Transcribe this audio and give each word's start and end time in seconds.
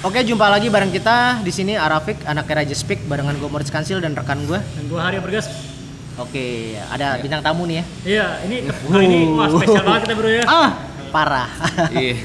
Oke, 0.00 0.24
jumpa 0.24 0.48
lagi 0.48 0.72
bareng 0.72 0.88
kita 0.88 1.44
di 1.44 1.52
sini 1.52 1.76
Arafik, 1.76 2.24
anak 2.24 2.48
Raja 2.48 2.72
Speak 2.72 3.04
barengan 3.04 3.36
gue 3.36 3.44
Moritz 3.52 3.68
Kansil 3.68 4.00
dan 4.00 4.16
rekan 4.16 4.48
gue. 4.48 4.56
Dan 4.56 4.88
dua 4.88 5.04
hari 5.04 5.20
bergas. 5.20 5.44
Oke, 6.16 6.72
ada 6.88 7.20
bintang 7.20 7.44
tamu 7.44 7.68
nih 7.68 7.84
ya. 7.84 7.84
Iya, 8.08 8.26
ini 8.48 8.56
hari 8.88 9.04
ini 9.12 9.20
wah 9.28 9.52
spesial 9.52 9.84
banget 9.84 10.00
kita 10.08 10.14
bro 10.16 10.30
ya. 10.32 10.44
Ah, 10.48 10.70
parah. 11.12 11.52
Iya. 11.92 12.16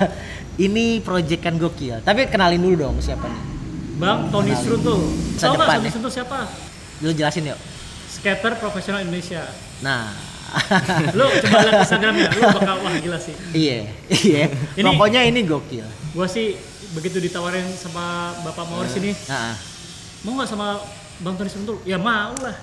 ini 0.68 1.00
proyekan 1.00 1.56
gokil. 1.56 2.04
Tapi 2.04 2.28
kenalin 2.28 2.60
dulu 2.60 2.92
dong 2.92 3.00
siapa 3.00 3.24
nih? 3.24 3.40
Bang 3.96 4.28
Tony 4.28 4.52
Sruntul. 4.52 5.00
Masa 5.08 5.48
depan 5.48 5.80
Tony 5.80 5.88
ya? 5.88 5.92
Sruntul 5.96 6.12
siapa? 6.12 6.38
Lu 7.00 7.08
jelasin 7.08 7.48
yuk. 7.48 7.60
Skater 8.20 8.52
profesional 8.60 9.00
Indonesia. 9.00 9.48
Nah, 9.80 10.12
Lu 11.18 11.24
coba 11.24 11.56
lihat 11.60 11.74
Instagramnya, 11.80 12.26
lu 12.30 12.40
bakal 12.48 12.76
wah 12.80 12.94
gila 12.94 13.18
sih. 13.18 13.34
iya, 13.52 13.88
iya. 14.08 14.42
Ini- 14.72 14.84
Pokoknya 14.84 15.20
ini 15.24 15.40
gokil. 15.42 15.86
Gua 16.10 16.26
sih 16.26 16.54
begitu 16.92 17.18
ditawarin 17.18 17.66
sama 17.74 18.30
Bapak 18.40 18.64
Mauris 18.64 18.94
ini, 18.94 19.10
Nah, 19.26 19.54
mau 20.22 20.34
nggak 20.34 20.46
sama 20.46 20.78
Bang 21.18 21.34
Tony 21.34 21.48
Sruntul? 21.48 21.82
Ya 21.82 21.96
mau 21.96 22.34
lah. 22.38 22.54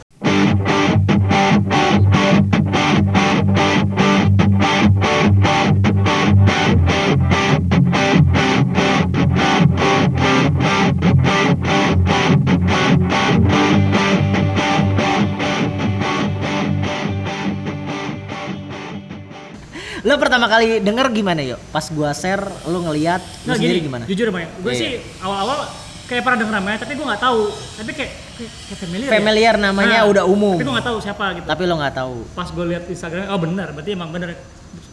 Lu 20.12 20.20
pertama 20.20 20.46
kali 20.46 20.84
denger 20.84 21.08
gimana 21.10 21.40
yuk? 21.40 21.60
Pas 21.72 21.88
gua 21.88 22.12
share, 22.12 22.44
lu 22.68 22.84
ngeliat, 22.84 23.24
Nah 23.48 23.56
sendiri 23.56 23.80
gini, 23.80 23.88
gimana? 23.88 24.04
jujur 24.04 24.28
Bang, 24.28 24.44
gue 24.60 24.72
Iya. 24.76 24.76
sih 24.76 24.92
awal-awal 25.24 25.72
kayak 26.04 26.28
pernah 26.28 26.38
denger 26.44 26.56
namanya, 26.60 26.78
tapi 26.84 27.00
gue 27.00 27.06
nggak 27.08 27.24
tahu. 27.24 27.42
Tapi 27.80 27.91
kayak 27.96 28.12
kayak, 28.35 28.52
kayak 28.68 28.80
familiar. 28.84 29.08
ya. 29.08 29.12
Familiar 29.16 29.55
namanya 29.55 29.98
Nah, 30.04 30.12
udah 30.12 30.24
umum. 30.27 30.60
Tapi 30.60 30.68
gue 30.68 30.76
nggak 30.76 30.88
tahu 30.91 30.98
siapa 31.00 31.26
gitu. 31.40 31.46
Tapi 31.48 31.62
lu 31.63 31.74
nggak 31.80 31.96
tahu. 31.96 32.16
Pas 32.35 32.50
gue 32.52 32.66
lihat 32.68 32.84
Instagramnya, 32.91 33.32
oh 33.32 33.40
benar, 33.40 33.68
berarti 33.72 33.91
emang 33.96 34.12
bener 34.12 34.35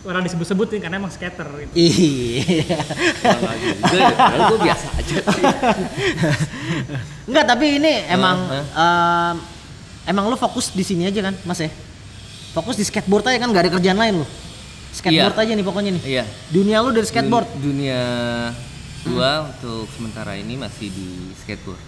orang 0.06 0.22
disebut-sebut 0.22 0.66
nih 0.70 0.80
karena 0.86 0.96
emang 1.02 1.10
skater 1.10 1.48
gitu. 1.58 1.72
Iya. 1.74 2.78
Juga, 3.82 4.14
ya. 4.14 4.38
Gue 4.46 4.58
biasa 4.62 4.86
aja. 4.94 5.14
Enggak, 7.28 7.44
tapi 7.50 7.66
ini 7.82 7.92
emang 8.06 8.38
emang 10.06 10.24
lu 10.30 10.38
fokus 10.38 10.70
di 10.70 10.86
sini 10.86 11.10
aja 11.10 11.18
kan, 11.26 11.34
Mas 11.42 11.58
ya? 11.58 11.70
Fokus 12.54 12.78
di 12.78 12.86
skateboard 12.86 13.26
aja 13.26 13.42
kan, 13.42 13.50
gak 13.50 13.66
ada 13.66 13.72
kerjaan 13.74 13.98
lain 13.98 14.22
lu. 14.22 14.26
Skateboard 14.90 15.34
Iya. 15.34 15.42
aja 15.44 15.52
nih 15.54 15.66
pokoknya 15.66 15.90
nih. 15.94 16.02
Iya. 16.04 16.24
Dunia 16.48 16.76
lu 16.80 16.90
dari 16.90 17.06
skateboard. 17.06 17.48
Dun- 17.54 17.62
Dunia 17.62 18.00
gua 19.06 19.46
untuk 19.46 19.86
sementara 19.90 20.34
ini 20.34 20.54
masih 20.54 20.88
di 20.88 21.08
skateboard. 21.36 21.80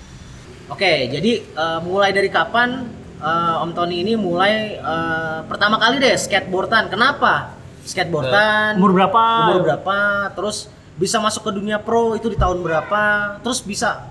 Oke, 0.68 1.10
jadi 1.10 1.32
eh, 1.42 1.78
mulai 1.82 2.10
dari 2.10 2.28
kapan 2.28 2.86
eh, 3.18 3.62
Om 3.62 3.70
Tony 3.72 4.00
ini 4.00 4.14
mulai 4.14 4.52
eh, 4.74 5.38
pertama 5.44 5.76
kali 5.76 5.98
deh 5.98 6.14
skateboardan? 6.14 6.86
Kenapa? 6.86 7.56
Skateboardan. 7.82 8.78
Umur 8.78 8.92
berapa? 8.94 9.22
Umur 9.48 9.60
berapa? 9.64 9.96
Terus 10.32 10.70
bisa 10.94 11.16
masuk 11.18 11.42
ke 11.42 11.52
dunia 11.52 11.76
pro 11.76 12.14
itu 12.14 12.28
di 12.28 12.36
tahun 12.36 12.60
berapa? 12.60 13.02
Terus 13.40 13.60
bisa 13.60 14.06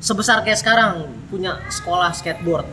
sebesar 0.00 0.40
kayak 0.40 0.58
sekarang 0.58 0.92
punya 1.28 1.60
sekolah 1.68 2.10
skateboard. 2.10 2.66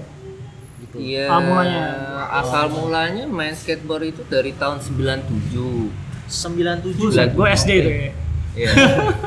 Gitu. 0.97 1.13
Iya. 1.13 1.25
Ah, 1.29 1.39
mulanya. 1.39 1.83
Asal 2.27 2.65
mulanya 2.69 3.23
main 3.23 3.53
skateboard 3.53 4.09
itu 4.09 4.21
dari 4.25 4.51
tahun 4.51 4.81
97. 4.81 5.93
97. 6.27 6.97
Bulan. 6.97 7.27
Gue 7.31 7.47
SD 7.53 7.69
itu 7.71 7.89
ya. 7.89 8.11
Iya. 8.57 8.71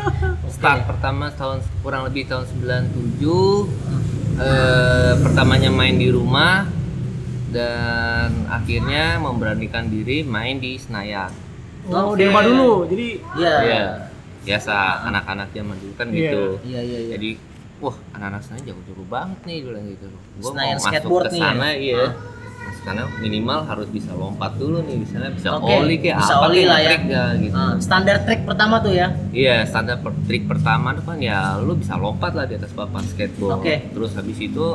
Start 0.55 0.85
pertama 0.85 1.31
tahun 1.31 1.63
kurang 1.81 2.05
lebih 2.05 2.27
tahun 2.27 2.45
97. 2.51 3.23
Eh, 4.41 5.13
pertamanya 5.21 5.69
main 5.69 5.95
di 5.95 6.09
rumah 6.09 6.65
dan 7.51 8.47
akhirnya 8.49 9.19
memberanikan 9.19 9.87
diri 9.87 10.23
main 10.23 10.57
di 10.57 10.79
Senayan. 10.79 11.29
Oh, 11.89 12.13
Oke. 12.15 12.21
di 12.21 12.25
rumah 12.29 12.43
dulu. 12.45 12.73
Jadi 12.87 13.09
Iya. 13.37 13.55
Iya. 13.63 13.85
Biasa 14.41 14.75
anak-anak 15.05 15.53
zaman 15.53 15.77
dulu 15.77 15.93
kan 15.95 16.09
Iya. 16.09 16.17
gitu. 16.17 16.43
Iya, 16.65 16.81
iya, 16.81 16.99
iya. 17.05 17.13
Jadi, 17.17 17.31
wah 17.81 17.97
anak-anak 18.13 18.41
Senayan 18.45 18.65
jago-jago 18.69 19.05
banget 19.09 19.39
nih 19.45 19.57
bilang 19.65 19.85
gitu. 19.89 20.07
Gua 20.39 20.51
Senayan 20.53 20.69
mau 20.71 20.79
masuk 20.79 20.89
skateboard 20.93 21.25
ke 21.25 21.33
nih 21.33 21.41
ya? 21.41 21.49
sana 21.49 21.69
iya. 21.73 22.05
Masuk 22.61 22.83
sana 22.85 23.03
minimal 23.19 23.59
harus 23.65 23.89
bisa 23.89 24.11
lompat 24.13 24.53
dulu 24.57 24.79
nih, 24.85 24.97
misalnya 25.01 25.31
bisa 25.33 25.49
Oke, 25.57 25.73
oli 25.73 25.97
kayak 25.97 26.17
bisa 26.21 26.35
apa 26.37 26.45
oli 26.47 26.63
lah 26.65 26.79
ya. 26.79 26.91
trik 26.93 27.03
ya 27.09 27.25
gitu. 27.37 27.55
Ah, 27.57 27.73
standar 27.81 28.17
trik 28.23 28.41
pertama 28.45 28.75
tuh 28.79 28.93
ya. 28.93 29.07
Iya, 29.33 29.57
standar 29.65 29.97
per, 29.99 30.13
trik 30.25 30.45
pertama 30.45 30.89
tuh 30.93 31.05
kan 31.05 31.17
ya 31.19 31.57
lu 31.57 31.73
bisa 31.75 31.97
lompat 31.97 32.33
lah 32.37 32.45
di 32.45 32.55
atas 32.55 32.71
papan 32.71 33.03
skateboard. 33.03 33.65
Oke. 33.65 33.75
Terus 33.91 34.11
habis 34.13 34.39
itu 34.39 34.67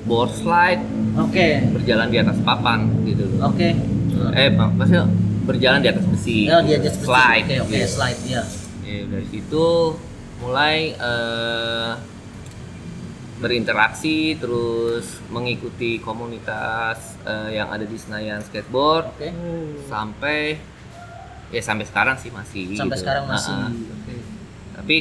board 0.00 0.32
slide 0.32 0.80
Oke. 1.20 1.60
berjalan 1.76 2.08
di 2.08 2.18
atas 2.18 2.40
papan 2.40 2.88
gitu 3.04 3.28
loh. 3.36 3.52
Oke. 3.52 3.68
Eh, 4.32 4.48
mak- 4.52 4.74
maksudnya 4.74 5.04
berjalan 5.44 5.80
di 5.80 5.88
atas 5.88 6.04
besi. 6.04 6.48
Ya, 6.48 6.60
dia 6.60 6.80
just 6.80 7.04
slide. 7.04 7.44
Oke, 7.44 7.56
oke, 7.62 7.72
gitu. 7.74 7.88
slide 7.88 8.20
ya. 8.24 8.42
Ya, 8.80 9.04
dari 9.06 9.26
situ 9.28 9.66
mulai 10.40 10.96
eh, 10.96 11.90
berinteraksi 13.40 14.36
terus 14.36 15.04
mengikuti 15.26 15.96
komunitas 15.98 17.16
eh, 17.22 17.56
yang 17.56 17.68
ada 17.68 17.82
di 17.82 17.96
Senayan 17.96 18.40
skateboard 18.40 19.16
Oke. 19.16 19.28
sampai 19.86 20.60
ya 21.48 21.58
sampai 21.58 21.82
sekarang 21.82 22.14
sih 22.14 22.30
masih 22.30 22.76
Sampai 22.76 22.94
gitu. 22.94 23.02
sekarang 23.02 23.24
masih. 23.26 23.50
Ah, 23.50 23.66
ah. 23.66 23.72
Oke. 23.72 24.14
tapi 24.72 24.96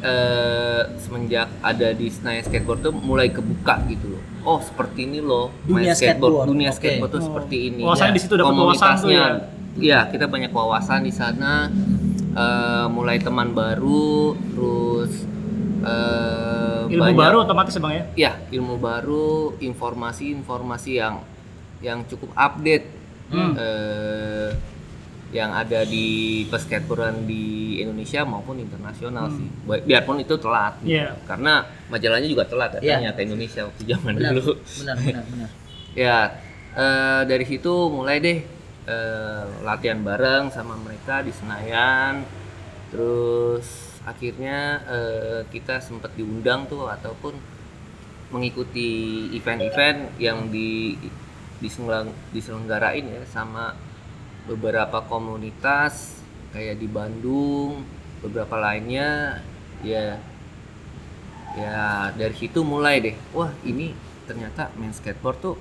eh, 0.00 0.82
semenjak 0.96 1.50
ada 1.60 1.88
di 1.90 2.06
Senayan 2.06 2.42
skateboard 2.42 2.80
tuh 2.80 2.94
mulai 2.94 3.28
kebuka 3.28 3.82
gitu 3.86 4.14
loh 4.14 4.22
oh 4.42 4.58
seperti 4.58 5.04
ini 5.04 5.18
loh 5.18 5.50
main 5.64 5.82
Dunia 5.84 5.92
skateboard. 5.92 6.46
dunia 6.46 6.70
Oke. 6.70 6.78
skateboard 6.78 7.10
tuh 7.10 7.20
Oh. 7.20 7.26
seperti 7.28 7.56
ini 7.68 7.82
Wawasannya 7.82 8.08
Ya, 8.08 8.16
di 8.16 8.20
situ 8.20 8.34
dapat 8.34 8.52
wawasan 8.52 8.62
tuh 8.96 9.10
komunitasnya 9.10 9.10
ya. 9.12 9.60
Iya, 9.72 10.04
kita 10.06 10.28
banyak 10.28 10.52
wawasan 10.52 11.00
di 11.00 11.08
sana. 11.10 11.72
Eh, 12.32 12.86
mulai 12.88 13.16
teman 13.16 13.52
baru, 13.52 14.36
terus 14.52 15.24
ilmu 16.92 17.04
banyak- 17.06 17.18
baru 17.18 17.36
otomatis 17.40 17.72
ya 17.72 17.80
bang 17.80 17.92
ya. 17.92 18.04
Ya, 18.14 18.32
ilmu 18.50 18.76
baru, 18.76 19.28
informasi-informasi 19.58 20.90
yang 20.94 21.24
yang 21.80 22.04
cukup 22.04 22.30
update. 22.34 23.00
Hmm. 23.28 23.56
eh, 23.56 24.52
yang 25.32 25.48
ada 25.50 25.88
di 25.88 26.06
peskateboardan 26.46 27.24
di 27.24 27.80
Indonesia 27.80 28.20
maupun 28.22 28.60
internasional 28.60 29.32
sih. 29.32 29.48
Bi- 29.64 29.80
Biarpun 29.82 30.20
itu 30.20 30.36
telat. 30.36 30.76
gitu. 30.78 30.92
Hmm. 30.92 30.92
Iya. 30.92 31.08
Karena 31.24 31.52
majalahnya 31.88 32.28
juga 32.28 32.44
telat 32.44 32.76
datangnya 32.76 33.08
Iya. 33.08 33.16
ke 33.16 33.20
Indonesia 33.22 33.60
waktu 33.64 33.82
zaman 33.86 34.12
Benar. 34.14 34.30
dulu. 34.36 34.52
Benar, 34.78 34.96
benar, 35.00 35.24
benar. 35.26 35.48
Ya, 35.96 36.18
eh, 36.74 37.22
dari 37.24 37.44
situ 37.46 37.72
mulai 37.88 38.20
deh 38.20 38.38
eh, 38.84 39.44
latihan 39.62 39.96
bareng 39.98 40.50
sama 40.50 40.76
mereka 40.76 41.24
di 41.24 41.32
Senayan. 41.32 42.28
Terus 42.90 43.81
akhirnya 44.02 44.82
eh, 44.86 45.40
kita 45.50 45.78
sempat 45.78 46.14
diundang 46.18 46.66
tuh 46.66 46.90
ataupun 46.90 47.34
mengikuti 48.32 49.28
event-event 49.36 50.16
yang 50.16 50.48
di 50.48 50.96
diselenggarain 52.34 53.06
ya 53.06 53.22
sama 53.30 53.78
beberapa 54.50 54.98
komunitas 55.06 56.18
kayak 56.50 56.82
di 56.82 56.88
Bandung, 56.90 57.86
beberapa 58.24 58.58
lainnya. 58.58 59.38
Ya 59.82 60.18
ya 61.58 62.10
dari 62.14 62.34
situ 62.34 62.62
mulai 62.66 62.98
deh. 63.02 63.16
Wah 63.34 63.52
ini 63.62 63.94
ternyata 64.26 64.70
main 64.78 64.94
skateboard 64.94 65.38
tuh 65.42 65.56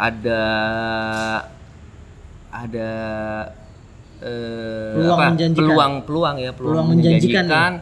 ada 0.00 0.44
ada 2.48 2.90
eh, 4.20 4.92
Peluang 4.94 5.18
apa, 5.18 5.28
menjanjikan. 5.30 5.60
peluang 5.60 5.92
peluang 6.04 6.36
ya 6.36 6.50
peluang, 6.50 6.72
Peluang 6.72 6.86
menjanjikan 6.88 7.44
menjanjikan 7.44 7.72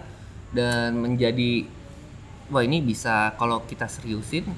dan 0.49 0.89
menjadi 0.95 1.51
wah 2.49 2.63
ini 2.63 2.79
bisa 2.81 3.35
kalau 3.35 3.61
kita 3.63 3.85
seriusin 3.85 4.49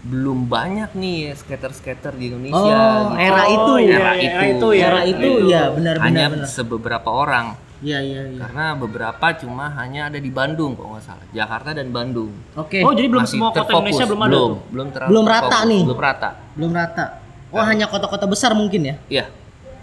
belum 0.00 0.46
banyak 0.46 0.92
nih 0.92 1.32
skater-skater 1.32 2.12
di 2.12 2.28
Indonesia 2.28 2.60
Oh, 2.60 3.08
gitu. 3.10 3.18
era 3.18 3.42
itu. 3.46 3.72
iya, 3.78 3.94
era 3.94 4.12
era 4.12 4.14
itu 4.14 4.44
itu 4.46 4.68
ya. 4.70 4.84
Era 4.86 5.00
itu 5.02 5.28
ya, 5.44 5.62
benar, 5.70 5.94
benar, 5.96 5.96
hanya 5.98 6.24
benar. 6.30 6.46
sebeberapa 6.46 7.08
orang 7.08 7.46
Iya, 7.80 8.00
iya, 8.00 8.20
iya. 8.26 8.38
karena 8.38 8.72
beberapa 8.74 9.26
cuma 9.34 9.68
hanya 9.74 10.08
ada 10.08 10.16
di 10.16 10.30
Bandung 10.30 10.72
kalau 10.72 10.96
nggak 10.96 11.04
salah 11.04 11.26
Jakarta 11.30 11.72
dan 11.72 11.88
Bandung 11.88 12.32
Oke. 12.54 12.80
Oh 12.80 12.92
jadi 12.92 13.08
belum 13.08 13.24
Masih 13.24 13.32
semua 13.34 13.48
kota 13.50 13.60
terfokus. 13.60 13.80
Indonesia 13.82 14.04
belum 14.06 14.20
ada 14.20 14.28
belum 14.30 14.40
tuh. 14.40 14.56
belum 14.70 14.86
terlalu 14.88 15.08
Belum 15.10 15.24
rata 15.26 15.44
terfokus. 15.44 15.68
nih. 15.68 15.82
belum 15.84 16.00
rata 16.00 16.30
Belum 16.54 16.72
rata. 16.72 17.04
Oh, 17.50 17.62
hanya 17.62 17.86
kota-kota 17.86 18.24
besar 18.24 18.50
mungkin 18.52 18.80
ya? 18.82 18.96
Iya 19.06 19.24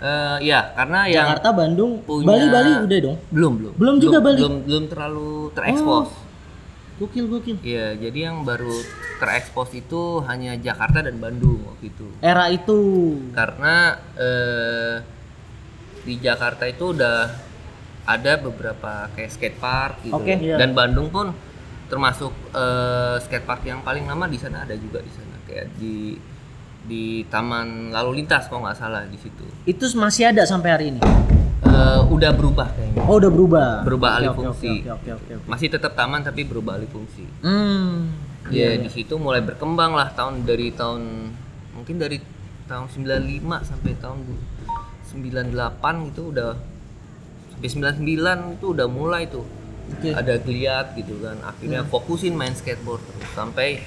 Eh, 0.02 0.38
ya 0.42 0.74
karena 0.74 1.06
yang 1.06 1.30
Jakarta, 1.30 1.50
Bandung, 1.54 2.02
punya- 2.02 2.26
Bali, 2.26 2.46
Bali 2.50 2.72
udah 2.82 3.00
dong. 3.00 3.18
belum 3.30 3.52
belum 3.54 3.74
Belum 3.78 3.96
juga 4.02 4.18
Bali? 4.18 4.42
belum 4.42 4.56
belum 4.66 4.84
terlalu 4.90 5.32
terekspos 5.54 6.10
Gokil, 6.98 7.26
gokil. 7.26 7.58
Iya, 7.66 7.98
jadi 7.98 8.30
yang 8.30 8.46
baru 8.46 8.70
terekspos 9.18 9.74
itu 9.74 10.22
hanya 10.22 10.54
Jakarta 10.54 11.02
dan 11.02 11.18
Bandung 11.18 11.66
waktu 11.66 11.90
itu. 11.90 12.06
Era 12.22 12.46
itu. 12.48 12.78
Karena 13.34 13.98
eh, 14.14 15.02
di 16.02 16.18
Jakarta 16.18 16.66
itu 16.66 16.94
udah 16.94 17.26
ada 18.06 18.34
beberapa 18.38 19.10
kayak 19.14 19.34
skatepark 19.34 20.06
gitu. 20.06 20.14
Oke. 20.14 20.46
Iya. 20.46 20.62
Dan 20.62 20.78
Bandung 20.78 21.10
pun 21.10 21.34
termasuk 21.90 22.30
eh, 22.54 23.18
skatepark 23.20 23.66
yang 23.66 23.82
paling 23.82 24.06
lama 24.06 24.30
di 24.30 24.38
sana 24.38 24.62
ada 24.62 24.78
juga 24.78 25.02
di 25.02 25.10
sana 25.10 25.42
kayak 25.50 25.74
di 25.78 26.22
di 26.86 27.24
Taman 27.30 27.94
Lalu 27.94 28.24
Lintas 28.24 28.50
kalau 28.50 28.66
nggak 28.66 28.78
salah 28.78 29.06
di 29.06 29.18
situ. 29.18 29.46
Itu 29.66 29.86
masih 29.98 30.34
ada 30.34 30.44
sampai 30.46 30.70
hari 30.70 30.86
ini. 30.96 31.02
Eh, 31.62 32.02
udah 32.10 32.32
berubah 32.34 32.68
kayaknya. 32.74 33.02
Oh, 33.06 33.16
udah 33.22 33.32
berubah. 33.32 33.70
Berubah 33.86 34.10
alih 34.18 34.34
fungsi. 34.34 34.82
Oke, 34.86 34.92
oke, 34.92 35.10
oke, 35.18 35.32
oke. 35.42 35.48
Masih 35.48 35.68
tetap 35.70 35.94
taman 35.94 36.26
tapi 36.26 36.42
berubah 36.44 36.82
alih 36.82 36.90
fungsi. 36.90 37.26
Hmm. 37.46 38.12
Ya 38.50 38.76
di 38.76 38.90
situ 38.90 39.16
mulai 39.22 39.40
berkembang 39.46 39.94
lah 39.94 40.12
tahun 40.12 40.44
dari 40.44 40.74
tahun 40.74 41.32
mungkin 41.78 41.96
dari 42.02 42.18
tahun 42.66 42.90
95 42.90 43.70
sampai 43.70 43.92
tahun 44.02 44.20
98 45.12 46.08
gitu 46.12 46.22
udah 46.32 46.52
sampai 47.54 47.70
99 48.00 48.58
itu 48.58 48.66
udah 48.72 48.88
mulai 48.88 49.28
tuh 49.28 49.46
Oke. 49.92 50.16
ada 50.16 50.40
geliat 50.40 50.96
gitu 50.96 51.20
kan 51.20 51.38
akhirnya 51.44 51.84
fokusin 51.84 52.34
main 52.34 52.56
skateboard 52.56 53.04
terus 53.04 53.32
sampai 53.36 53.84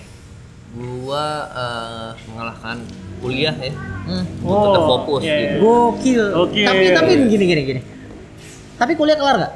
gua 0.75 1.25
eh, 1.49 2.09
mengalahkan 2.27 2.77
kuliah 3.19 3.55
ya 3.55 3.73
Hmm. 4.05 4.21
Gua 4.39 4.69
tetap 4.69 4.83
Oh, 4.83 4.89
fokus 5.01 5.21
iya, 5.23 5.33
iya. 5.33 5.49
gitu 5.51 5.65
Gokil. 5.65 6.25
Oke. 6.37 6.61
Tapi 6.61 6.85
tapi 6.93 7.11
gini 7.25 7.45
gini 7.47 7.63
gini. 7.65 7.81
Tapi 8.77 8.93
kuliah 8.95 9.17
kelar 9.17 9.37
nggak? 9.39 9.53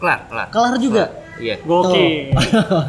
kelar 0.00 0.18
kelar 0.26 0.46
Kelar 0.48 0.74
juga. 0.78 1.04
iya 1.36 1.60
Gokil. 1.60 2.32
Tuh. 2.32 2.84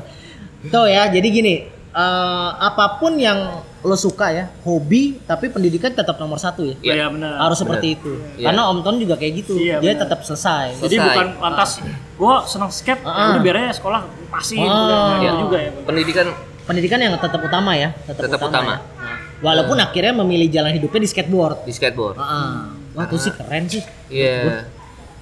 Tuh 0.71 0.85
ya, 0.85 1.09
jadi 1.09 1.27
gini, 1.27 1.67
eh, 1.89 2.49
apa 2.53 2.95
pun 2.95 3.17
yang 3.17 3.59
lo 3.81 3.97
suka 3.97 4.29
ya, 4.29 4.45
hobi, 4.61 5.19
tapi 5.21 5.49
pendidikan 5.49 5.89
tetap 5.89 6.15
nomor 6.15 6.37
satu 6.37 6.63
ya. 6.63 6.77
Iya. 6.79 6.93
Iya 6.93 7.05
benar. 7.09 7.31
Harus 7.41 7.57
seperti 7.59 7.87
itu. 7.91 8.13
Iya. 8.37 8.45
Karena 8.47 8.61
Om 8.69 8.79
Ton 8.79 8.95
juga 8.95 9.17
kayak 9.17 9.33
gitu. 9.35 9.57
Iya, 9.57 9.81
Dia 9.81 9.97
tetap 9.97 10.21
selesai. 10.21 10.77
Jadi 10.77 10.95
Selesai. 10.95 11.07
bukan 11.11 11.27
lantas 11.41 11.69
gua 12.15 12.45
senang 12.45 12.69
skate, 12.69 13.01
ya 13.01 13.09
Ah. 13.09 13.33
udah 13.33 13.41
biar 13.41 13.55
aja 13.59 13.73
sekolah 13.73 14.01
pasin 14.29 14.61
Ah. 14.61 14.69
udah 14.69 14.95
gitu 14.95 15.19
Iya. 15.19 15.31
juga 15.41 15.57
ya. 15.59 15.69
pendidikan 15.81 16.27
Pendidikan 16.61 16.97
yang 16.97 17.13
tetap 17.13 17.39
utama 17.39 17.73
ya, 17.73 17.89
tetap, 18.03 18.27
Tetap 18.27 18.39
utama. 18.39 18.71
ya. 18.71 18.79
Nah, 18.97 19.17
walaupun 19.41 19.77
akhirnya 19.77 20.13
memilih 20.15 20.47
jalan 20.47 20.71
hidupnya 20.71 20.99
di 20.99 21.09
skateboard. 21.09 21.57
di 21.61 21.71
skateboard 21.71 22.15
Ah, 22.15 22.71
Wah, 22.93 23.03
itu 23.03 23.15
sih 23.17 23.31
keren 23.31 23.65
sih. 23.65 23.83
iya 24.07 24.69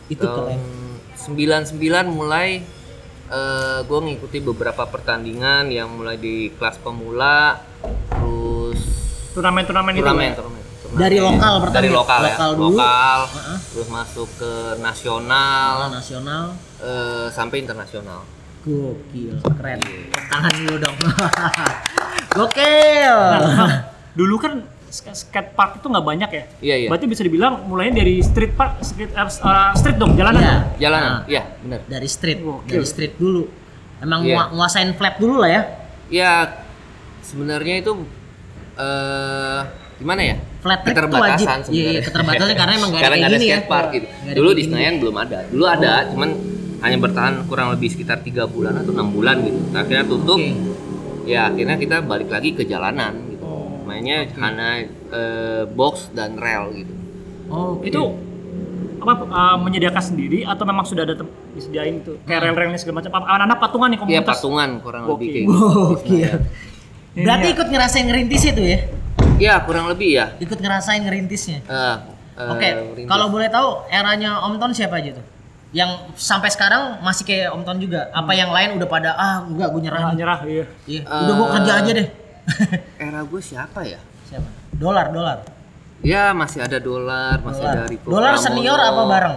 Itu 0.08 0.26
keren. 0.26 0.60
99 1.16 1.80
mulai 2.08 2.64
eh 3.30 3.80
gue 3.80 4.00
ngikuti 4.02 4.42
beberapa 4.42 4.84
pertandingan 4.84 5.70
yang 5.70 5.86
mulai 5.88 6.18
di 6.18 6.50
kelas 6.52 6.78
pemula 6.78 7.62
terus 8.10 8.80
Turnamen-turnamen 9.30 9.94
itu. 9.94 10.02
turnamen, 10.02 10.26
ya? 10.26 10.34
turnamen, 10.34 10.64
turnamen. 10.82 10.98
Dari 10.98 11.18
lokal 11.22 11.54
pertama. 11.60 11.78
dari 11.78 11.90
lokal, 11.90 12.20
Lokal 12.20 12.34
ya 12.50 12.58
dulu. 12.58 12.66
lokal 12.74 13.20
Heeh. 13.30 13.58
terus 13.70 13.88
masuk 13.88 14.28
ke 14.34 14.52
nasional 14.80 15.74
nasional. 15.88 16.44
eh, 16.80 17.28
sampai 17.30 17.62
internasional 17.62 18.26
Gokil, 18.60 19.34
keren. 19.52 19.80
Tangan 20.28 20.54
dulu 20.54 20.76
dong. 20.80 20.96
Gokil. 22.36 23.16
Nah, 23.16 23.72
dulu 24.20 24.36
kan 24.38 24.54
sk- 24.86 25.16
skate 25.16 25.52
park 25.54 25.80
itu 25.80 25.88
nggak 25.88 26.04
banyak 26.04 26.30
ya. 26.30 26.44
iya 26.60 26.76
iya 26.78 26.88
Berarti 26.88 27.06
bisa 27.06 27.22
dibilang 27.22 27.64
mulainya 27.64 28.00
dari 28.00 28.20
street 28.20 28.54
park, 28.54 28.82
street, 28.82 29.12
eh, 29.12 29.22
uh, 29.22 29.72
street 29.74 29.96
dong, 29.96 30.14
jalanan. 30.14 30.40
Iya. 30.40 30.52
dong? 30.52 30.64
jalanan 30.78 31.10
Nah, 31.10 31.22
iya 31.26 31.44
benar 31.58 31.80
dari 31.88 32.08
street, 32.08 32.40
Gokil. 32.40 32.70
dari 32.70 32.86
street 32.86 33.14
dulu. 33.16 33.44
Emang 34.00 34.20
Iya. 34.22 34.36
ngua- 34.38 34.50
nguasain 34.54 34.92
flat 34.94 35.16
dulu 35.18 35.40
lah 35.40 35.50
ya. 35.50 35.62
ya 36.10 36.32
sebenarnya 37.22 37.80
itu 37.80 37.94
eh 38.74 39.62
gimana 39.96 40.22
ya 40.24 40.36
Flat 40.60 40.82
track 40.82 40.96
tuh 40.98 41.06
keterbatasan 41.06 41.30
wajib. 41.30 41.46
Iya, 41.46 41.60
sebenarnya 41.62 41.92
iya, 41.92 42.02
keterbatasan 42.02 42.56
karena 42.56 42.74
emang 42.74 42.90
nggak 42.92 43.02
ada 43.02 43.08
nggak 43.10 43.20
ada 43.22 43.36
gini 43.36 43.46
ya. 43.46 43.56
skatepark 43.56 43.88
gitu 43.92 44.08
dulu 44.34 44.50
di. 44.52 44.62
Senayan 44.66 44.94
belum 44.98 45.16
ada 45.18 45.40
dulu 45.46 45.66
ada 45.66 45.94
cuman 46.10 46.30
hanya 46.80 46.98
bertahan 46.98 47.44
kurang 47.46 47.70
lebih 47.70 47.88
sekitar 47.88 48.20
tiga 48.20 48.44
bulan 48.44 48.78
atau 48.78 48.92
enam 48.92 49.10
bulan 49.10 49.42
gitu 49.42 49.60
Nah, 49.70 49.82
akhirnya 49.82 50.06
tutup 50.06 50.38
Oke. 50.38 50.56
ya 51.26 51.48
akhirnya 51.48 51.76
kita 51.76 52.02
balik 52.02 52.28
lagi 52.28 52.54
ke 52.54 52.64
jalanan 52.64 53.14
gitu 53.28 53.44
Oh, 53.44 53.84
mainnya 53.84 54.24
hanya 54.36 54.84
eh, 55.10 55.64
box 55.66 56.10
dan 56.12 56.36
rel 56.36 56.72
gitu 56.74 56.94
Oh, 57.48 57.82
Itu 57.82 58.14
apa 59.00 59.14
uh, 59.24 59.58
menyediakan 59.58 60.04
sendiri 60.04 60.44
atau 60.44 60.64
memang 60.64 60.84
sudah 60.84 61.02
ada 61.02 61.16
disediain 61.52 61.98
itu 61.98 62.20
kayak 62.24 62.44
rel-relnya 62.44 62.76
segala 62.76 63.00
macam. 63.00 63.12
Apa 63.14 63.26
Anak-anak 63.32 63.58
patungan 63.58 63.88
nih 63.88 63.96
Iya 63.96 64.04
komunitas. 64.04 64.28
patungan 64.30 64.70
kurang 64.80 65.02
Oke. 65.02 65.10
lebih 65.10 65.28
kayak 65.30 65.46
gitu 65.46 65.56
Gokil. 65.56 65.96
Senayan. 66.20 66.40
Ini 67.10 67.24
Berarti 67.24 67.48
ya. 67.48 67.54
ikut 67.56 67.68
ngerasain 67.70 68.06
ngerintis 68.06 68.44
itu 68.46 68.62
ya? 68.62 68.80
ya 69.40 69.54
kurang 69.64 69.86
lebih 69.88 70.10
ya 70.14 70.26
Ikut 70.38 70.60
ngerasain 70.60 71.02
ngerintisnya. 71.02 71.60
Eh, 71.64 71.96
eh, 72.38 72.52
Oke, 72.52 72.68
rintis. 72.94 73.08
kalau 73.08 73.26
boleh 73.28 73.48
tahu 73.48 73.68
eranya 73.90 74.44
Om 74.44 74.54
Ton 74.58 74.72
siapa 74.72 75.00
aja 75.00 75.16
tuh? 75.16 75.26
Yang 75.70 75.90
sampai 76.16 76.50
sekarang 76.50 76.98
masih 77.00 77.24
kayak 77.24 77.54
Om 77.54 77.62
Ton 77.62 77.78
juga? 77.78 78.10
Apa 78.10 78.34
yang 78.34 78.50
lain 78.50 78.76
udah 78.76 78.88
pada 78.88 79.14
ah 79.14 79.44
enggak 79.44 79.70
gue 79.70 79.82
nyerah 79.82 80.00
Ah, 80.00 80.08
nih. 80.08 80.18
nyerah 80.18 80.40
iya. 80.44 80.66
Iya, 80.84 81.02
udah 81.06 81.34
gue 81.36 81.48
kerja 81.54 81.72
aja 81.76 81.92
deh. 81.94 82.08
era 83.00 83.20
gue 83.22 83.42
siapa 83.44 83.80
ya 83.84 84.02
siapa? 84.26 84.50
Dolar, 84.72 85.10
dolar. 85.10 85.38
ya 86.00 86.32
masih 86.32 86.64
ada 86.64 86.80
dolar 86.80 87.38
masih 87.40 87.60
Dolar. 87.60 87.76
ada 87.76 87.84
Rico 87.86 88.06
Dolar 88.08 88.34
senior 88.36 88.80
apa 88.80 89.02
bareng? 89.06 89.36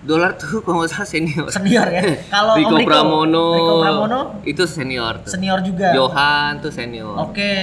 dolar 0.00 0.32
tuh 0.32 0.58
kalau 0.64 0.80
nggak 0.80 0.90
salah 0.92 1.04
senior 1.04 1.46
Senior 1.50 1.86
ya. 1.88 2.02
Kalau 2.32 2.54
Rico 2.54 2.74
Rico, 2.74 2.88
Pramono, 2.88 3.46
Rico 3.52 3.74
Pramono 3.82 4.20
itu 4.42 4.62
senior 4.64 5.18
tuh. 5.20 5.30
senior 5.30 5.58
juga. 5.60 5.90
Johan 5.92 6.58
tuh 6.58 6.70
senior. 6.70 7.14
Oke. 7.20 7.54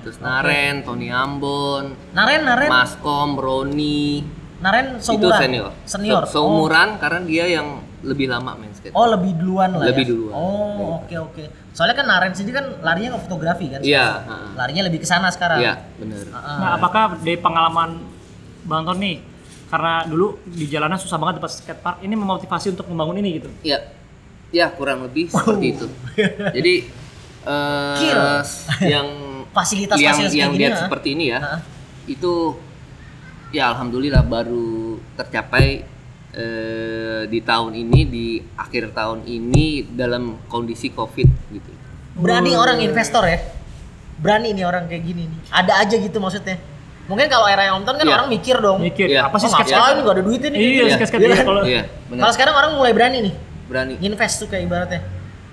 Terus 0.00 0.16
Naren, 0.18 0.82
Tony 0.82 1.10
Ambon, 1.10 1.94
Naren, 2.10 2.42
Naren. 2.42 2.70
Maskom, 2.70 3.34
Roni, 3.34 4.22
Naren 4.60 4.86
itu 4.96 5.04
seumuran. 5.04 5.40
senior. 5.40 5.70
Senior. 5.84 6.22
Se- 6.28 6.32
Seumuran 6.36 6.88
karena 7.00 7.20
dia 7.24 7.44
yang 7.48 7.66
lebih 8.00 8.28
lama 8.28 8.56
main 8.56 8.72
skate. 8.72 8.92
Oh, 8.92 9.04
oh, 9.04 9.06
lebih 9.12 9.36
duluan 9.36 9.76
lah 9.76 9.88
Lebih 9.88 10.04
ya. 10.04 10.10
duluan. 10.12 10.32
Oh, 10.32 11.00
oke 11.00 11.16
oke. 11.16 11.44
Soalnya 11.72 11.96
kan 11.96 12.06
Naren 12.08 12.32
sendiri 12.32 12.60
kan 12.60 12.66
larinya 12.80 13.16
ke 13.16 13.20
fotografi 13.24 13.68
kan. 13.68 13.80
Iya, 13.80 14.24
heeh. 14.24 14.48
Larinya 14.56 14.82
lebih 14.88 15.00
ke 15.00 15.08
sana 15.08 15.28
sekarang. 15.28 15.60
Iya. 15.60 15.74
Heeh. 15.96 16.28
Nah, 16.32 16.76
apakah 16.76 17.16
dari 17.20 17.36
pengalaman 17.36 18.00
Bang 18.64 18.84
Ton 18.84 19.00
nih 19.00 19.20
karena 19.70 20.02
dulu 20.04 20.40
di 20.44 20.66
jalanan 20.66 20.98
susah 20.98 21.16
banget 21.16 21.40
dapat 21.40 21.52
skate 21.54 21.80
park, 21.80 21.96
ini 22.02 22.12
memotivasi 22.12 22.72
untuk 22.72 22.84
membangun 22.88 23.20
ini 23.20 23.30
gitu. 23.40 23.48
Iya. 23.62 23.78
Ya, 24.50 24.66
kurang 24.68 25.06
lebih 25.06 25.30
seperti 25.30 25.66
itu. 25.72 25.86
Jadi 26.56 26.74
eh 27.40 27.96
Kill. 27.96 28.20
yang 28.88 29.08
Fasilitas-fasilitas 29.56 30.30
yang, 30.30 30.52
yang 30.52 30.52
lihat 30.54 30.72
ha? 30.78 30.80
seperti 30.86 31.08
ini 31.18 31.24
ya. 31.32 31.38
Heeh. 31.42 31.60
Itu 32.12 32.54
ya 33.50 33.70
alhamdulillah 33.70 34.22
baru 34.22 34.98
tercapai 35.14 35.82
eh, 36.30 37.22
di 37.26 37.38
tahun 37.42 37.74
ini 37.74 38.00
di 38.06 38.26
akhir 38.54 38.94
tahun 38.94 39.26
ini 39.26 39.90
dalam 39.90 40.38
kondisi 40.46 40.90
Covid 40.90 41.28
gitu. 41.50 41.70
Berani 42.14 42.54
orang 42.54 42.78
investor 42.80 43.26
ya. 43.26 43.38
Berani 44.20 44.52
nih 44.52 44.64
orang 44.66 44.86
kayak 44.86 45.02
gini 45.02 45.26
nih. 45.26 45.40
Ada 45.50 45.72
aja 45.82 45.96
gitu 45.96 46.20
maksudnya. 46.20 46.60
Mungkin 47.10 47.26
kalau 47.26 47.50
era 47.50 47.66
yang 47.66 47.82
Om 47.82 47.84
Ton 47.88 47.96
kan 47.98 48.06
Iya. 48.06 48.14
orang 48.14 48.28
mikir 48.30 48.56
dong. 48.62 48.78
Mikir, 48.78 49.10
Iya. 49.10 49.26
apa 49.26 49.34
sih 49.42 49.50
Oh, 49.50 49.54
skate? 49.58 49.74
gak 49.74 50.14
ada 50.14 50.22
duitnya 50.22 50.48
nih. 50.54 50.58
Iya, 50.62 50.70
Iya. 50.70 50.94
skate 50.94 51.08
skate 51.10 51.22
Iya 51.26 51.34
kan? 51.34 51.46
kalau 51.50 51.62
Iya. 51.66 51.82
Kalau 52.06 52.32
sekarang 52.38 52.54
orang 52.54 52.70
mulai 52.78 52.92
berani 52.94 53.18
nih. 53.26 53.34
Berani. 53.66 53.94
Invest 53.98 54.34
tuh 54.38 54.46
kayak 54.46 54.64
ibaratnya. 54.70 55.00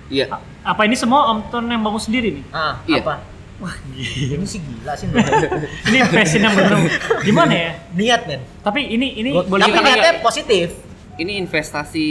Iya. 0.08 0.24
apa 0.64 0.84
ini 0.84 0.96
semua 0.96 1.32
Om 1.32 1.48
Ton 1.48 1.64
yang 1.68 1.80
bangun 1.80 2.00
sendiri 2.00 2.28
nih? 2.40 2.44
Ah, 2.52 2.76
Iya. 2.84 3.00
apa? 3.00 3.14
Wah, 3.58 3.74
ini 3.90 4.46
sih 4.46 4.62
gila 4.62 4.94
sih. 4.94 5.10
Ini 5.90 5.98
passion 6.06 6.46
yang 6.46 6.54
benar 6.54 6.78
gimana 7.26 7.50
ya? 7.50 7.70
Niat, 7.90 8.22
men. 8.24 8.38
Tapi 8.62 8.86
ini 8.86 9.18
ini 9.18 9.34
Gua- 9.34 9.50
boleh 9.50 9.66
Tapi 9.66 9.82
niatnya 9.82 10.22
positif. 10.22 10.78
Ini 11.18 11.42
investasi 11.42 12.08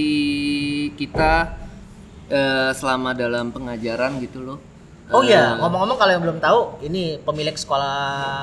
kita 0.93 1.55
eh, 2.27 2.71
selama 2.75 3.15
dalam 3.15 3.55
pengajaran 3.55 4.19
gitu 4.19 4.43
loh. 4.43 4.59
Oh 5.07 5.23
iya, 5.23 5.55
ngomong-ngomong 5.55 5.95
kalau 5.95 6.11
yang 6.11 6.19
belum 6.19 6.43
tahu, 6.43 6.83
ini 6.83 7.15
pemilik 7.23 7.55
sekolah 7.55 7.95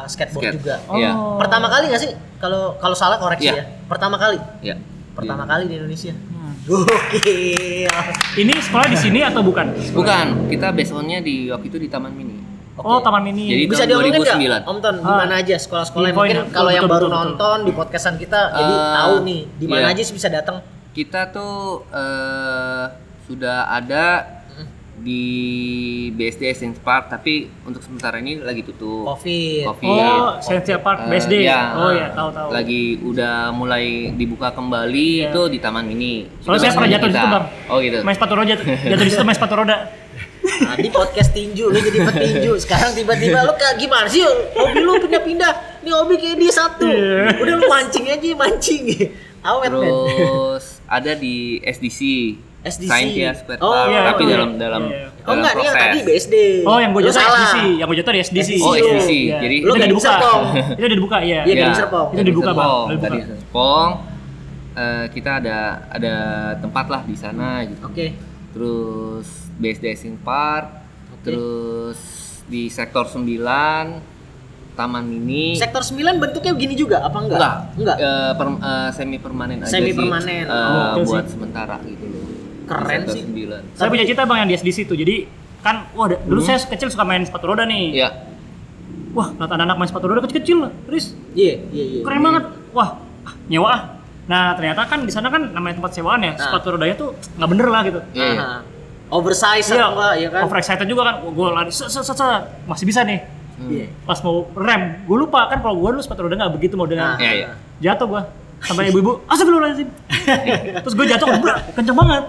skateboard 0.09 0.49
skate. 0.49 0.57
juga. 0.57 0.77
Iya. 0.97 1.13
Oh. 1.13 1.37
Pertama 1.37 1.69
kali 1.69 1.93
nggak 1.93 2.01
sih? 2.01 2.17
Kalau 2.41 2.81
kalau 2.81 2.97
salah 2.97 3.21
koreksi 3.21 3.53
Iya. 3.53 3.61
ya. 3.61 3.65
Pertama 3.85 4.17
kali. 4.17 4.41
Ya. 4.65 4.81
Pertama 5.13 5.45
kali 5.45 5.69
di 5.69 5.77
Indonesia. 5.77 6.17
Hmm. 6.17 6.57
Gokil. 6.65 7.93
Ini 8.41 8.55
sekolah 8.65 8.89
di 8.89 8.97
sini 8.97 9.21
atau 9.21 9.45
bukan? 9.45 9.77
Bukan, 9.93 10.49
kita 10.49 10.73
based 10.73 10.97
on-nya 10.97 11.21
di 11.21 11.53
waktu 11.53 11.69
itu 11.69 11.77
di 11.77 11.93
Taman 11.93 12.09
Mini. 12.11 12.41
Oh, 12.77 12.99
Taman 12.99 13.23
Mini. 13.23 13.47
Jadi 13.47 13.65
Bisa 13.67 13.85
diomongin 13.85 14.11
nggak, 14.13 14.35
2009. 14.35 14.63
Om 14.65 14.79
Ton, 14.81 14.95
di 14.97 15.05
Ah. 15.05 15.19
mana 15.21 15.35
aja 15.37 15.55
sekolah-sekolah 15.57 16.07
yang 16.07 16.17
mungkin 16.17 16.37
ya. 16.37 16.43
kalau 16.49 16.51
Betul, 16.65 16.75
yang 16.75 16.85
betul, 16.85 16.95
baru 16.97 17.07
betul, 17.07 17.19
nonton 17.21 17.57
di 17.61 17.73
podcastan 17.73 18.15
kita, 18.17 18.41
jadi 18.51 18.75
Eh, 18.75 18.93
tahu 18.93 19.15
nih 19.23 19.41
di 19.55 19.67
mana 19.69 19.81
iya. 19.81 19.95
aja 19.95 20.03
sih 20.03 20.11
bisa 20.13 20.29
datang. 20.29 20.57
Kita 20.91 21.21
tuh 21.29 21.55
eh, 21.89 22.85
sudah 23.25 23.59
ada 23.69 24.05
di 24.97 25.23
BSD 26.11 26.49
Essence 26.49 26.79
Park, 26.79 27.11
tapi 27.11 27.47
untuk 27.63 27.79
sementara 27.79 28.17
ini 28.17 28.39
lagi 28.39 28.63
tutup. 28.63 29.07
Covid. 29.09 29.67
Covid. 29.69 29.91
Oh, 29.91 30.39
Sensia 30.41 30.79
Park 30.79 30.99
Eh, 31.01 31.11
BSD. 31.11 31.33
iya. 31.43 31.75
Oh 31.77 31.91
ya, 31.91 32.11
tahu 32.11 32.31
tahu. 32.31 32.49
Lagi 32.51 32.83
udah 32.99 33.51
mulai 33.51 33.85
dibuka 34.13 34.51
kembali 34.51 35.09
Iya. 35.21 35.29
itu 35.29 35.41
di 35.49 35.59
Taman 35.59 35.85
Mini. 35.85 36.27
Soalnya 36.41 36.63
saya 36.65 36.73
pernah 36.75 36.91
jatuh 36.91 37.07
di 37.07 37.15
situ, 37.15 37.29
Bang. 37.29 37.45
Oh 37.69 37.79
gitu. 37.79 37.97
Main 38.01 38.15
sepatu 38.15 38.35
roda, 38.35 38.51
jatuh 38.51 38.67
di 38.99 39.13
situ 39.13 39.23
main 39.23 39.35
sepatu 39.35 39.55
roda. 39.57 39.77
Nah, 40.45 40.77
di 40.77 40.89
podcast 40.89 41.33
tinju 41.33 41.67
lu 41.67 41.79
jadi 41.79 41.99
petinju. 42.05 42.53
Sekarang 42.59 42.93
tiba-tiba 42.93 43.43
lu 43.43 43.53
kayak 43.55 43.77
gimana 43.77 44.07
sih? 44.07 44.21
Hobi 44.53 44.79
lu 44.79 45.01
pindah-pindah. 45.01 45.53
Ini 45.81 45.91
hobi 45.91 46.15
kayak 46.17 46.37
dia 46.37 46.53
satu. 46.53 46.85
Iya. 46.85 47.41
Udah 47.41 47.55
lu 47.55 47.65
mancing 47.67 48.05
aja, 48.07 48.29
mancing. 48.35 48.83
Awet. 49.41 49.71
Terus 49.73 50.65
ada 50.85 51.13
di 51.15 51.61
SDC. 51.61 52.01
SDC. 52.65 52.89
Scientia 52.89 53.37
Square 53.37 53.61
Oh, 53.61 53.69
Park, 53.69 53.93
iya, 53.93 54.01
tapi 54.09 54.23
iya. 54.25 54.31
dalam 54.33 54.51
dalam 54.57 54.83
Iya, 54.83 54.97
iya. 54.97 55.09
Oh 55.13 55.21
dalam 55.27 55.37
enggak, 55.37 55.53
dia 55.53 55.61
proses. 55.63 55.83
tadi 55.85 55.99
BSD. 56.01 56.35
Oh, 56.65 56.79
yang 56.81 56.91
gue 56.93 57.03
jatuh. 57.05 57.21
SDC, 57.21 57.57
yang 57.77 57.87
gue 57.87 57.99
jatuh 58.01 58.13
di 58.13 58.21
SDC. 58.21 58.41
SDC. 58.41 58.65
Oh, 58.65 58.73
SDC. 58.75 59.11
Iya. 59.13 59.37
Jadi 59.39 59.55
itu 59.55 59.65
nggak 59.65 59.77
udah 59.77 59.85
di 59.85 59.93
dibuka. 59.93 60.13
Itu 60.73 60.81
udah 60.81 60.97
dibuka, 60.97 61.17
iya. 61.21 61.41
Iya, 61.45 61.53
di 61.55 61.61
Ya, 61.61 61.77
Serpong. 61.77 62.09
Itu 62.13 62.23
dibuka, 62.25 62.51
Bang. 62.53 62.73
Tadi 62.89 63.17
dibuka. 63.21 63.37
Serpong. 63.37 63.91
eh, 64.75 65.05
kita 65.07 65.31
ada 65.39 65.59
ada 65.87 66.15
tempat 66.59 66.87
lah 66.89 67.03
di 67.05 67.15
sana 67.15 67.63
gitu. 67.63 67.85
Oke. 67.85 68.07
Terus 68.51 69.29
BSD 69.57 69.87
Sing 69.95 70.15
Park, 70.17 70.67
Oke. 71.13 71.25
terus 71.25 71.99
di 72.45 72.67
sektor 72.67 73.07
9 73.07 74.15
Taman 74.75 75.05
Mini. 75.05 75.55
Sektor 75.55 75.81
9 75.81 75.95
bentuknya 76.19 76.51
begini 76.51 76.75
juga 76.75 76.99
apa 77.01 77.15
enggak? 77.17 77.39
Enggak, 77.39 77.55
Enggak. 77.77 77.97
eh, 77.97 78.33
per- 78.35 78.61
eh, 78.61 78.89
semi 78.91 79.17
permanen 79.17 79.59
aja 79.61 79.71
Semi 79.71 79.91
sih. 79.91 79.97
permanen. 79.97 80.45
Eh, 80.45 80.51
Oh, 80.51 80.85
oke 80.93 81.03
buat 81.07 81.25
sih. 81.25 81.33
sementara 81.33 81.77
gitu 81.81 82.05
loh. 82.05 82.27
Keren 82.65 83.01
sih. 83.07 83.23
9. 83.23 83.63
Saya 83.73 83.89
punya 83.89 84.05
cerita 84.05 84.23
bang 84.25 84.39
yang 84.41 84.49
di 84.49 84.57
SDC 84.57 84.79
itu. 84.83 84.95
Jadi 84.95 85.17
kan, 85.61 85.87
wah 85.93 86.11
dulu 86.11 86.41
saya 86.41 86.59
kecil 86.59 86.91
suka 86.91 87.03
main 87.03 87.23
sepatu 87.23 87.47
roda 87.47 87.63
nih. 87.63 87.95
Iya. 87.95 88.09
Wah, 89.15 89.31
lihat 89.31 89.47
anak-anak 89.49 89.77
main 89.79 89.89
sepatu 89.89 90.05
roda 90.05 90.21
kecil-kecil 90.21 90.59
lah, 90.59 90.73
Riz. 90.85 91.15
Iya, 91.33 91.63
iya, 91.71 91.85
iya. 91.89 92.01
Keren 92.03 92.19
banget. 92.21 92.45
Wah, 92.75 92.99
ah, 93.23 93.35
nyewa 93.47 93.69
ah. 93.69 93.81
Nah, 94.25 94.57
ternyata 94.57 94.83
kan 94.85 95.05
di 95.05 95.13
sana 95.13 95.29
kan 95.29 95.55
namanya 95.55 95.79
tempat 95.79 95.93
sewaan 95.93 96.19
ya. 96.19 96.33
Nah. 96.33 96.41
Sepatu 96.41 96.75
rodanya 96.75 96.97
tuh 96.99 97.09
nggak 97.39 97.47
bener 97.47 97.69
lah 97.69 97.81
gitu. 97.85 98.01
Iya, 98.11 98.27
iya. 98.27 98.43
Aha. 98.43 98.59
Oversize 99.09 99.69
Iya, 99.69 99.77
atau 99.79 99.91
enggak 99.93 100.13
ya 100.17 100.29
kan? 100.33 100.43
overexcited 100.45 100.87
juga 100.87 101.03
kan. 101.05 101.15
Gue 101.23 101.49
lari, 101.49 101.71
masih 102.65 102.85
bisa 102.85 103.01
nih. 103.05 103.21
Iya. 103.55 103.87
Pas 104.03 104.19
mau 104.21 104.49
rem, 104.53 104.83
gue 105.05 105.17
lupa 105.17 105.47
kan 105.47 105.61
kalau 105.61 105.79
gue 105.79 105.89
dulu 105.95 106.03
sepatu 106.03 106.27
roda 106.27 106.35
nggak 106.35 106.53
begitu 106.53 106.75
modelnya. 106.75 107.15
Nah. 107.15 107.19
Iya, 107.19 107.33
iya. 107.33 107.49
Jatuh 107.81 108.07
gue. 108.09 108.23
Sampai 108.65 108.89
ibu-ibu, 108.89 109.21
astagfirullahaladzim. 109.29 109.89
Terus 110.83 110.95
gue 110.97 111.07
jatuh, 111.07 111.29
brak, 111.37 111.77
kenceng 111.77 111.93
banget. 111.95 112.25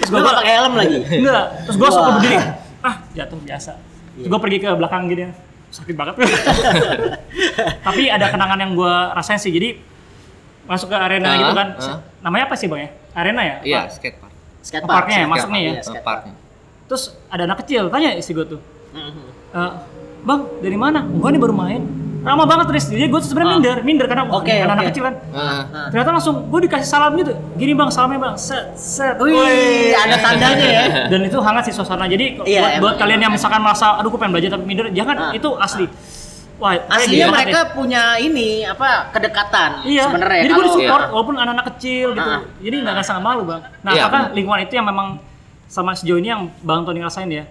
Terus 0.00 0.08
Lu 0.08 0.16
nggak 0.18 0.36
pakai 0.40 0.52
helm 0.56 0.72
lagi? 0.74 0.98
Enggak, 1.12 1.44
terus 1.62 1.76
gue 1.76 1.86
langsung 1.86 2.04
Wah. 2.08 2.14
berdiri. 2.16 2.36
Ah, 2.80 2.94
jatuh 3.12 3.38
biasa. 3.38 3.72
Terus 4.16 4.28
gue 4.32 4.40
pergi 4.40 4.58
ke 4.58 4.68
belakang 4.72 5.02
gini. 5.06 5.28
Sakit 5.68 5.92
banget. 5.92 6.14
Tapi 7.86 8.02
ada 8.08 8.26
kenangan 8.28 8.58
yang 8.58 8.72
gue 8.72 8.94
rasain 9.12 9.36
sih. 9.36 9.52
Jadi 9.52 9.76
masuk 10.64 10.88
ke 10.88 10.96
arena 10.96 11.28
Ah, 11.28 11.36
gitu 11.36 11.52
kan. 11.52 11.68
ah. 11.76 11.98
Namanya 12.22 12.44
apa 12.48 12.54
sih 12.56 12.66
bang 12.66 12.80
ya? 12.80 12.90
Arena 13.12 13.40
ya? 13.44 13.56
Iya, 13.60 13.80
Apa? 13.92 14.31
Skate 14.62 14.82
park. 14.82 14.88
Skate 14.88 14.88
parknya 14.88 15.12
ya, 15.12 15.20
skate 15.20 15.32
masuk 15.34 15.48
nih 15.50 15.62
ya? 15.62 15.72
Skate 15.82 16.04
parknya. 16.04 16.34
Terus 16.84 17.02
ada 17.26 17.42
anak 17.44 17.58
kecil, 17.60 17.82
tanya 17.88 18.10
istri 18.14 18.32
gue 18.32 18.46
tuh. 18.48 18.60
"Eh, 19.52 19.72
bang, 20.22 20.40
dari 20.58 20.76
mana? 20.76 21.00
Gue 21.02 21.28
nih 21.28 21.40
baru 21.40 21.52
main. 21.52 21.82
Ramah 22.22 22.46
banget 22.46 22.70
Riz. 22.70 22.86
Jadi 22.86 23.10
gue 23.10 23.18
tuh 23.18 23.28
sebenarnya 23.28 23.50
Ah. 23.50 23.56
minder, 23.58 23.76
minder 23.82 24.06
karena 24.06 24.22
wah, 24.22 24.38
Oke, 24.38 24.54
anak-anak 24.54 24.84
oke. 24.84 24.90
kecil 24.94 25.02
kan. 25.02 25.14
Ah, 25.28 25.42
Nah. 25.66 25.86
Ternyata 25.90 26.10
langsung 26.14 26.46
gue 26.46 26.60
dikasih 26.62 26.86
salam 26.86 27.18
gitu. 27.18 27.34
Gini 27.58 27.74
bang, 27.74 27.90
salamnya 27.90 28.20
bang. 28.22 28.34
Set, 28.38 28.78
set. 28.78 29.18
Wih, 29.18 29.90
ada 29.90 30.16
tandanya 30.16 30.66
ya. 30.70 30.82
Dan 31.10 31.26
itu 31.26 31.34
hangat 31.36 31.66
sih 31.66 31.74
suasana. 31.74 32.06
Jadi 32.06 32.38
Iya, 32.46 32.62
buat, 32.62 32.72
buat 32.78 32.94
emang, 32.94 32.94
kalian 32.96 33.20
yang 33.26 33.32
misalkan 33.34 33.58
merasa, 33.58 33.98
aduh 33.98 34.06
gue 34.06 34.20
pengen 34.22 34.38
belajar 34.38 34.54
tapi 34.54 34.62
minder, 34.62 34.86
jangan. 34.88 35.16
Ah, 35.18 35.30
itu 35.34 35.50
asli. 35.58 35.90
Wah, 36.62 36.78
Aslinya 36.88 37.26
banget 37.26 37.34
mereka 37.34 37.58
deh. 37.58 37.66
punya 37.74 38.02
ini 38.16 38.62
apa 38.62 39.10
kedekatan 39.10 39.70
Iya, 39.82 40.06
sebenarnya 40.06 40.40
jadi 40.40 40.52
gue 40.52 40.64
disupport 40.64 41.02
Iya. 41.02 41.10
walaupun 41.10 41.34
anak-anak 41.36 41.66
kecil 41.74 42.08
gitu. 42.12 42.30
Ah. 42.30 42.40
Jadi 42.56 42.74
nggak 42.78 42.94
ngerasa 42.94 43.12
malu 43.18 43.42
bang. 43.42 43.62
Nah, 43.80 43.92
Iya, 43.92 44.02
apakah 44.06 44.22
lingkungan 44.30 44.60
itu 44.62 44.72
yang 44.72 44.86
memang 44.86 45.08
sama 45.66 45.90
sejauh 45.92 46.16
ini 46.16 46.28
yang 46.28 46.46
bang 46.58 46.80
Tony 46.82 47.00
rasain 47.00 47.26
ya 47.26 47.44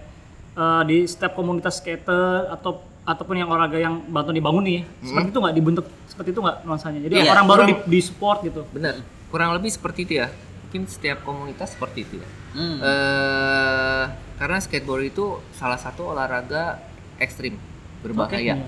Eh, 0.52 0.82
di 0.84 1.04
setiap 1.04 1.32
komunitas 1.32 1.76
skater 1.76 2.44
atau 2.46 2.76
ataupun 3.02 3.34
yang 3.34 3.48
olahraga 3.48 3.76
yang 3.76 4.00
bang 4.02 4.22
Tony 4.22 4.38
bangun 4.38 4.62
nih, 4.62 4.80
seperti 5.02 5.28
itu 5.28 5.38
nggak 5.40 5.54
dibentuk 5.54 5.86
seperti 6.06 6.28
itu 6.30 6.40
nggak 6.40 6.56
nuansanya. 6.62 7.00
Jadi 7.02 7.12
Iya, 7.14 7.30
orang 7.30 7.46
baru 7.46 7.62
di, 7.64 7.74
di 7.86 8.00
support 8.00 8.40
gitu. 8.40 8.64
benar. 8.68 9.00
Kurang 9.28 9.52
lebih 9.52 9.68
seperti 9.68 10.04
itu 10.04 10.12
ya. 10.14 10.28
Mungkin 10.62 10.82
setiap 10.86 11.20
komunitas 11.22 11.72
seperti 11.72 11.98
itu 12.02 12.14
ya. 12.16 12.28
Hmm. 12.52 12.76
Eh, 12.78 14.02
karena 14.34 14.56
skateboard 14.58 15.04
itu 15.06 15.24
salah 15.52 15.76
satu 15.76 16.12
olahraga 16.12 16.80
ekstrim 17.16 17.56
berbahaya. 18.00 18.60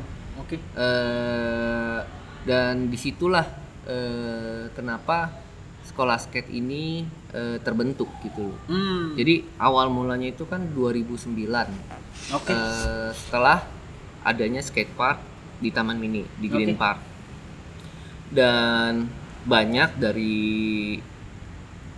Oke. 0.45 0.57
Eh, 0.61 1.99
dan 2.45 2.87
di 2.87 2.99
situlah 3.01 3.49
eh, 3.85 4.69
kenapa 4.71 5.33
sekolah 5.85 6.17
skate 6.17 6.49
ini 6.51 7.05
eh, 7.33 7.57
terbentuk 7.61 8.09
gitu 8.21 8.53
loh. 8.53 8.61
Hmm. 8.69 9.17
Jadi 9.17 9.45
awal 9.57 9.89
mulanya 9.89 10.29
itu 10.29 10.45
kan 10.45 10.69
2009. 10.69 11.69
Oke. 12.33 12.53
Eh, 12.53 13.11
setelah 13.13 13.65
adanya 14.23 14.61
skate 14.61 14.93
park 14.93 15.19
di 15.61 15.69
Taman 15.69 15.97
Mini 15.97 16.25
di 16.37 16.47
Green 16.49 16.77
Oke. 16.77 16.81
Park. 16.81 16.99
Dan 18.29 19.09
banyak 19.45 19.91
dari 19.97 20.97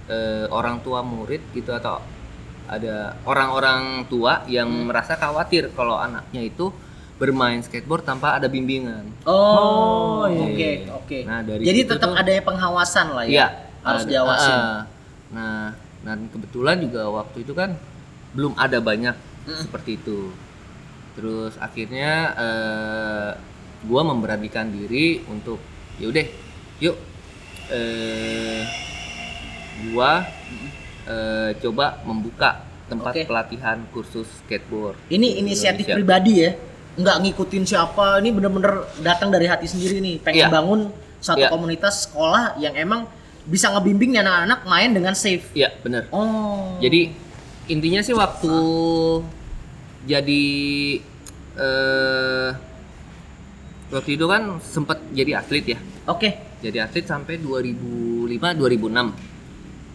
eh, 0.07 0.47
orang 0.51 0.83
tua 0.83 1.03
murid 1.03 1.51
gitu 1.51 1.71
atau 1.71 1.99
ada 2.67 3.15
orang-orang 3.23 4.07
tua 4.07 4.43
yang 4.47 4.67
Hmm. 4.67 4.91
merasa 4.91 5.15
khawatir 5.15 5.71
kalau 5.75 5.99
anaknya 5.99 6.43
itu 6.43 6.71
bermain 7.17 7.59
skateboard 7.59 8.05
tanpa 8.05 8.37
ada 8.37 8.45
bimbingan. 8.47 9.09
Oh, 9.25 10.21
Oh, 10.21 10.25
iya. 10.27 10.45
oke, 10.45 10.71
oke. 11.01 11.19
Nah, 11.25 11.41
dari 11.41 11.63
Jadi 11.63 11.81
tetap 11.87 12.11
tuh- 12.11 12.19
ada 12.19 12.33
pengawasan 12.43 13.07
lah 13.11 13.25
ya. 13.25 13.33
Iya, 13.33 13.47
Harus 13.83 14.03
ada- 14.03 14.11
diawasin. 14.11 14.53
ah. 14.55 14.81
nah, 15.27 15.67
dan 16.01 16.29
kebetulan 16.29 16.77
juga 16.79 17.09
waktu 17.09 17.41
itu 17.41 17.51
kan 17.51 17.75
belum 18.31 18.53
ada 18.55 18.79
banyak 18.79 19.17
Mm. 19.43 19.63
seperti 19.65 19.97
itu. 19.97 20.29
Terus 21.15 21.57
akhirnya 21.57 22.11
eh, 22.37 23.31
gua 23.83 24.03
memberanikan 24.05 24.69
diri 24.69 25.25
untuk 25.25 25.57
yaudah, 25.97 26.27
yuk 26.79 26.97
eh, 27.69 28.61
gua 29.89 30.29
eh, 31.03 31.51
coba 31.59 32.03
membuka 32.03 32.61
tempat 32.87 33.13
Oke. 33.15 33.23
pelatihan 33.25 33.83
kursus 33.89 34.29
skateboard. 34.43 34.95
Ini 35.09 35.41
inisiatif 35.41 35.87
Indonesia. 35.87 35.97
pribadi 35.97 36.35
ya. 36.39 36.53
Nggak 36.97 37.17
ngikutin 37.23 37.65
siapa, 37.65 38.19
ini 38.19 38.33
bener-bener 38.33 38.89
datang 39.01 39.29
dari 39.29 39.45
hati 39.45 39.69
sendiri 39.69 40.01
nih. 40.01 40.17
Pengen 40.21 40.49
Iya. 40.49 40.49
bangun 40.49 40.81
satu 41.21 41.45
Iya. 41.45 41.53
komunitas 41.53 42.09
sekolah 42.09 42.57
yang 42.57 42.73
emang 42.73 43.05
bisa 43.45 43.69
ngebimbing 43.69 44.17
anak-anak 44.17 44.65
main 44.65 44.91
dengan 44.91 45.13
safe. 45.13 45.45
Iya, 45.53 45.77
bener. 45.79 46.09
Oh. 46.11 46.81
Jadi 46.81 47.13
intinya 47.69 48.01
sih 48.01 48.17
waktu 48.17 48.53
jadi 50.05 50.45
eh 51.57 52.51
waktu 53.87 54.11
itu 54.13 54.27
kan 54.27 54.59
sempat 54.59 54.99
jadi 55.13 55.39
atlet 55.39 55.65
ya. 55.67 55.79
Oke. 56.07 56.33
Jadi 56.59 56.79
atlet 56.81 57.05
sampai 57.05 57.39
2005 57.39 58.57
2006. 58.57 59.13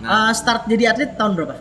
Nah, 0.01 0.29
Eh, 0.29 0.31
start 0.33 0.65
jadi 0.65 0.93
atlet 0.93 1.13
tahun 1.13 1.33
berapa? 1.33 1.57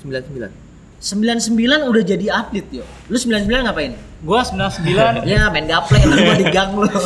99. 0.00 0.50
99 0.98 1.84
udah 1.86 2.02
jadi 2.02 2.26
atlet 2.30 2.66
yo. 2.70 2.84
Lu 3.08 3.16
99 3.16 3.62
ngapain? 3.62 3.92
Gue 4.20 4.36
99 4.36 5.24
ya 5.32 5.48
main 5.48 5.64
gaple 5.64 5.96
lu 6.02 6.16
gua 6.18 6.34
di 6.34 6.46
gang 6.46 6.70
lu. 6.74 6.84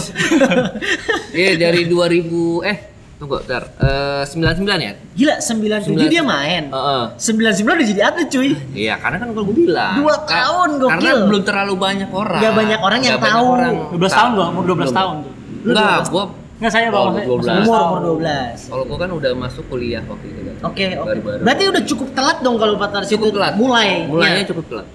Iya 1.32 1.50
dari 1.56 1.86
2000 1.86 2.62
eh 2.64 2.76
tunggu 3.16 3.38
bentar. 3.38 3.62
Eh 3.76 4.22
99 4.24 4.66
ya? 4.80 4.92
Gila 5.12 5.34
97 5.38 5.94
dia 6.08 6.22
main. 6.22 6.62
Heeh. 6.68 7.04
99 7.16 7.62
udah 7.64 7.86
jadi 7.86 8.02
atlet 8.04 8.28
cuy. 8.28 8.50
Iya, 8.72 8.94
karena 8.96 9.16
kan 9.16 9.28
kalau 9.30 9.44
gue 9.44 9.56
bilang 9.56 9.94
Dua 9.96 10.14
Ka- 10.20 10.26
tahun, 10.28 10.68
gokil. 10.76 10.90
Karena 10.90 11.10
belum 11.24 11.42
terlalu 11.42 11.74
banyak 11.76 12.10
orang. 12.10 12.38
Nggak 12.38 12.54
banyak 12.54 12.80
orang 12.80 12.98
yang 13.00 13.10
Nggak 13.10 13.22
banyak 13.24 13.38
tahu. 13.38 13.54
orang 13.54 13.72
12 13.90 14.10
tahun 14.10 14.10
tahu. 14.26 14.34
gua, 14.34 14.46
umur 14.48 14.62
12 14.64 14.74
Belum. 14.76 14.92
tahun 14.92 15.14
tuh. 15.16 15.32
Lu 15.64 15.70
Enggak, 15.70 15.98
12. 16.00 16.10
gua 16.10 16.24
Enggak 16.54 16.70
saya 16.70 16.86
bang, 16.86 16.94
Oh, 16.96 17.04
maksudnya 17.04 17.26
12. 17.26 17.42
masih 17.44 17.62
Umur 17.64 17.80
umur 17.80 18.00
12. 18.14 18.58
kalau 18.64 18.84
gua 18.84 18.98
kan 18.98 19.10
udah 19.12 19.30
masuk 19.36 19.64
kuliah 19.66 20.02
waktu 20.04 20.26
itu 20.28 20.40
kan. 20.40 20.54
Oke, 20.64 20.86
oke. 20.96 21.16
Berarti 21.40 21.62
udah 21.66 21.82
cukup 21.84 22.08
telat 22.12 22.38
dong 22.40 22.56
kalau 22.56 22.74
Pak 22.76 22.88
Tarsi 22.90 23.10
cukup 23.12 23.26
itu 23.26 23.36
telat. 23.36 23.54
mulai. 23.54 23.88
Mulainya 24.04 24.42
Ya. 24.42 24.48
cukup 24.48 24.64
telat. 24.68 24.86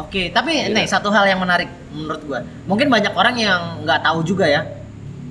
Oke, 0.00 0.22
tapi 0.30 0.50
Iya. 0.56 0.72
nih 0.72 0.86
satu 0.86 1.08
hal 1.08 1.24
yang 1.24 1.38
menarik 1.38 1.68
menurut 1.90 2.22
gua. 2.24 2.40
Mungkin 2.64 2.86
banyak 2.86 3.12
orang 3.12 3.36
yang 3.36 3.60
nggak 3.82 4.00
tahu 4.00 4.22
juga 4.22 4.46
ya. 4.46 4.62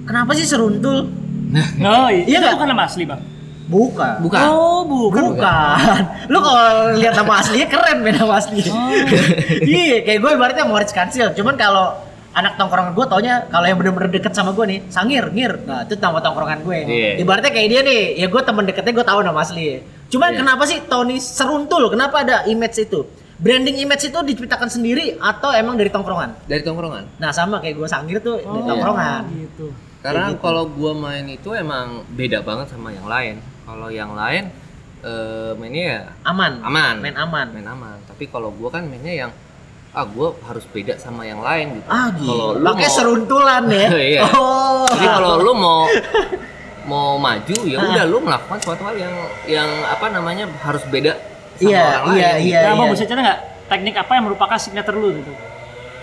Kenapa 0.06 0.32
sih 0.34 0.46
seruntul? 0.46 1.10
Oh, 1.82 2.08
iya, 2.08 2.24
Iya 2.24 2.38
itu 2.38 2.46
nggak? 2.46 2.54
bukan 2.56 2.68
nama 2.70 2.84
asli 2.86 3.04
bang. 3.04 3.22
Bukan. 3.66 4.14
Bukan. 4.22 4.40
Oh, 4.46 4.82
bukan. 4.82 5.24
Bukan. 5.34 6.02
Lu 6.34 6.40
kalau 6.40 6.66
lihat 6.94 7.14
nama 7.16 7.34
aslinya 7.38 7.68
keren 7.68 7.98
beda 8.02 8.18
nama 8.20 8.38
aslinya. 8.38 8.70
Oh. 8.70 8.90
iya, 9.66 10.02
kayak 10.02 10.20
gue 10.20 10.32
ibaratnya 10.32 10.66
Moritz 10.66 10.90
Kansil. 10.90 11.34
Cuman 11.34 11.54
kalau 11.54 11.94
anak 12.32 12.58
tongkrongan 12.58 12.94
gue 12.94 13.06
taunya 13.06 13.46
kalau 13.46 13.66
yang 13.66 13.78
bener-bener 13.78 14.10
deket 14.10 14.34
sama 14.34 14.54
gue 14.54 14.66
nih, 14.68 14.80
Sangir, 14.88 15.26
Ngir. 15.28 15.66
Nah, 15.66 15.86
itu 15.86 15.98
nama 15.98 16.18
tongkrongan 16.18 16.62
gue. 16.62 16.78
Iya. 16.82 17.12
Ibaratnya 17.22 17.50
kayak 17.50 17.68
dia 17.68 17.82
nih, 17.82 18.02
ya 18.18 18.28
gue 18.28 18.42
temen 18.42 18.64
deketnya 18.66 18.94
gue 18.94 19.06
tahu 19.06 19.20
nama 19.22 19.40
asli. 19.42 19.82
Cuman 20.10 20.30
Iya. 20.34 20.38
kenapa 20.40 20.64
sih 20.66 20.78
Tony 20.86 21.18
seruntul? 21.18 21.90
Kenapa 21.90 22.22
ada 22.22 22.46
image 22.46 22.78
itu? 22.80 23.06
Branding 23.40 23.80
image 23.80 24.04
itu 24.06 24.20
diciptakan 24.20 24.68
sendiri 24.68 25.16
atau 25.16 25.50
emang 25.52 25.74
dari 25.74 25.88
tongkrongan? 25.88 26.44
Dari 26.44 26.60
tongkrongan. 26.60 27.08
Nah 27.18 27.32
sama 27.32 27.60
kayak 27.60 27.76
gue 27.76 27.88
Sangir 27.88 28.18
tuh 28.20 28.36
dari 28.38 28.52
Oh, 28.58 28.68
tongkrongan. 28.68 29.24
Gitu. 29.32 29.68
Karena 30.00 30.32
gitu. 30.32 30.40
kalau 30.40 30.64
gua 30.66 30.92
main 30.94 31.24
itu 31.26 31.52
emang 31.52 32.04
beda 32.10 32.40
banget 32.40 32.68
sama 32.70 32.90
yang 32.90 33.04
lain. 33.04 33.36
Kalau 33.64 33.88
yang 33.90 34.12
lain 34.12 34.52
eh, 35.00 35.52
mainnya 35.56 35.84
ya 35.86 36.02
Aman. 36.26 36.60
aman. 36.62 36.96
Main 37.00 37.16
aman. 37.16 37.48
Main 37.50 37.64
aman. 37.66 37.98
Tapi 38.06 38.28
kalau 38.28 38.52
gua 38.52 38.70
kan 38.70 38.84
mainnya 38.84 39.28
yang 39.28 39.32
ah 39.90 40.04
gua 40.04 40.36
harus 40.44 40.64
beda 40.66 40.96
sama 40.96 41.24
yang 41.24 41.40
lain 41.40 41.80
gitu. 41.80 41.88
Ah 41.88 42.12
Kalau 42.12 42.20
gitu. 42.54 42.60
lu 42.60 42.68
Pakai 42.70 42.86
mau- 42.86 42.96
seruntulan 42.96 43.64
ya. 43.68 43.88
Iya. 44.12 44.22
Oh. 44.30 44.88
Jadi 44.90 45.08
kalau 45.10 45.32
lu 45.40 45.52
mau 45.54 45.88
mau 46.86 47.16
maju 47.16 47.56
ya 47.64 47.78
Ah. 47.78 47.88
udah 47.88 48.06
lu 48.06 48.18
melakukan 48.20 48.60
suatu 48.60 48.82
hal 48.82 48.96
yang 48.96 49.16
yang 49.48 49.70
apa 49.86 50.10
namanya 50.10 50.48
harus 50.60 50.82
beda 50.86 51.16
sama 51.60 51.70
Iya, 51.70 51.84
orang 51.84 52.04
lain. 52.06 52.16
iya, 52.16 52.30
gitu. 52.32 52.48
iya. 52.48 52.60
Nah, 52.62 52.74
Bang 52.74 52.88
bisa 52.90 53.04
cerita 53.04 53.22
nggak 53.22 53.40
teknik 53.68 53.96
apa 53.96 54.12
yang 54.12 54.24
merupakan 54.26 54.58
signature 54.58 54.96
lu 54.96 55.10
gitu? 55.14 55.32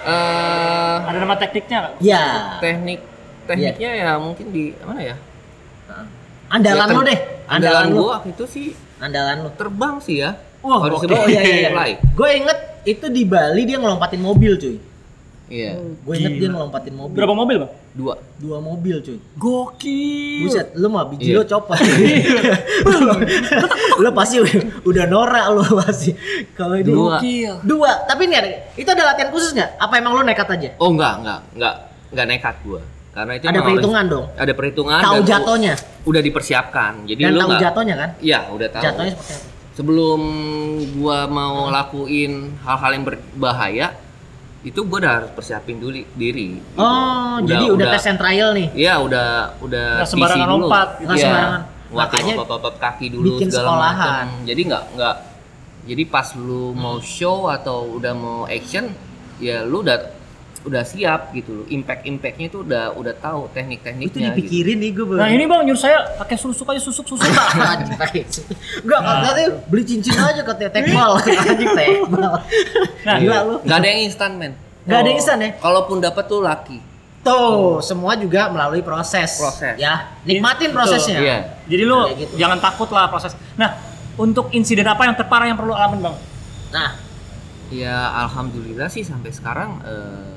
Eh, 0.07 0.97
Ada 1.03 1.19
nama 1.19 1.35
tekniknya 1.35 1.77
nggak? 1.81 1.95
Ya. 1.99 2.25
teknik 2.57 3.01
tekniknya 3.45 3.91
ya 3.97 4.11
mungkin 4.17 4.47
di 4.49 4.65
mana 4.81 5.01
ya? 5.05 5.17
Andalan 6.47 6.79
Ya, 6.79 6.87
ter- 6.87 6.95
lu 6.95 7.03
deh. 7.03 7.19
Andalan 7.49 7.85
lu. 7.89 7.97
gua 7.97 8.09
waktu 8.17 8.29
itu 8.33 8.45
sih 8.47 8.67
Andalan 8.97 9.37
lu. 9.43 9.51
terbang 9.53 9.95
sih 9.99 10.21
ya. 10.21 10.39
Wah, 10.63 10.79
Harus 10.81 10.99
oke. 10.99 11.07
disebut 11.07 11.17
Oh 11.17 11.27
iya 11.27 11.43
iya. 11.43 11.71
iya. 11.71 11.99
Gue 12.11 12.31
inget 12.33 12.59
itu 12.85 13.07
di 13.07 13.23
Bali 13.23 13.63
dia 13.63 13.79
ngelompatin 13.79 14.19
mobil 14.19 14.55
cuy. 14.57 14.77
Iya, 15.47 15.79
Gue 16.03 16.15
inget 16.19 16.33
dia 16.37 16.49
ngelompatin 16.51 16.91
mobil. 16.93 17.15
Berapa 17.15 17.31
mobil 17.33 17.57
bang? 17.63 17.71
dua. 17.95 18.15
Dua 18.37 18.59
mobil 18.59 18.99
cuy. 18.99 19.19
Gokil. 19.37 20.43
Buset, 20.43 20.67
lu 20.75 20.91
mah 20.91 21.07
biji 21.07 21.31
Iya. 21.31 21.39
lo 21.39 21.45
copot. 21.47 21.79
lu 23.97 24.11
pasti 24.13 24.37
udah, 24.83 25.05
norak 25.07 25.45
lu 25.51 25.63
pasti. 25.79 26.11
Kalau 26.53 26.75
ini 26.75 26.85
Dua. 26.85 27.17
Dua. 27.63 27.91
Tapi 28.05 28.27
nih 28.27 28.37
ada, 28.37 28.49
itu 28.75 28.85
ada 28.85 29.03
latihan 29.07 29.31
khusus 29.31 29.53
nggak? 29.53 29.79
Apa 29.79 29.95
emang 29.97 30.13
lu 30.13 30.23
nekat 30.23 30.49
aja? 30.49 30.69
Oh 30.77 30.91
enggak, 30.91 31.15
enggak, 31.21 31.41
enggak, 31.55 31.75
enggak 32.11 32.27
nekat 32.27 32.55
gua. 32.63 32.81
Karena 33.17 33.33
itu 33.33 33.45
Ada 33.47 33.61
perhitungan 33.63 34.03
harus- 34.03 34.13
dong. 34.13 34.27
Ada 34.37 34.53
perhitungan. 34.53 35.01
Tahu 35.01 35.19
jatuhnya. 35.25 35.75
Udah 36.05 36.21
dipersiapkan. 36.21 36.93
Jadi 37.07 37.21
Dan 37.23 37.31
lu 37.33 37.39
tahu 37.39 37.49
nggak- 37.49 37.63
jatuhnya 37.65 37.95
kan? 37.97 38.11
Iya, 38.21 38.41
udah 38.51 38.69
tahu. 38.69 38.83
Jatuhnya 38.83 39.13
seperti 39.15 39.33
apa? 39.33 39.45
Sebelum 39.73 40.21
gua 40.97 41.19
mau 41.27 41.69
lakuin 41.69 42.33
hal-hal 42.61 42.91
yang 42.93 43.05
berbahaya, 43.05 43.87
itu 44.63 44.81
gua 44.83 44.99
udah 44.99 45.13
harus 45.15 45.31
persiapin 45.31 45.77
dulu 45.77 45.95
diri. 46.13 46.57
gitu. 46.57 46.77
Oh, 46.77 47.39
jadi 47.43 47.65
udah, 47.69 47.87
tes 47.93 48.07
and 48.07 48.19
trial 48.19 48.51
nih. 48.53 48.69
Iya, 48.73 48.95
udah 48.99 49.29
udah 49.61 49.87
Nggak 50.01 50.09
sembarangan 50.09 50.47
dulu. 50.47 50.57
lompat. 50.65 50.89
Nggak 50.99 51.17
Iya, 51.17 51.25
sembarangan. 51.25 51.61
Makanya 51.87 52.35
otot-otot 52.37 52.75
kaki 52.77 53.07
dulu 53.09 53.29
bikin 53.37 53.49
segala 53.49 53.67
sekolahan. 53.69 54.27
macam. 54.27 54.27
Jadi 54.45 54.61
nggak 54.65 54.85
nggak 54.95 55.17
jadi 55.87 56.03
pas 56.05 56.29
lu 56.35 56.75
mau 56.75 56.97
show 56.99 57.47
atau 57.47 57.95
udah 57.95 58.13
mau 58.13 58.41
action, 58.47 58.91
ya 59.39 59.63
lu 59.63 59.81
udah 59.81 59.99
udah 60.67 60.83
siap 60.83 61.31
gitu 61.31 61.63
loh. 61.63 61.67
Impact 61.71 62.03
impactnya 62.05 62.47
itu 62.51 62.59
udah 62.61 62.91
udah 62.93 63.15
tahu 63.17 63.47
teknik-tekniknya. 63.55 64.11
Itu 64.11 64.19
gitu. 64.19 64.29
dipikirin 64.35 64.77
nih 64.83 64.91
gue 64.93 65.05
Nah 65.15 65.31
ini 65.31 65.45
bang 65.47 65.63
nyuruh 65.63 65.79
saya 65.79 65.99
pakai 66.19 66.35
susuk 66.35 66.67
aja 66.67 66.83
susuk 66.83 67.07
susuk. 67.07 67.23
Enggak, 68.83 69.01
katanya 69.01 69.47
beli 69.71 69.83
cincin 69.87 70.15
aja 70.15 70.43
katanya 70.43 70.71
tekbal. 70.75 71.11
Anjing 71.51 71.71
tekbal. 71.73 72.33
Nah, 73.07 73.15
Gila 73.17 73.31
Iya. 73.33 73.39
lu. 73.47 73.55
Nggak 73.63 73.79
ada 73.79 73.87
yang 73.87 74.01
instan 74.03 74.31
men. 74.35 74.53
Enggak 74.85 74.99
ada 74.99 75.09
Oh. 75.09 75.17
instan 75.17 75.37
ya? 75.39 75.51
Kalaupun 75.57 75.97
dapat 76.03 76.25
tuh 76.27 76.41
laki. 76.43 76.79
Tuh, 77.23 77.83
semua 77.83 78.15
juga 78.15 78.47
melalui 78.47 78.87
proses. 78.87 79.35
Proses. 79.35 79.75
Ya, 79.77 80.15
nikmatin 80.23 80.71
Betul. 80.71 80.79
prosesnya. 80.79 81.19
Iya. 81.19 81.39
Jadi 81.67 81.83
lu 81.83 81.99
Kayak 82.07 82.19
gitu. 82.23 82.33
jangan 82.39 82.59
takut 82.63 82.89
lah 82.91 83.07
proses. 83.07 83.35
Nah 83.55 83.75
untuk 84.15 84.51
insiden 84.51 84.87
apa 84.87 85.03
yang 85.05 85.15
terparah 85.15 85.47
yang 85.47 85.59
perlu 85.59 85.75
alamin 85.75 86.11
bang? 86.11 86.17
Nah, 86.71 86.91
Ya 87.67 88.15
alhamdulillah 88.23 88.87
sih 88.87 89.03
sampai 89.03 89.35
sekarang 89.35 89.83
eh, 89.83 90.36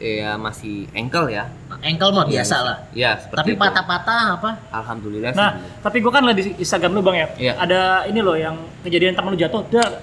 ya 0.00 0.34
masih 0.34 0.88
ankle 0.90 1.28
ya. 1.28 1.44
ankle 1.78 2.10
mah 2.10 2.24
biasa 2.24 2.54
Iya, 2.54 2.64
lah. 2.64 2.76
Ya, 2.90 3.10
seperti 3.14 3.36
Tapi 3.38 3.50
itu. 3.52 3.60
patah-patah 3.60 4.22
apa? 4.34 4.50
Alhamdulillah 4.70 5.30
Nah 5.32 5.50
sih. 5.54 5.80
tapi 5.80 5.96
gua 6.00 6.10
kan 6.10 6.24
liat 6.24 6.36
di 6.36 6.56
Instagram 6.56 6.90
lu 6.92 7.00
bang 7.00 7.16
ya. 7.16 7.26
Iya. 7.38 7.52
Ada 7.58 7.80
ini 8.08 8.20
loh 8.20 8.34
yang 8.34 8.56
kejadian 8.80 9.12
temen 9.12 9.30
lu 9.30 9.38
jatuh. 9.38 9.60
Dar. 9.68 10.00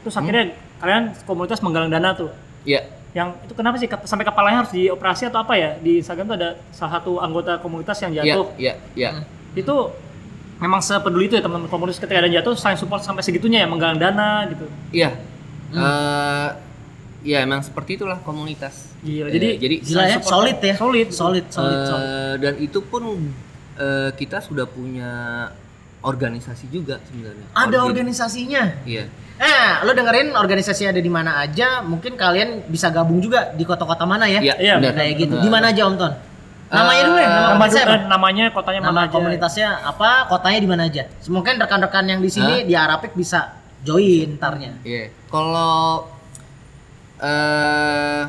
Terus 0.00 0.14
akhirnya 0.14 0.54
kalian 0.78 1.04
komunitas 1.22 1.58
menggalang 1.58 1.90
dana 1.90 2.14
tuh. 2.14 2.30
Ya, 2.62 2.86
Yang 3.12 3.34
itu 3.42 3.52
kenapa 3.52 3.76
sih 3.76 3.88
sampai 4.04 4.22
kepalanya 4.22 4.62
harus 4.62 4.70
dioperasi 4.70 5.26
atau 5.26 5.40
apa 5.40 5.54
ya? 5.54 5.74
Di 5.76 5.98
Instagram 5.98 6.26
tuh 6.26 6.36
ada 6.36 6.50
salah 6.70 6.92
satu 6.96 7.18
anggota 7.18 7.58
komunitas 7.58 7.96
yang 7.98 8.12
ya, 8.12 8.22
jatuh. 8.24 8.46
ya, 8.56 8.72
ya. 8.92 9.10
Hmm. 9.10 9.24
Itu 9.52 9.90
memang 10.56 10.80
sepeduli 10.80 11.26
itu 11.26 11.34
ya 11.34 11.42
teman-teman 11.42 11.66
komunitas 11.66 11.96
ketika 11.96 12.16
ada 12.16 12.26
yang 12.26 12.40
jatuh 12.40 12.54
saling 12.54 12.76
support 12.76 13.00
sampai 13.00 13.20
segitunya 13.20 13.64
ya 13.64 13.68
menggalang 13.68 13.96
dana 13.96 14.44
gitu. 14.46 14.68
Iya. 14.92 15.16
Hmm. 15.68 15.80
Eh, 15.80 16.48
ya 17.26 17.42
emang 17.42 17.58
seperti 17.60 17.98
itulah 17.98 18.22
komunitas. 18.22 18.94
Eh, 19.02 19.26
Jadi 19.26 19.48
jadi 19.58 19.76
Gila 19.82 20.02
ya, 20.04 20.18
solid 20.20 20.58
ya. 20.60 20.74
Solid. 20.74 21.08
Solid, 21.10 21.44
solid, 21.48 21.74
eh, 21.74 21.84
solid. 21.84 22.36
dan 22.38 22.54
itu 22.56 22.78
pun 22.80 23.02
eh, 23.76 24.10
kita 24.14 24.38
sudah 24.40 24.64
punya 24.64 25.10
organisasi 26.00 26.70
juga 26.70 27.02
sebenarnya. 27.02 27.46
Ada 27.50 27.66
Organ- 27.76 27.86
organisasinya. 27.90 28.62
Iya. 28.84 29.04
Nah, 29.36 29.84
lo 29.84 29.92
dengerin 29.92 30.32
organisasi 30.32 30.86
ada 30.86 30.96
di 30.96 31.10
mana 31.10 31.36
aja, 31.38 31.82
mungkin 31.82 32.14
kalian 32.14 32.64
bisa 32.64 32.88
gabung 32.88 33.18
juga 33.18 33.52
di 33.52 33.66
kota-kota 33.66 34.06
mana 34.06 34.24
ya? 34.24 34.40
Iya, 34.40 34.54
Iya, 34.56 34.74
benar. 34.78 34.94
Kayak 34.96 35.12
gitu. 35.18 35.34
Di 35.36 35.50
mana 35.50 35.74
aja 35.74 35.82
Om 35.84 35.96
Ton? 35.98 36.12
Namanya 36.66 37.02
dulu 37.04 37.14
ya, 37.16 37.28
nama, 37.28 37.62
apa? 37.62 37.66
eh, 37.70 38.00
namanya 38.08 38.44
kotanya 38.50 38.80
Nama 38.80 38.88
mana 38.88 39.02
aja. 39.02 39.12
komunitasnya 39.12 39.68
apa? 39.84 40.26
Kotanya 40.26 40.58
di 40.58 40.66
mana 40.66 40.82
aja? 40.84 41.02
Mungkin 41.28 41.54
rekan-rekan 41.56 42.04
yang 42.06 42.18
di 42.18 42.26
sini 42.26 42.54
Hah? 42.58 42.66
di 42.66 42.74
Arapik 42.74 43.12
bisa 43.12 43.54
join 43.84 44.34
ntarnya. 44.34 44.72
Iya. 44.82 45.14
Kalau 45.28 46.06
eh 47.18 48.22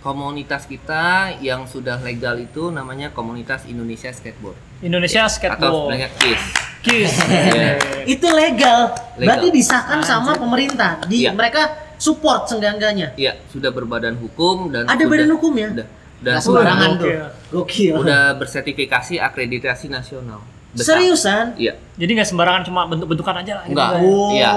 komunitas 0.00 0.64
kita 0.64 1.04
yang 1.40 1.64
sudah 1.64 1.96
legal 1.98 2.36
itu 2.36 2.68
namanya 2.68 3.08
Komunitas 3.08 3.64
Indonesia 3.64 4.08
Skateboard 4.08 4.56
Indonesia 4.80 5.24
atau 5.24 5.32
Skateboard. 5.32 5.72
sebenarnya 5.88 6.08
KIS. 6.14 6.44
Kiss. 6.84 7.12
Iya. 7.24 7.68
Itu 8.04 8.28
legal. 8.28 8.92
Legal. 9.16 9.24
Berarti 9.24 9.48
disahkan 9.50 10.04
sama 10.04 10.36
pemerintah. 10.36 11.00
Di 11.02 11.24
Iya. 11.24 11.32
mereka 11.32 11.72
support 11.96 12.44
seenggak-enggaknya. 12.44 13.16
Iya, 13.16 13.40
sudah 13.48 13.72
berbadan 13.72 14.12
hukum 14.14 14.68
dan 14.68 14.84
Ada 14.84 14.92
sudah- 14.98 15.08
badan 15.08 15.30
hukum 15.32 15.52
ya? 15.56 15.68
Udah. 15.72 15.88
Dan 16.20 16.30
Nggak 16.30 16.42
sembarangan 16.42 16.90
Gokil. 16.90 17.00
tuh. 17.00 17.30
Gokil. 17.54 17.92
udah 17.96 18.22
bersertifikasi 18.36 19.14
akreditasi 19.18 19.86
nasional. 19.88 20.44
Besar. 20.70 21.00
Seriusan? 21.00 21.56
Iya. 21.56 21.80
Jadi 21.96 22.10
nggak 22.12 22.28
sembarangan 22.28 22.62
cuma 22.62 22.84
bentuk-bentukan 22.84 23.34
aja 23.40 23.52
lah. 23.54 23.64
gitu. 23.64 23.72
Enggak. 23.72 23.90
Oh. 23.96 24.30
Iya. 24.30 24.50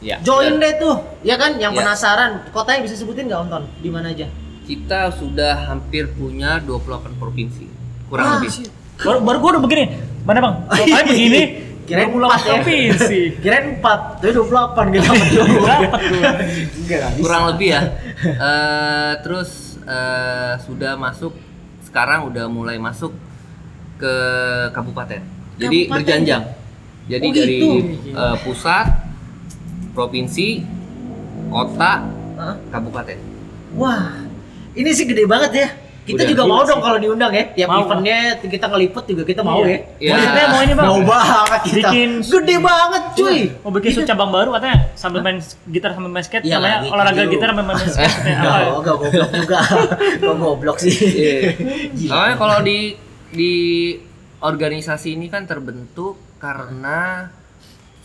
Iya. 0.00 0.16
Join 0.20 0.56
deh 0.56 0.72
tuh. 0.76 0.96
Ya 1.20 1.36
kan 1.36 1.56
yang 1.56 1.70
Iya. 1.70 1.80
penasaran. 1.80 2.30
Kotanya 2.50 2.80
bisa 2.82 2.96
sebutin 2.96 3.28
nggak 3.28 3.36
Om 3.38 3.48
Ton? 3.48 3.64
Di 3.76 3.88
mana 3.88 4.08
aja? 4.08 4.26
Kita 4.62 5.10
sudah 5.10 5.66
hampir 5.66 6.08
punya 6.10 6.56
28 6.58 7.12
provinsi. 7.14 7.68
Kurang 8.06 8.26
Wah, 8.26 8.34
lebih. 8.38 8.70
Baru, 8.98 9.18
baru 9.20 9.36
gua 9.38 9.50
udah 9.56 9.62
begini. 9.62 9.84
Mana 10.22 10.38
bang? 10.38 10.54
Kalau 10.68 10.84
kalian 10.86 11.06
begini, 11.06 11.42
Kirain 11.84 12.06
kira 12.06 12.22
empat 12.22 12.38
ya. 12.38 12.48
provinsi. 12.54 13.20
Kirain 13.42 13.66
4, 13.76 13.82
tapi 14.16 14.30
28 14.30 14.84
gitu. 14.90 15.10
Dapat 15.10 16.00
tuh. 16.00 16.34
Enggak, 16.78 17.10
Kurang 17.18 17.42
lebih 17.50 17.68
ya. 17.70 17.82
Eh, 18.20 19.12
terus 19.24 19.50
eh, 19.82 20.54
sudah 20.60 20.92
masuk 20.94 21.32
sekarang 21.82 22.28
udah 22.28 22.46
mulai 22.46 22.76
masuk 22.76 23.16
ke 23.96 24.14
kabupaten. 24.70 25.24
Jadi 25.56 25.78
Kabupaten? 25.82 25.92
berjanjang. 25.96 26.42
Jadi 27.06 27.26
Oh, 27.26 27.32
dari 27.32 27.56
gitu. 27.56 27.68
eh, 28.12 28.36
pusat, 28.44 28.86
provinsi, 29.90 30.62
kota, 31.46 31.92
Hah? 32.36 32.56
kabupaten. 32.70 33.18
Wah, 33.72 34.24
ini 34.72 34.90
sih 34.90 35.04
gede 35.04 35.24
banget 35.24 35.52
ya. 35.54 35.68
Kita 36.00 36.24
Udah. 36.24 36.30
juga 36.32 36.42
mau 36.44 36.62
dong 36.64 36.80
kalau 36.80 36.96
diundang 36.96 37.30
ya. 37.30 37.44
Tiap 37.52 37.68
Mau. 37.68 37.84
eventnya 37.84 38.18
kita 38.40 38.66
ngeliput 38.66 39.04
juga 39.04 39.22
kita 39.22 39.44
mau 39.44 39.60
Iya. 39.60 39.68
ya. 39.68 39.78
Iya. 40.00 40.10
Maksudnya 40.10 40.46
mau 40.48 40.60
ini 40.60 40.72
bang. 40.72 40.86
Mau 40.88 41.00
banget 41.04 41.60
kita. 41.60 41.76
Bikin- 41.86 42.20
gede 42.24 42.56
banget 42.58 43.02
cuy. 43.14 43.38
Mau 43.60 43.70
bikin 43.70 43.90
sub 43.92 44.04
cabang 44.08 44.30
baru 44.32 44.48
katanya 44.50 44.76
sambil 44.96 45.20
main 45.20 45.38
gitar 45.68 45.90
sambil 45.92 46.10
main 46.10 46.24
skate 46.24 46.42
Iya, 46.42 46.56
namanya 46.56 46.78
olahraga 46.88 47.22
gitar 47.28 47.48
sambil 47.52 47.64
main 47.64 47.78
skate 47.78 47.94
katanya 48.16 48.32
apa? 48.34 48.48
Enggak, 48.48 48.58
enggak 48.72 48.96
goblok 48.96 49.30
juga. 49.36 49.58
Kok 50.24 50.34
goblok 50.40 50.76
sih. 50.80 50.94
Iya. 50.96 51.40
Soalnya 52.08 52.34
kalau 52.34 52.58
di 52.60 52.78
di 53.30 53.52
organisasi 54.40 55.14
ini 55.14 55.28
kan 55.28 55.44
terbentuk 55.44 56.16
karena 56.40 57.28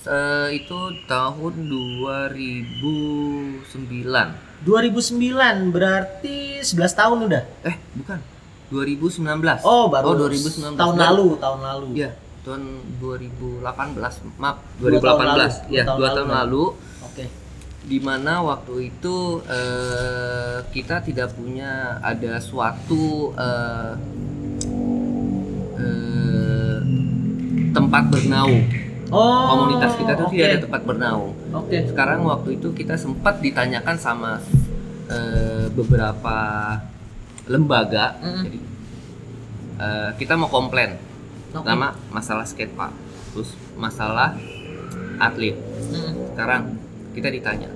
eh, 0.08 0.48
itu 0.56 0.78
tahun 1.06 1.54
2009. 1.68 4.32
2009 4.64 5.70
berarti 5.70 6.62
11 6.62 6.94
tahun 6.94 7.18
udah. 7.26 7.44
Eh, 7.64 7.76
bukan. 7.96 8.20
2019. 8.68 9.62
Oh, 9.62 9.88
baru 9.88 10.10
Oh, 10.10 10.16
2019. 10.26 10.74
tahun 10.74 10.96
lalu, 10.98 11.38
tahun 11.38 11.60
lalu. 11.62 11.86
Iya, 11.96 12.12
tahun 12.42 12.62
2018. 12.98 14.18
Maaf, 14.36 14.58
Dua 14.82 14.90
tahun 14.98 15.22
lalu. 15.22 15.38
2018. 15.38 15.70
Ya, 15.70 15.86
Dua 15.86 15.86
tahun 15.86 15.96
dua 15.96 16.08
lalu, 16.08 16.18
tahun 16.18 16.30
lalu. 16.34 16.64
Oke. 17.06 17.26
di 17.86 18.02
mana 18.02 18.42
waktu 18.42 18.90
itu 18.90 19.16
eh, 19.46 20.58
kita 20.74 20.98
tidak 21.02 21.30
punya 21.38 22.02
ada 22.02 22.42
suatu 22.42 23.30
eh, 23.38 23.94
eh, 25.78 26.78
tempat 27.70 28.04
bernaung. 28.10 28.66
Oh. 29.14 29.46
Komunitas 29.54 29.94
kita 30.00 30.18
tuh 30.18 30.28
oke. 30.30 30.34
tidak 30.34 30.48
ada 30.50 30.60
tempat 30.66 30.82
bernaung. 30.82 31.34
Oke. 31.54 31.78
Sekarang 31.86 32.26
waktu 32.26 32.58
itu 32.58 32.74
kita 32.74 32.98
sempat 32.98 33.38
ditanyakan 33.42 33.96
sama 34.02 34.42
eh, 35.10 35.68
beberapa 35.70 36.38
lembaga, 37.46 38.18
Mm-mm. 38.26 38.44
jadi 38.50 38.60
eh, 39.78 40.10
kita 40.18 40.34
mau 40.34 40.50
komplain 40.50 40.98
nama 41.54 41.94
masalah 42.10 42.44
skatepark, 42.44 42.92
terus 43.32 43.54
masalah 43.78 44.34
atlet. 45.22 45.56
Mm. 45.94 46.14
Sekarang 46.34 46.62
kita 47.14 47.30
ditanya, 47.30 47.70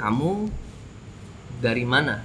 kamu 0.00 0.48
dari 1.60 1.84
mana? 1.84 2.24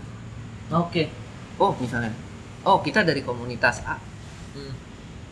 Oke. 0.72 1.12
Oh 1.60 1.76
misalnya, 1.78 2.16
oh 2.64 2.80
kita 2.82 3.04
dari 3.04 3.22
komunitas 3.22 3.84
A. 3.86 4.00
Hmm. 4.56 4.74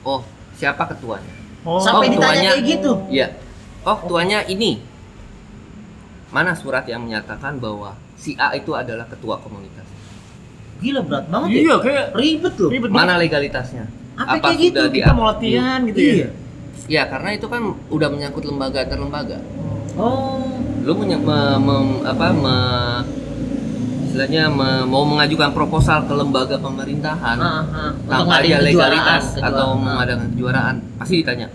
Oh, 0.05 0.21
siapa 0.55 0.85
ketuanya? 0.87 1.48
Oh, 1.69 1.77
Sampai 1.77 2.09
oh, 2.09 2.13
ditanya 2.17 2.33
ketuanya. 2.33 2.49
kayak 2.57 2.65
gitu. 2.65 2.91
Iya. 3.13 3.27
Oh, 3.85 3.95
ketuanya 4.01 4.39
ini. 4.49 4.81
Mana 6.29 6.53
surat 6.53 6.85
yang 6.85 7.05
menyatakan 7.05 7.57
bahwa 7.57 7.93
si 8.17 8.33
A 8.37 8.53
itu 8.53 8.73
adalah 8.73 9.05
ketua 9.05 9.37
komunitas? 9.37 9.85
Gila 10.79 11.01
berat 11.03 11.25
banget 11.29 11.49
ya. 11.51 11.59
iya 11.61 11.75
kayak 11.77 12.05
Ribet 12.15 12.55
loh. 12.57 12.69
ribet 12.71 12.89
Mana 12.89 13.13
legalitasnya? 13.17 13.85
Apa 14.15 14.39
kayak 14.41 14.57
gitu? 14.57 14.81
di 14.89 14.97
kita 14.97 15.11
mau 15.13 15.29
latihan 15.29 15.79
gitu 15.85 15.99
ya. 15.99 16.13
Iya. 16.15 16.29
Ya, 16.89 17.03
karena 17.05 17.37
itu 17.37 17.45
kan 17.45 17.61
udah 17.87 18.09
menyangkut 18.09 18.49
lembaga 18.49 18.81
antar 18.81 18.97
lembaga. 18.97 19.37
Oh. 19.93 20.41
Lu 20.81 20.97
punya 20.97 21.21
me- 21.21 21.59
mem- 21.61 22.01
apa 22.01 22.33
me- 22.33 23.03
istilahnya 24.09 24.49
me- 24.49 24.83
mau 24.83 25.05
mengajukan 25.05 25.53
proposal 25.53 26.01
ke 26.03 26.11
lembaga 26.11 26.57
pemerintahan 26.57 27.37
Ah, 27.37 27.61
ah. 27.63 27.91
Untuk 27.93 28.09
tanpa 28.25 28.33
ada 28.35 28.57
legalitas 28.59 29.23
kejuaraan, 29.31 29.45
atau 29.47 29.67
kejuaraan. 29.67 29.85
mengadakan 29.85 30.25
kejuaraan 30.33 30.75
pasti 30.97 31.15
ditanya 31.19 31.47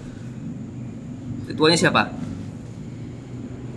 ketuanya 1.45 1.77
siapa 1.77 2.03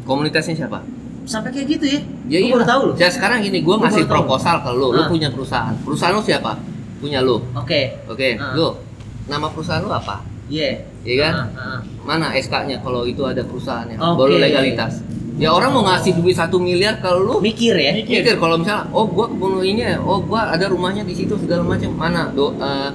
komunitasnya 0.03 0.55
siapa 0.55 0.79
Sampai 1.27 1.51
kayak 1.51 1.67
gitu 1.69 1.85
ya? 1.85 1.99
ya 2.29 2.39
iya 2.39 2.53
baru 2.53 2.63
tahu 2.63 2.81
loh. 2.85 2.95
ya 2.95 3.09
sekarang 3.09 3.41
gini 3.41 3.59
gue 3.59 3.75
ngasih 3.75 4.05
tahu. 4.05 4.13
proposal 4.13 4.55
ke 4.61 4.69
lu 4.71 4.87
lu 4.89 5.01
Ah. 5.01 5.07
punya 5.07 5.27
perusahaan 5.27 5.75
perusahaan 5.77 6.13
lu 6.13 6.21
siapa 6.21 6.55
punya 6.97 7.19
lu 7.19 7.41
Oke. 7.53 7.97
oke 8.05 8.29
Ah. 8.35 8.53
lu 8.53 8.77
nama 9.25 9.47
perusahaan 9.47 9.81
lu 9.81 9.89
apa 9.89 10.21
Iya. 10.47 10.79
Iya 11.03 11.15
kan? 11.21 11.33
Ah, 11.35 11.59
ah. 11.75 11.79
mana 12.01 12.31
SK-nya 12.31 12.79
kalau 12.79 13.03
itu 13.03 13.19
ada 13.21 13.41
perusahaannya 13.41 13.97
Oke. 13.97 14.15
baru 14.15 14.39
legalitas 14.39 15.03
ya 15.37 15.49
orang 15.49 15.69
mau 15.69 15.85
ngasih 15.85 16.17
duit 16.17 16.33
satu 16.33 16.57
miliar 16.57 16.97
kalau 16.97 17.21
lu 17.21 17.35
Mikir 17.39 17.73
ya. 17.73 17.93
Mikir. 17.93 18.25
mikir 18.25 18.35
kalau 18.37 18.57
misalnya 18.57 18.89
oh 18.89 19.05
gua 19.05 19.25
kebun 19.25 19.61
ini 19.61 19.85
ya 19.85 19.97
oh 19.97 20.19
gua 20.19 20.49
ada 20.49 20.65
rumahnya 20.65 21.01
di 21.01 21.13
situ 21.13 21.37
segala 21.37 21.61
macam 21.63 21.93
mana 21.93 22.29
do 22.29 22.53
eh, 22.53 22.91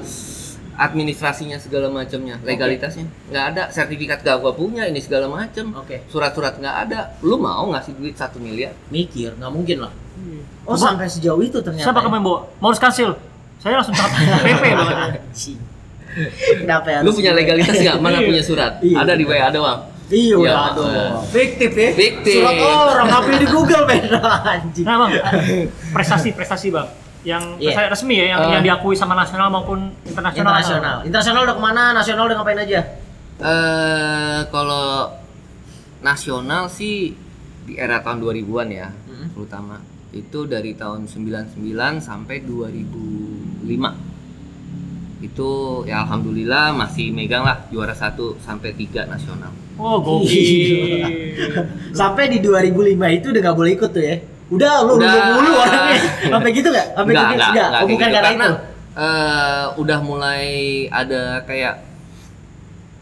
administrasinya 0.75 1.55
segala 1.57 1.87
macamnya 1.87 2.41
legalitasnya 2.43 3.07
nggak 3.31 3.45
ada 3.55 3.63
sertifikat 3.71 4.21
gak 4.21 4.41
gua 4.41 4.51
punya 4.53 4.83
ini 4.85 4.99
segala 4.99 5.29
macam 5.29 5.71
Oke. 5.79 6.03
surat-surat 6.09 6.59
nggak 6.59 6.77
ada 6.83 7.15
lu 7.21 7.37
mau 7.37 7.71
ngasih 7.71 7.95
duit 7.95 8.15
satu 8.15 8.37
miliar 8.37 8.75
Mikir, 8.89 9.39
nggak 9.39 9.53
mungkin 9.53 9.79
lah. 9.87 9.93
Oh, 10.63 10.75
Coba- 10.75 10.95
sampai 10.95 11.07
sejauh 11.09 11.41
itu 11.41 11.59
ternyata. 11.59 11.89
Siapa 11.89 11.99
ya? 11.99 12.05
kamu 12.07 12.15
yang 12.21 12.27
bawa? 12.29 12.39
Mau 12.61 12.71
kansil. 12.71 13.11
Saya 13.59 13.75
langsung 13.81 13.97
catat 13.97 14.23
PP. 14.47 14.65
Anjing. 14.71 15.59
Kenapa 16.61 16.89
ya? 16.93 16.99
lu 17.01 17.11
punya 17.11 17.33
legalitas 17.33 17.73
nggak 17.75 17.97
mana 17.99 18.21
punya 18.21 18.43
surat 18.45 18.77
Iya. 18.85 19.01
ada 19.01 19.17
di 19.17 19.25
WA 19.25 19.49
doang 19.49 19.81
Iya, 20.13 20.37
Ya, 20.39 20.55
aduh. 20.69 21.25
Fiktif 21.27 21.73
ya. 21.73 21.89
Fiktif. 21.91 22.37
Surat 22.39 22.53
orang 22.61 23.09
ngambil 23.09 23.37
di 23.39 23.49
Google 23.49 23.85
beda 23.85 24.21
anjing. 24.45 24.85
Nah 24.85 24.97
bang, 25.01 25.11
prestasi 25.97 26.29
prestasi 26.31 26.69
bang, 26.69 26.85
yang 27.25 27.57
prestasi 27.57 27.89
resmi 27.89 28.21
ya, 28.21 28.27
yang, 28.31 28.41
Eh. 28.43 28.51
yang 28.53 28.63
diakui 28.63 28.93
sama 28.93 29.15
nasional 29.15 29.49
maupun 29.49 29.89
internasional. 30.03 30.53
Internasional. 30.53 30.97
Internasional 31.03 31.41
udah 31.43 31.57
ke 31.57 31.63
mana? 31.63 31.83
Nasional 31.93 32.25
udah 32.27 32.37
ngapain 32.39 32.61
aja? 32.61 32.81
eh 33.43 34.41
kalau 34.47 35.11
nasional 36.01 36.69
sih 36.69 37.11
di 37.63 37.75
era 37.75 37.99
tahun 37.99 38.23
2000-an 38.23 38.69
ya 38.71 38.87
Mm-mm. 38.87 39.35
terutama 39.35 39.83
itu 40.11 40.47
dari 40.47 40.75
tahun 40.75 41.11
99 41.11 41.59
sampai 41.99 42.45
2005 42.45 43.67
itu 45.23 45.51
ya 45.85 46.03
alhamdulillah 46.03 46.75
masih 46.77 47.11
megang 47.11 47.43
lah 47.43 47.67
juara 47.67 47.95
1 47.95 48.15
sampai 48.39 48.75
3 48.75 49.07
nasional 49.09 49.51
Oh 49.83 49.99
gokil. 49.99 51.03
Sampai 51.93 52.31
di 52.31 52.39
2005 52.39 52.87
itu 53.13 53.27
udah 53.29 53.41
nggak 53.43 53.57
boleh 53.57 53.73
ikut 53.75 53.91
tuh 53.91 54.01
ya. 54.01 54.17
Udah 54.49 54.73
lu 54.83 54.95
Udah. 54.95 55.11
lu 55.11 55.21
mulu 55.35 55.53
orangnya. 55.57 56.01
Sampai 56.29 56.51
gitu 56.53 56.69
nggak? 56.69 56.87
Sampai 56.93 57.13
gitu 57.13 57.19
enggak, 57.19 57.35
enggak. 57.35 57.51
enggak 57.51 57.69
Oh, 57.75 57.81
bukan 57.83 57.99
gitu. 57.99 58.15
karena 58.15 58.29
karena 58.29 58.47
itu. 58.47 58.55
eh, 58.95 59.65
udah 59.77 59.99
mulai 60.01 60.45
ada 60.87 61.23
kayak 61.43 61.75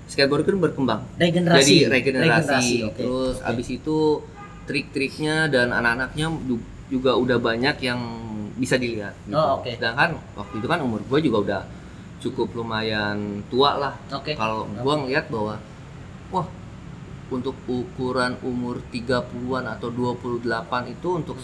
skateboard 0.06 0.42
kan 0.42 0.56
berkembang 0.58 1.00
Regenerasi. 1.16 1.86
jadi 1.86 1.86
regenerasi, 1.88 2.76
oke. 2.82 2.96
terus 2.96 3.36
abis 3.40 3.68
itu 3.70 3.98
trik-triknya 4.64 5.46
dan 5.46 5.70
anak-anaknya 5.70 6.26
ju- 6.44 6.62
juga 6.88 7.14
udah 7.14 7.38
banyak 7.38 7.78
yang 7.80 8.00
bisa 8.54 8.74
dilihat 8.74 9.14
gitu. 9.22 9.34
Oh, 9.34 9.58
oke. 9.58 9.70
sedangkan 9.70 10.18
waktu 10.34 10.54
itu 10.56 10.66
kan 10.66 10.78
umur 10.80 10.98
gue 11.00 11.20
juga 11.22 11.38
udah 11.40 11.62
cukup 12.18 12.52
lumayan 12.52 13.16
tua 13.46 13.74
lah 13.74 13.94
Oke. 14.12 14.34
kalau 14.34 14.66
gue 14.68 14.94
ngeliat 14.96 15.26
bahwa 15.26 15.56
wah 16.28 16.46
untuk 17.30 17.54
ukuran 17.64 18.34
umur 18.40 18.82
30-an 18.88 19.64
atau 19.68 19.88
28 19.88 20.42
itu 20.90 21.08
untuk 21.10 21.38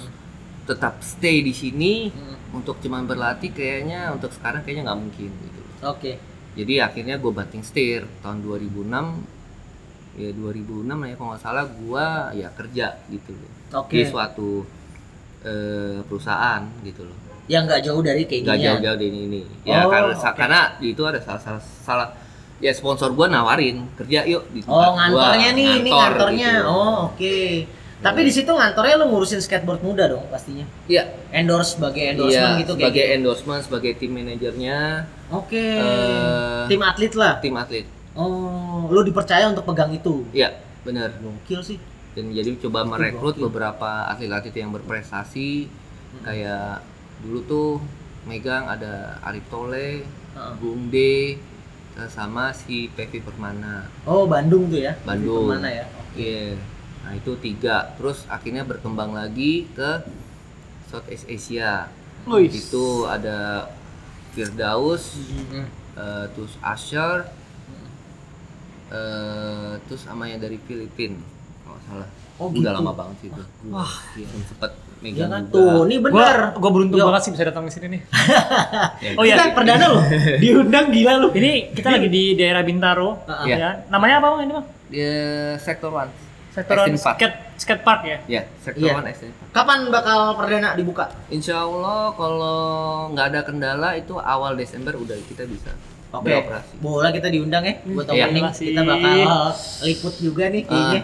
tetap 0.65 0.99
stay 1.01 1.41
di 1.41 1.53
sini 1.53 2.11
Hmm. 2.11 2.59
untuk 2.59 2.79
cuman 2.79 3.05
berlatih 3.05 3.51
kayaknya 3.51 4.11
untuk 4.11 4.31
sekarang 4.31 4.61
kayaknya 4.61 4.83
nggak 4.85 5.01
mungkin 5.01 5.31
gitu 5.31 5.61
Oke. 5.83 6.19
jadi 6.55 6.85
akhirnya 6.85 7.17
gue 7.17 7.31
banting 7.31 7.63
setir 7.63 8.03
tahun 8.19 8.43
2006 8.43 8.91
ya 10.17 10.31
2006 10.33 10.91
lah 10.91 11.07
ya 11.07 11.15
kalau 11.15 11.29
nggak 11.31 11.43
salah 11.43 11.65
gue 11.65 12.07
ya 12.35 12.49
kerja 12.51 12.87
gitu 13.07 13.31
loh 13.31 13.53
Oke. 13.77 13.93
di 13.93 14.03
suatu 14.05 14.65
eh, 15.43 16.03
perusahaan 16.03 16.63
gitu 16.83 17.05
loh 17.05 17.19
Yang 17.47 17.63
nggak 17.65 17.81
jauh 17.85 18.03
dari 18.03 18.23
kayak 18.25 18.43
nggak 18.43 18.57
gini. 18.57 18.67
jauh-jauh 18.67 18.99
dari 18.99 19.19
ini 19.23 19.41
ya 19.63 19.87
Oh, 19.87 19.91
karena 19.93 20.11
oke. 20.11 20.35
karena 20.35 20.61
di 20.77 20.87
itu 20.91 21.03
ada 21.05 21.21
salah 21.21 21.39
salah, 21.39 21.63
salah 21.63 22.09
ya 22.57 22.73
sponsor 22.73 23.13
gue 23.13 23.27
nawarin 23.27 23.85
kerja 23.95 24.25
yuk 24.25 24.49
di 24.49 24.61
Oh, 24.63 24.77
tempat 24.77 24.89
gua. 24.89 24.95
ngantornya 24.97 25.49
nih, 25.53 25.69
ini 25.77 25.91
Ngantor 25.91 26.01
ngantornya. 26.33 26.51
gitu. 26.57 26.69
Oh, 26.69 26.97
oke. 27.07 27.39
Tapi 27.97 28.21
di 28.23 28.31
situ 28.31 28.49
ngantornya 28.49 28.95
lu 28.97 29.07
ngurusin 29.09 29.41
skateboard 29.41 29.81
muda 29.81 30.05
dong 30.07 30.25
pastinya. 30.27 30.65
Iya, 30.87 31.05
Endorse 31.31 31.75
sebagai 31.75 32.05
endorsement 32.07 32.33
iya, 32.51 32.61
gitu 32.61 32.73
kayak 32.73 32.81
sebagai 32.83 33.03
gitu. 33.03 33.17
endorsement 33.17 33.61
sebagai 33.63 33.93
tim 33.95 34.11
manajernya 34.13 34.79
Oke. 35.29 35.65
eh, 35.75 36.65
Tim 36.67 36.81
atlet 36.83 37.13
lah. 37.15 37.35
tim 37.41 37.55
atlet 37.55 37.87
Oh, 38.13 38.89
lu 38.89 39.01
dipercaya 39.01 39.45
untuk 39.47 39.65
pegang 39.65 39.91
itu. 39.91 40.25
iya 40.31 40.57
benar 40.81 41.13
Gokil 41.19 41.61
sih. 41.63 41.79
dan 42.13 42.31
jadi 42.31 42.57
coba 42.59 42.81
merekrut 42.83 43.37
beberapa 43.39 44.07
atlet-atlet 44.07 44.55
yang 44.55 44.73
berprestasi 44.73 45.69
kayak 46.23 46.81
dulu 47.21 47.39
tuh 47.43 47.71
megang 48.25 48.65
ada 48.67 49.21
Arif 49.23 49.45
Tole, 49.47 50.01
Heeh. 50.03 50.53
Bung 50.57 50.89
D, 50.89 50.97
sama 52.07 52.53
si 52.53 52.93
Pevi 52.93 53.19
Permana, 53.19 53.89
Oh, 54.05 54.29
Bandung 54.29 54.69
tuh 54.69 54.79
ya. 54.79 54.93
Bandung. 55.03 55.49
Mana 55.49 55.67
ya? 55.67 55.87
Iya. 56.13 56.61
Nah 57.01 57.13
itu 57.13 57.33
tiga. 57.39 57.97
Terus 57.97 58.27
akhirnya 58.27 58.63
berkembang 58.63 59.11
lagi 59.11 59.65
ke 59.73 60.05
Southeast 60.87 61.25
Asia. 61.25 61.89
Wih. 62.25 62.49
Itu 62.49 63.07
ada 63.07 63.71
Firdaus, 64.31 65.17
Hmm. 65.49 65.65
eh, 65.95 66.27
terus 66.31 66.61
Asher, 66.61 67.25
eh, 68.91 69.73
terus 69.83 70.03
sama 70.03 70.27
yang 70.27 70.39
dari 70.39 70.59
Filipina, 70.59 71.19
kalau 71.63 71.75
nggak 71.75 71.85
salah. 71.87 72.09
Oh, 72.37 72.53
Udah 72.53 72.61
gitu. 72.61 72.77
lama 72.77 72.93
banget 72.93 73.17
sih 73.25 73.29
itu. 73.33 73.43
Wah. 73.73 73.93
Iya, 74.13 74.29
sempet 74.45 74.73
Iya 74.97 75.13
megang 75.13 75.29
kan 75.29 75.43
tuh, 75.49 75.85
ini 75.85 76.01
Gua, 76.01 76.09
bener. 76.09 76.37
gua 76.57 76.71
beruntung 76.73 76.99
Yo. 76.99 77.07
banget 77.07 77.23
sih 77.23 77.31
bisa 77.31 77.45
datang 77.45 77.63
ke 77.63 77.71
sini 77.71 77.87
nih. 77.93 78.01
Ya, 78.99 79.11
Oh 79.21 79.23
iya. 79.23 79.37
Kita 79.37 79.53
perdana 79.53 79.85
loh. 79.87 80.03
Diundang 80.43 80.89
gila 80.89 81.13
lu. 81.17 81.29
Ini 81.31 81.53
kita 81.71 81.89
lagi 81.93 82.09
di 82.09 82.33
daerah 82.33 82.61
Bintaro. 82.61 83.21
Heeh. 83.23 83.45
Iya. 83.47 83.57
Ya. 83.57 83.71
Namanya 83.87 84.15
apa 84.19 84.27
bang 84.27 84.41
ini 84.41 84.53
bang? 84.55 84.67
Dia 84.89 85.15
sektor 85.59 85.93
one. 85.93 86.09
Extreme 86.49 86.97
Park. 86.97 87.17
skate 87.21 87.37
skate 87.59 87.83
park 87.85 88.01
ya. 88.03 88.19
Ya, 88.27 88.43
sektor 88.57 88.81
Iya. 88.83 88.97
one 88.97 89.07
Extreme 89.07 89.37
Park. 89.37 89.49
Kapan 89.53 89.79
bakal 89.91 90.19
perdana 90.33 90.69
dibuka? 90.73 91.05
Insya 91.29 91.61
Allah 91.61 92.17
kalau 92.17 92.59
nggak 93.13 93.27
ada 93.29 93.41
kendala 93.43 93.89
itu 93.93 94.17
awal 94.17 94.57
Desember 94.57 94.97
udah 94.97 95.21
kita 95.23 95.45
bisa 95.45 95.77
Oke. 96.09 96.25
beroperasi. 96.25 96.81
Boleh 96.81 97.13
kita 97.13 97.29
diundang 97.29 97.61
ya 97.61 97.77
buat 97.85 98.09
Iya. 98.09 98.25
opening. 98.25 98.43
Makasih. 98.43 98.67
Kita 98.67 98.83
bakal 98.83 99.15
liput 99.85 100.15
juga 100.17 100.45
nih 100.49 100.63
kayaknya. 100.65 101.01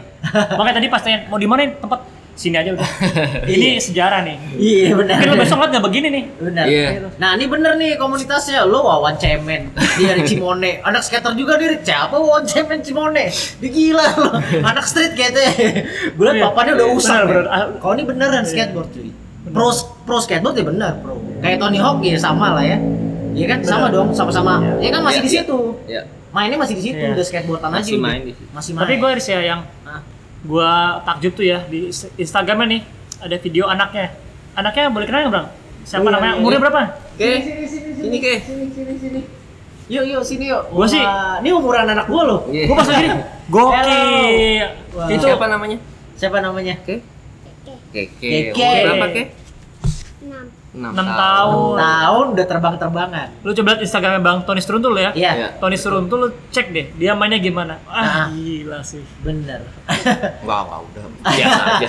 Makanya 0.57 0.75
tadi 0.75 0.89
pas 0.89 1.01
tanya 1.01 1.19
mau 1.29 1.37
di 1.37 1.45
mana 1.45 1.61
nih 1.63 1.77
tempat 1.77 2.01
sini 2.33 2.57
aja 2.57 2.73
udah. 2.73 2.89
ini 3.55 3.77
sejarah 3.77 4.25
nih. 4.25 4.37
Iya 4.57 4.97
benar. 4.97 5.17
Mungkin 5.21 5.31
lo 5.31 5.37
besok 5.37 5.57
liat 5.59 5.71
nggak 5.71 5.85
begini 5.85 6.09
nih. 6.09 6.25
Benar. 6.35 6.65
Iya. 6.65 6.87
Nah, 7.17 7.31
ini 7.37 7.45
bener 7.47 7.73
nih 7.77 7.91
komunitasnya. 7.95 8.65
Lo 8.65 8.83
Wawan 8.83 9.15
Cemen, 9.15 9.69
dia 9.97 10.07
dari 10.11 10.23
Cimone. 10.23 10.81
Anak 10.81 11.03
skater 11.03 11.33
juga 11.33 11.55
dia 11.57 11.69
dari 11.69 11.81
siapa 11.81 12.15
Wawan 12.15 12.43
Cemen 12.43 12.81
Cimone. 12.81 13.29
Dia 13.31 13.69
gila 13.69 14.07
lo. 14.17 14.31
Anak 14.63 14.85
street 14.85 15.13
kayaknya. 15.13 15.49
Gue 16.13 16.25
liat 16.25 16.35
Iya. 16.35 16.45
papannya 16.47 16.73
udah 16.75 16.87
Iya, 16.87 16.97
usang. 16.97 17.15
benar, 17.15 17.27
men. 17.27 17.37
benar. 17.39 17.47
Ah, 17.49 17.67
Kalau 17.77 17.93
ini 17.93 18.05
beneran 18.05 18.43
skateboard 18.43 18.89
cuy. 18.91 19.09
Pro 19.45 19.69
pro 20.03 20.17
skateboard 20.17 20.55
ya 20.55 20.65
bener, 20.65 20.93
pro. 20.99 21.15
Kayak 21.39 21.59
Tony 21.59 21.77
Hawk 21.77 22.01
ya 22.01 22.17
sama 22.17 22.57
lah 22.57 22.65
ya. 22.65 22.79
Iya 23.33 23.47
kan? 23.47 23.59
Sama 23.61 23.89
Benar. 23.89 23.97
dong, 23.97 24.09
sama-sama. 24.13 24.55
Iya. 24.59 24.73
Iya 24.79 24.91
kan 24.91 25.01
masih 25.03 25.13
Iya, 25.15 25.25
di 25.25 25.31
iya. 25.31 25.43
situ. 25.45 25.59
Ya, 25.87 26.03
Mainnya 26.33 26.57
masih 26.57 26.75
di 26.77 26.83
situ, 26.83 26.97
Iya. 26.97 27.13
udah 27.13 27.25
skateboardan 27.25 27.71
aja. 27.71 27.77
masih 27.79 27.97
main 27.97 28.21
di 28.23 28.33
situ. 28.33 28.49
Masih 28.51 28.71
main. 28.73 28.83
Tapi 28.83 28.95
gue 28.97 29.09
harus 29.09 29.27
ya 29.27 29.41
yang 29.43 29.61
gue 30.43 30.71
takjub 31.03 31.33
tuh 31.33 31.47
ya 31.47 31.63
di 31.65 31.87
Instagramnya 32.17 32.67
nih 32.69 32.81
ada 33.19 33.37
video 33.39 33.65
anaknya. 33.67 34.11
Anaknya 34.53 34.91
boleh 34.91 35.07
kenal 35.07 35.21
nggak 35.25 35.35
bang? 35.35 35.47
Siapa 35.83 35.99
Oh, 35.99 36.07
iya, 36.07 36.15
namanya? 36.15 36.33
iya, 36.33 36.39
Umurnya 36.39 36.53
iya. 36.53 36.65
berapa? 36.65 36.81
Oke, 37.13 37.31
sini 37.97 38.17
ke. 38.19 38.33
sini 38.41 38.65
sini 38.69 38.93
sini. 38.97 39.21
Yuk 39.89 40.05
yuk 40.05 40.23
sini 40.23 40.45
yuk. 40.49 40.63
Gua 40.69 40.87
sih- 40.87 41.03
ini 41.41 41.49
umuran 41.51 41.85
anak 41.85 42.07
gua 42.07 42.23
loh. 42.25 42.41
Iya. 42.49 42.65
Gue 42.67 42.77
pas 42.77 42.89
lagi 42.89 43.09
gokil. 43.49 44.67
Wah. 44.93 45.09
Itu 45.09 45.25
siapa 45.25 45.47
namanya? 45.47 45.79
Siapa 46.15 46.39
namanya? 46.39 46.75
Oke. 46.79 46.97
Keke. 47.93 48.53
Keke. 48.53 48.57
Umur 48.57 48.83
berapa, 48.89 49.07
Ke? 49.11 49.23
Enam 50.73 50.89
enam 50.91 51.05
6 51.05 51.13
tahun. 51.13 51.21
tahun. 51.21 51.77
Tahun 51.77 52.27
udah 52.33 52.47
terbang-terbangan. 52.49 53.29
Lu 53.41 53.53
coba 53.53 53.69
lihat 53.71 53.83
Instagramnya 53.85 54.21
Bang 54.21 54.39
Tony 54.43 54.59
Seruntul 54.59 54.97
ya. 54.97 55.13
Iya, 55.13 55.31
Iya. 55.35 55.49
Tony 55.57 55.77
Seruntul 55.77 56.19
lu 56.19 56.29
cek 56.49 56.67
deh, 56.69 56.87
dia 56.95 57.13
mainnya 57.13 57.37
gimana. 57.37 57.77
Ah, 57.85 58.01
Nah. 58.25 58.27
gila 58.33 58.81
sih. 58.81 59.05
bener. 59.21 59.61
Wah, 60.49 60.65
wah, 60.65 60.81
udah 60.81 61.05
biasa 61.23 61.61
aja. 61.77 61.87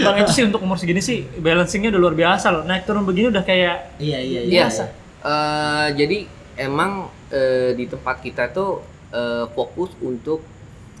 Bang 0.00 0.16
itu 0.18 0.32
sih 0.32 0.42
untuk 0.42 0.60
umur 0.60 0.76
segini 0.76 0.98
sih 0.98 1.28
balancingnya 1.36 1.88
udah 1.88 2.00
luar 2.00 2.14
biasa 2.14 2.46
loh. 2.50 2.62
Naik 2.62 2.84
turun 2.84 3.04
begini 3.04 3.28
udah 3.28 3.44
kayak 3.44 3.96
Iya, 3.96 4.18
iya, 4.18 4.40
iya. 4.40 4.40
Iya. 4.42 4.60
Biasa. 4.64 4.84
Eh, 5.20 5.86
jadi 5.94 6.18
emang 6.58 6.92
eh, 7.28 7.72
di 7.72 7.84
tempat 7.84 8.16
kita 8.18 8.48
tuh 8.48 8.80
eh, 9.10 9.44
fokus 9.50 9.92
untuk 9.98 10.40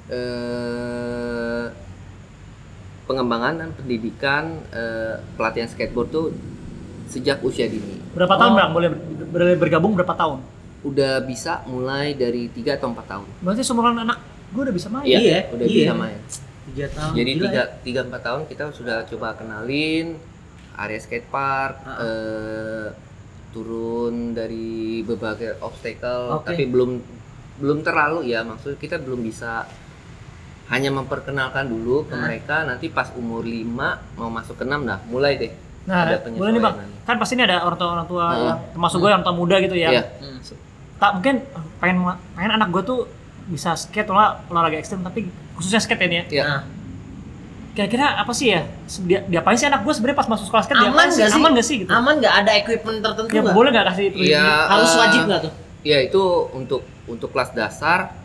eh, 0.08 1.66
pengembangan 3.06 3.54
dan 3.56 3.70
pendidikan 3.72 4.44
eh, 4.68 5.16
pelatihan 5.34 5.64
skateboard 5.64 6.08
tuh 6.10 6.26
sejak 7.06 7.38
usia 7.40 7.66
dini. 7.66 7.98
berapa 8.12 8.34
tahun 8.34 8.52
Oh. 8.52 8.56
Bang 8.56 8.70
boleh 8.72 8.90
boleh 9.26 9.56
bergabung 9.56 9.92
berapa 9.92 10.12
tahun? 10.12 10.40
Udah 10.82 11.20
bisa 11.20 11.66
mulai 11.66 12.14
dari 12.14 12.46
3 12.48 12.76
atau 12.76 12.88
4 12.88 13.06
tahun. 13.06 13.26
Berarti 13.40 13.62
seumuran 13.62 13.98
anak 13.98 14.18
gue 14.46 14.62
udah 14.62 14.74
bisa 14.74 14.88
main. 14.88 15.04
Iya, 15.04 15.50
udah 15.50 15.66
iya. 15.66 15.76
bisa 15.82 15.94
main. 15.94 16.18
Tiga 16.66 16.86
tahun. 16.90 17.12
Jadi 17.14 17.30
tiga 17.36 17.50
ya. 17.52 17.64
tiga 17.80 18.00
empat 18.02 18.22
tahun 18.22 18.42
kita 18.46 18.64
sudah 18.70 18.96
coba 19.06 19.34
kenalin 19.34 20.18
area 20.76 20.98
skatepark, 20.98 21.76
Ah. 21.82 21.96
eh, 22.02 22.86
turun 23.50 24.32
dari 24.32 25.00
berbagai 25.00 25.56
obstacle, 25.58 26.36
Oke. 26.36 26.52
tapi 26.52 26.62
belum 26.66 26.90
belum 27.56 27.80
terlalu 27.80 28.28
ya 28.28 28.44
maksudnya 28.44 28.76
kita 28.76 28.96
belum 28.98 29.24
bisa 29.24 29.64
hanya 30.66 30.90
memperkenalkan 30.90 31.64
dulu 31.64 32.04
ke 32.04 32.12
Ah. 32.12 32.20
mereka 32.20 32.56
nanti 32.62 32.90
pas 32.90 33.08
umur 33.12 33.40
5 33.40 33.96
mau 34.14 34.28
masuk 34.28 34.56
ke 34.56 34.64
6 34.64 34.84
dah 34.84 35.00
mulai 35.06 35.38
deh 35.38 35.52
Nah, 35.86 36.02
boleh 36.28 36.50
nih 36.50 36.60
bang. 36.60 36.74
Kan 37.02 37.16
pasti 37.16 37.34
ini 37.34 37.44
ada 37.44 37.62
orang 37.62 37.76
tua 37.76 37.88
orang 37.92 38.06
tua 38.06 38.24
Heeh. 38.28 38.42
yang 38.44 38.58
termasuk 38.72 38.98
gue 38.98 39.10
yang 39.10 39.22
tua 39.22 39.32
muda 39.32 39.56
gitu 39.58 39.74
ya. 39.74 39.90
Iya. 39.90 40.02
Hmm. 40.18 40.38
Tak 40.96 41.10
mungkin 41.14 41.34
pengen 41.78 41.96
pengen 42.34 42.50
anak 42.52 42.68
gue 42.70 42.82
tuh 42.82 43.00
bisa 43.46 43.72
skate 43.72 44.08
olah 44.08 44.42
olahraga 44.46 44.74
ekstrem 44.74 45.00
tapi 45.00 45.30
khususnya 45.54 45.78
skate 45.78 46.02
ini 46.04 46.16
ya. 46.16 46.24
Iya. 46.28 46.44
Nah, 46.44 46.62
Kira-kira 47.70 48.16
apa 48.16 48.32
sih 48.32 48.48
ya? 48.48 48.64
Dia, 49.04 49.20
diapain 49.22 49.52
sih 49.54 49.68
anak 49.68 49.84
gue 49.84 49.92
sebenarnya 49.92 50.16
pas 50.16 50.26
masuk 50.26 50.48
sekolah 50.48 50.64
skate? 50.64 50.80
aman 50.80 51.06
nggak 51.06 51.28
sih? 51.28 51.36
Aman 51.36 51.50
gak 51.52 51.66
sih 51.66 51.76
gitu? 51.84 51.90
Aman 51.92 52.14
nggak 52.18 52.34
ada 52.34 52.52
equipment 52.56 52.98
tertentu 52.98 53.28
Ya 53.30 53.42
boleh 53.44 53.68
nggak 53.68 53.86
kasih 53.86 54.04
itu? 54.08 54.18
Iya. 54.26 54.48
Harus 54.66 54.90
eh, 54.90 54.98
wajib 54.98 55.20
nggak 55.22 55.40
tuh? 55.44 55.52
Ya 55.84 55.98
itu 56.00 56.22
untuk 56.50 56.80
untuk 57.04 57.28
kelas 57.30 57.52
dasar 57.52 58.16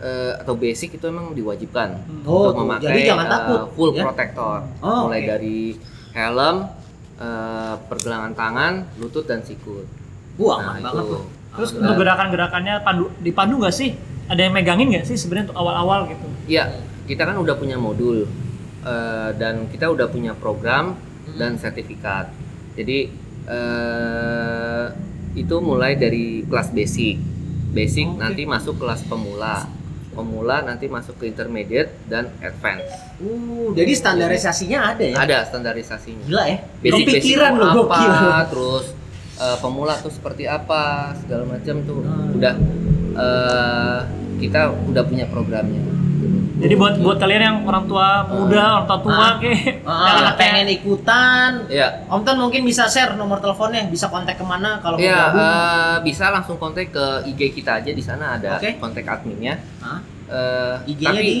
eh, 0.00 0.32
atau 0.40 0.56
basic 0.56 0.96
itu 0.96 1.04
emang 1.04 1.30
diwajibkan 1.30 2.00
Oh, 2.24 2.48
untuk 2.48 2.50
tuh. 2.50 2.60
memakai 2.64 2.86
Jadi 2.88 3.00
jangan 3.04 3.26
eh, 3.28 3.30
takut, 3.30 3.60
full 3.70 3.90
ya? 3.92 4.02
protector 4.02 4.56
Oh, 4.80 5.00
mulai 5.04 5.20
oke. 5.20 5.28
dari 5.28 5.58
helm, 6.10 6.56
eh, 7.16 7.74
pergelangan 7.86 8.32
tangan, 8.32 8.72
lutut 8.96 9.24
dan 9.24 9.40
sikut. 9.40 9.86
Wah, 10.34 10.58
Nah, 10.58 10.66
aman 10.74 10.82
banget 10.82 11.04
itu. 11.04 11.12
tuh. 11.14 11.24
Terus 11.54 11.70
untuk 11.72 11.94
gerakan-gerakannya 11.96 12.74
pandu 12.82 13.04
dipandu 13.22 13.62
nggak 13.62 13.70
sih? 13.72 13.94
Ada 14.26 14.40
yang 14.42 14.52
megangin 14.52 14.90
nggak 14.90 15.06
sih 15.06 15.14
sebenarnya 15.14 15.52
untuk 15.52 15.58
awal-awal 15.60 16.10
gitu? 16.10 16.26
Iya, 16.46 16.74
kita 17.06 17.22
kan 17.22 17.36
udah 17.38 17.54
punya 17.54 17.78
modul 17.78 18.26
eh, 18.82 19.30
dan 19.38 19.70
kita 19.70 19.86
udah 19.86 20.10
punya 20.10 20.34
program 20.34 20.98
dan 21.34 21.54
sertifikat. 21.54 22.34
Jadi 22.74 23.14
eh, 23.46 24.86
itu 25.34 25.56
mulai 25.58 25.94
dari 25.94 26.42
kelas 26.44 26.70
basic, 26.70 27.18
basic 27.70 28.06
Oke. 28.06 28.18
nanti 28.18 28.42
masuk 28.44 28.78
kelas 28.78 29.02
pemula, 29.04 29.66
pemula 30.14 30.62
nanti 30.62 30.86
masuk 30.86 31.18
ke 31.18 31.28
intermediate 31.28 31.90
dan 32.06 32.30
advance. 32.40 32.88
Uh, 33.18 33.74
jadi 33.74 33.92
standarisasinya 33.92 34.78
ada 34.94 35.04
ya? 35.04 35.16
Ada 35.18 35.36
standarisasinya. 35.50 36.24
Gila 36.24 36.44
ya? 36.46 36.58
Basic 36.80 37.20
itu 37.20 37.36
loh 37.36 37.50
apa, 37.50 37.74
gokil. 37.74 38.10
terus 38.54 38.86
eh, 39.34 39.56
pemula 39.58 39.94
tuh 39.98 40.14
seperti 40.14 40.46
apa, 40.46 41.12
segala 41.18 41.44
macam 41.50 41.76
tuh 41.82 41.98
Hmm. 42.00 42.36
udah 42.38 42.54
eh, 43.14 44.00
kita 44.38 44.70
udah 44.90 45.02
punya 45.02 45.26
programnya. 45.26 45.82
Jadi 46.54 46.74
buat 46.74 46.94
buat 46.96 47.18
kalian 47.18 47.42
yang 47.42 47.56
orang 47.62 47.84
tua 47.84 48.22
muda, 48.24 48.62
orang 48.76 48.86
tua 48.86 48.98
tua 49.00 49.14
Ah. 49.16 49.32
kayak 49.36 49.82
Ah, 49.82 49.90
yang 50.06 50.16
anaknya 50.16 50.32
pengen 50.38 50.66
ikutan. 50.70 51.50
Ya, 51.66 51.88
Om 52.06 52.22
Tan 52.22 52.38
mungkin 52.38 52.62
bisa 52.62 52.86
share 52.86 53.14
nomor 53.14 53.38
teleponnya, 53.38 53.82
bisa 53.86 54.06
kontak 54.06 54.34
ke 54.34 54.44
mana 54.44 54.78
kalau 54.78 54.94
mau 54.94 55.02
Ya, 55.02 55.18
gabung. 55.28 55.42
eh, 55.42 55.96
bisa 56.04 56.30
langsung 56.30 56.54
kontak 56.54 56.88
ke 56.88 57.06
IG 57.26 57.40
kita 57.52 57.80
aja 57.80 57.90
di 57.90 57.98
sana 57.98 58.38
ada 58.38 58.54
Oke. 58.56 58.78
kontak 58.78 59.02
adminnya. 59.02 59.58
Hah? 59.78 59.98
Eh, 60.24 60.74
IG-nya 60.88 61.10
tapi 61.10 61.26
di 61.26 61.36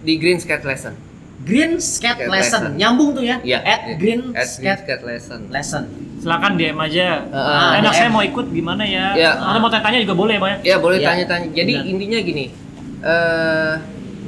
di 0.00 0.14
Green 0.16 0.36
Skate 0.36 0.64
Lesson. 0.64 0.94
Green 1.40 1.78
Skate 1.78 2.20
Skate 2.20 2.28
Lesson. 2.28 2.60
Lesson. 2.66 2.72
Nyambung 2.74 3.10
tuh 3.14 3.22
ya? 3.22 3.38
Iya. 3.40 3.58
At 3.60 3.80
Green 3.94 4.34
At 4.34 4.44
Green 4.44 4.44
Skate 4.44 4.80
Skate 4.82 5.04
Lesson. 5.04 5.40
Lesson. 5.48 5.84
silakan 6.20 6.52
DM 6.54 6.76
aja. 6.76 7.24
Ah, 7.30 7.78
Enak 7.78 7.92
DM. 7.92 7.96
saya 7.96 8.08
mau 8.10 8.20
ikut 8.20 8.50
gimana 8.50 8.82
ya? 8.82 9.14
Ya. 9.14 9.30
Atau 9.40 9.56
mau 9.56 9.70
tanya 9.70 9.96
juga 9.96 10.12
boleh, 10.12 10.36
Bang. 10.36 10.58
ya? 10.58 10.58
Ya 10.66 10.76
boleh 10.76 10.98
Iya. 10.98 11.06
tanya-tanya. 11.06 11.48
Jadi 11.48 11.72
Benar. 11.72 11.88
intinya 11.88 12.18
gini, 12.20 12.44
eh 13.00 13.72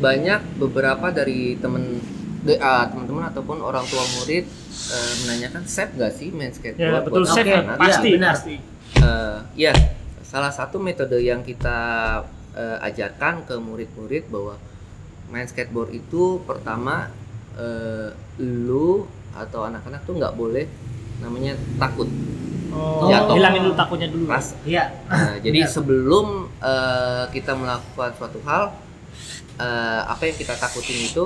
banyak 0.03 0.41
beberapa 0.59 1.07
dari 1.09 1.55
temen 1.57 2.03
de- 2.43 2.59
ah, 2.59 2.91
teman-teman 2.91 3.31
ataupun 3.31 3.63
orang 3.63 3.87
tua 3.87 4.03
murid 4.19 4.45
eh, 4.91 5.13
menanyakan 5.23 5.63
safe 5.65 5.95
gak 5.95 6.13
sih 6.13 6.35
main 6.35 6.51
skateboard? 6.51 6.91
Ya, 6.93 7.01
betul 7.01 7.23
buat 7.23 7.31
safe 7.31 7.47
Oke, 7.47 7.55
ya, 7.55 7.61
anak-anak?" 7.63 7.79
pasti, 7.81 8.09
Iya, 8.11 8.17
benar. 8.19 8.35
pasti. 8.35 8.57
Eh, 8.99 9.39
ya, 9.57 9.73
salah 10.23 10.51
satu 10.51 10.77
metode 10.77 11.23
yang 11.23 11.41
kita 11.41 11.79
eh, 12.53 12.79
ajarkan 12.83 13.47
ke 13.47 13.55
murid-murid 13.57 14.27
bahwa 14.27 14.59
main 15.31 15.47
skateboard 15.47 15.95
itu 15.95 16.43
pertama 16.43 17.09
eh, 17.55 18.11
lu 18.43 19.07
atau 19.33 19.65
anak-anak 19.65 20.05
tuh 20.05 20.19
nggak 20.19 20.35
boleh 20.35 20.67
namanya 21.23 21.55
takut. 21.79 22.11
Oh, 22.73 23.05
Jatuh. 23.05 23.37
hilangin 23.37 23.69
dulu 23.69 23.77
takutnya 23.77 24.09
dulu. 24.09 24.25
Iya. 24.65 24.85
Nah, 25.07 25.37
jadi 25.39 25.61
sebelum 25.65 26.49
eh, 26.59 27.25
kita 27.31 27.53
melakukan 27.53 28.11
suatu 28.17 28.41
hal, 28.43 28.73
eh, 29.55 30.01
apa 30.05 30.23
yang 30.23 30.37
kita 30.37 30.55
takutin 30.55 30.99
itu 31.03 31.25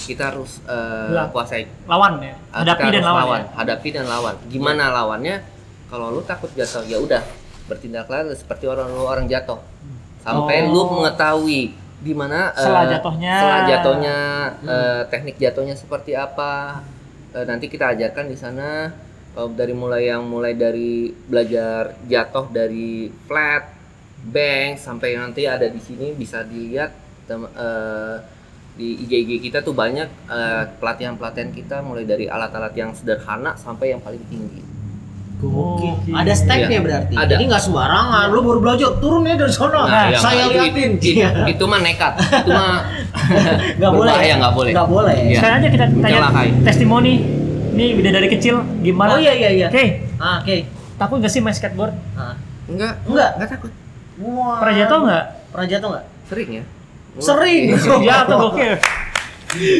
kita 0.00 0.30
harus 0.30 0.62
eh, 0.64 1.08
Hilang. 1.10 1.30
kuasai. 1.30 1.66
Lawan 1.84 2.20
ya. 2.20 2.34
Ah, 2.48 2.62
Hadapi 2.62 2.80
kita 2.80 2.92
dan 2.92 3.02
harus 3.02 3.18
lawan. 3.18 3.40
ya. 3.40 3.48
Hadapi 3.56 3.88
dan 3.90 4.04
lawan. 4.06 4.34
Gimana 4.46 4.84
lawannya? 4.88 5.36
Kalau 5.88 6.06
lu 6.10 6.20
takut 6.20 6.50
jatuh, 6.52 6.84
ya 6.84 6.98
udah 6.98 7.22
bertindaklah 7.64 8.28
seperti 8.30 8.64
orang 8.64 8.88
lu 8.88 9.02
orang 9.02 9.26
jatuh. 9.26 9.58
Sampai 10.20 10.64
Oh. 10.64 10.70
lu 10.70 10.82
mengetahui 10.94 11.72
di 11.98 12.12
mana 12.12 12.52
eh, 12.52 12.60
Setelah 12.60 12.84
jatuhnya. 12.88 13.34
setelah 13.34 13.62
jatuhnya, 13.66 14.16
Hmm. 14.54 14.68
eh, 14.68 15.02
teknik 15.08 15.36
jatuhnya 15.36 15.74
seperti 15.74 16.12
apa. 16.12 16.78
Eh, 17.30 17.44
nanti 17.44 17.66
kita 17.66 17.90
ajarkan 17.90 18.24
di 18.24 18.36
sana 18.36 18.92
eh, 19.30 19.48
dari 19.52 19.72
mulai 19.72 20.06
yang 20.06 20.22
mulai 20.22 20.52
dari 20.52 21.08
belajar 21.10 21.96
jatuh 22.04 22.46
dari 22.48 23.08
flat, 23.24 23.66
bank 24.20 24.76
sampai 24.76 25.14
nanti 25.14 25.42
ada 25.44 25.66
di 25.66 25.78
sini 25.78 26.12
bisa 26.12 26.42
dilihat 26.42 26.90
tem- 27.28 27.52
eh, 27.52 28.16
di 28.74 28.94
IG-IG 29.00 29.30
kita 29.42 29.60
tuh 29.60 29.74
banyak 29.74 30.08
eh, 30.26 30.62
pelatihan-pelatihan 30.74 31.50
kita 31.50 31.76
mulai 31.80 32.02
dari 32.02 32.24
alat-alat 32.26 32.72
yang 32.72 32.90
sederhana 32.90 33.52
sampai 33.54 33.90
yang 33.90 34.00
paling 34.00 34.22
tinggi. 34.26 34.64
Oke. 35.38 36.10
Ada 36.10 36.34
stepnya 36.34 36.66
Iya. 36.68 36.80
berarti. 36.80 37.14
Ada. 37.14 37.30
Jadi 37.30 37.44
nggak 37.46 37.62
sembarangan. 37.62 38.26
Lu 38.28 38.42
baru 38.42 38.58
belajar 38.60 38.90
turun 38.98 39.22
ya 39.22 39.34
dari 39.34 39.52
sono. 39.52 39.86
Nah, 39.86 40.10
yang 40.10 40.18
saya 40.18 40.42
itu- 40.44 40.54
liatin. 40.56 40.90
itu, 40.96 41.14
Iya. 41.14 41.28
itu 41.46 41.64
mah 41.64 41.78
nekat, 41.78 42.12
itu 42.18 42.50
mah 42.50 42.74
Nggak 43.78 43.90
boleh. 43.92 44.10
berbahaya, 44.10 44.34
nggak 44.36 44.54
boleh. 44.56 44.72
Nggak 44.74 44.88
boleh. 44.88 45.16
Iya. 45.16 45.38
Sekarang 45.38 45.56
aja 45.56 45.68
kita 45.68 45.84
tanya 45.86 46.02
Mencelakai. 46.18 46.48
testimoni. 46.64 47.14
Ini 47.70 47.84
beda 47.94 48.10
dari 48.10 48.28
kecil 48.28 48.54
gimana? 48.80 49.14
Oh 49.14 49.20
iya 49.20 49.30
iya 49.32 49.50
iya. 49.54 49.66
Oke, 49.68 49.84
Ah, 50.18 50.42
Oke. 50.42 50.66
takut 50.98 51.22
gak 51.22 51.30
sih 51.30 51.38
main 51.38 51.54
skateboard? 51.54 51.94
Ah. 52.16 52.34
enggak, 52.66 52.98
Enggak. 53.06 53.30
enggak 53.34 53.48
takut. 53.48 53.70
Wah. 54.18 54.58
Pernah 54.58 54.74
jatuh 54.76 54.98
nggak? 55.00 55.24
Pernah 55.48 55.66
jatuh 55.68 55.88
nggak? 55.88 56.04
Sering 56.26 56.50
ya? 56.52 56.64
Sering. 57.18 57.74
Jatuh 57.76 58.36
gokil. 58.40 58.74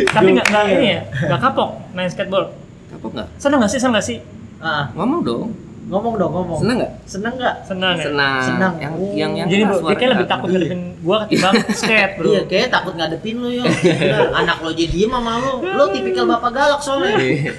Tapi 0.09 0.29
nggak 0.33 0.47
nggak 0.49 0.65
ini 0.71 0.87
ya, 0.89 1.01
nggak 1.29 1.41
kapok 1.41 1.71
main 1.93 2.09
skateboard. 2.09 2.51
Kapok 2.89 3.11
nggak? 3.13 3.29
Seneng 3.37 3.59
nggak 3.61 3.71
sih? 3.71 3.79
Seneng 3.79 3.93
nggak 3.95 4.07
sih? 4.07 4.19
Ah, 4.59 4.89
Ngomong 4.93 5.21
dong. 5.23 5.49
ngomong 5.89 6.17
dong 6.17 6.29
ngomong. 6.31 6.59
Seneng 6.61 6.77
nggak? 6.79 6.93
Seneng 7.05 7.33
nggak? 7.35 7.55
Senang 7.65 7.95
ya. 7.95 8.05
Senang. 8.05 8.41
Senang. 8.45 8.73
Yang 8.77 8.93
Oh. 8.93 9.13
yang 9.15 9.33
yang 9.35 9.49
Jadi 9.49 9.63
bro, 9.65 9.77
dia 9.81 9.97
kayak 9.97 10.11
lebih 10.13 10.27
takut 10.27 10.49
ngadepin 10.51 10.81
gua 11.01 11.17
ketimbang 11.25 11.55
skate 11.73 12.13
bro. 12.15 12.29
Iya, 12.29 12.41
kayaknya 12.45 12.69
takut 12.71 12.93
ngadepin 12.93 13.37
lu 13.39 13.49
yo. 13.51 13.65
Bener, 13.65 14.29
Anak 14.31 14.57
lo 14.61 14.71
jadi 14.71 14.85
diem 14.87 15.09
sama 15.09 15.33
lu. 15.39 15.53
Lu 15.65 15.85
tipikal 15.89 16.25
bapak 16.27 16.51
galak 16.51 16.81
soalnya. 16.83 17.17
Iya. 17.17 17.53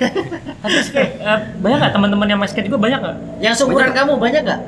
Tapi 0.60 0.78
skate, 0.80 1.14
eh, 1.20 1.40
banyak 1.58 1.78
nggak 1.80 1.94
teman-teman 1.96 2.26
yang 2.28 2.38
main 2.38 2.46
skate 2.48 2.66
juga 2.66 2.78
banyak 2.78 3.00
nggak? 3.00 3.18
Yang 3.40 3.54
seumuran 3.56 3.90
kamu 3.92 4.14
banyak 4.16 4.42
nggak? 4.44 4.62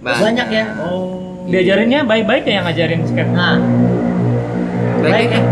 Banyak 0.00 0.46
ya. 0.48 0.64
Oh. 0.80 1.44
Diajarinnya 1.46 2.00
baik-baik 2.02 2.42
ya 2.44 2.52
yang 2.54 2.64
ngajarin 2.64 3.00
skate. 3.04 3.28
Nah, 3.28 3.60
Baik, 4.96 5.12
baik 5.12 5.28
ya. 5.28 5.36
ya. 5.36 5.42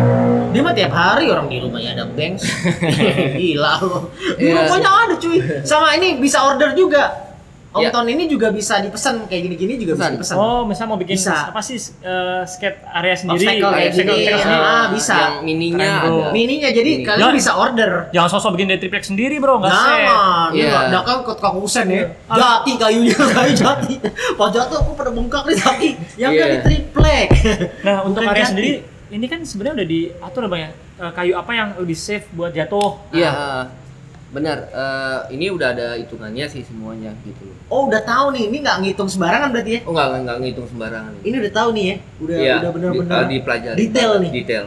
Dia 0.51 0.63
mah 0.63 0.71
tiap 0.73 0.93
hari 0.93 1.27
orang 1.27 1.47
di 1.47 1.59
rumahnya 1.59 1.91
ada 1.93 2.05
banks. 2.07 2.47
Gila 3.39 3.73
lu. 3.81 4.07
Di 4.33 4.45
Iya. 4.45 4.55
rumahnya 4.61 4.91
ada 4.91 5.15
cuy. 5.17 5.37
Sama 5.63 5.95
ini 5.95 6.17
bisa 6.17 6.39
order 6.43 6.73
juga. 6.73 7.27
Om. 7.75 7.91
Ton 7.91 8.07
ini 8.07 8.31
juga 8.31 8.55
bisa 8.55 8.79
dipesan 8.79 9.27
kayak 9.27 9.51
gini-gini 9.51 9.75
juga 9.75 9.99
bisa 9.99 10.07
Pesan. 10.07 10.13
dipesan. 10.15 10.37
Oh, 10.39 10.63
misalnya 10.63 10.95
mau 10.95 11.01
bikin 11.03 11.19
Bisa. 11.19 11.51
apa 11.51 11.59
sih 11.59 11.75
eh, 11.75 12.47
skate 12.47 12.79
area 12.87 13.19
sendiri? 13.19 13.51
Obstacle 13.51 13.71
kayak 13.75 13.91
gini. 13.91 14.07
obstacle 14.07 14.39
sendiri. 14.39 14.63
Ah, 14.63 14.85
bisa. 14.87 15.15
Yang 15.19 15.35
mininya 15.43 15.83
Keren, 15.83 15.99
bro. 15.99 16.15
ada. 16.15 16.31
Mininya 16.31 16.69
jadi 16.71 16.91
Mini. 16.95 17.03
kalian 17.03 17.35
bisa 17.35 17.53
order. 17.59 17.91
Jangan 18.15 18.31
sosok 18.31 18.51
bikin 18.55 18.67
dari 18.69 18.79
triplek 18.79 19.03
sendiri, 19.03 19.37
Bro, 19.37 19.59
enggak 19.59 19.75
Iya. 19.75 20.15
yeah. 20.55 20.83
nggak 20.87 21.03
kan 21.03 21.17
kot 21.27 21.39
kang 21.41 21.59
Usen 21.59 21.87
ya. 21.91 22.15
Ah. 22.31 22.37
Jati 22.63 22.73
kayunya 22.79 23.11
kayu 23.35 23.53
jati. 23.53 23.95
Pas 24.39 24.49
jatuh 24.49 24.77
aku 24.79 24.91
pada 24.95 25.11
bengkak 25.11 25.43
nih 25.43 25.57
jati. 25.59 25.91
Yang 26.15 26.31
Iya. 26.31 26.39
kan 26.39 26.47
di 26.47 26.59
triplek. 26.63 27.29
Nah, 27.83 27.97
untuk 28.07 28.23
Bukan 28.23 28.31
area 28.31 28.39
jati. 28.39 28.51
sendiri 28.55 28.73
ini 29.15 29.27
kan 29.27 29.41
sebenarnya 29.41 29.75
udah 29.79 29.89
diatur 29.89 30.43
ya, 30.43 30.49
Bang 30.49 30.61
ya. 30.61 30.71
Eh, 30.97 31.13
kayu 31.13 31.33
apa 31.35 31.53
yang 31.53 31.69
lebih 31.77 31.95
safe 31.95 32.27
buat 32.31 32.51
jatuh? 32.51 32.99
Iya, 33.11 33.33
benar. 34.29 34.59
Eh, 34.67 35.19
ini 35.33 35.47
udah 35.49 35.69
ada 35.71 35.87
hitungannya 35.95 36.47
sih 36.47 36.63
semuanya 36.63 37.15
gitu. 37.23 37.47
Oh 37.67 37.87
udah 37.87 38.03
tahu 38.03 38.35
nih, 38.35 38.51
ini 38.51 38.57
nggak 38.61 38.77
ngitung 38.81 39.07
sembarangan 39.07 39.49
berarti 39.51 39.71
ya? 39.73 39.81
Oh 39.87 39.93
nggak 39.93 40.09
nggak 40.21 40.39
ngitung 40.41 40.69
sembarangan. 40.69 41.13
Ini 41.23 41.37
udah 41.39 41.53
tahu 41.53 41.69
nih 41.73 41.85
ya, 41.85 41.97
udah 42.19 42.37
Iya, 42.37 42.55
udah 42.59 42.71
benar-benar. 42.71 43.23
di- 43.25 43.31
dipelajari. 43.33 43.77
detail 43.79 44.11
nih. 44.19 44.31
Detail. 44.35 44.67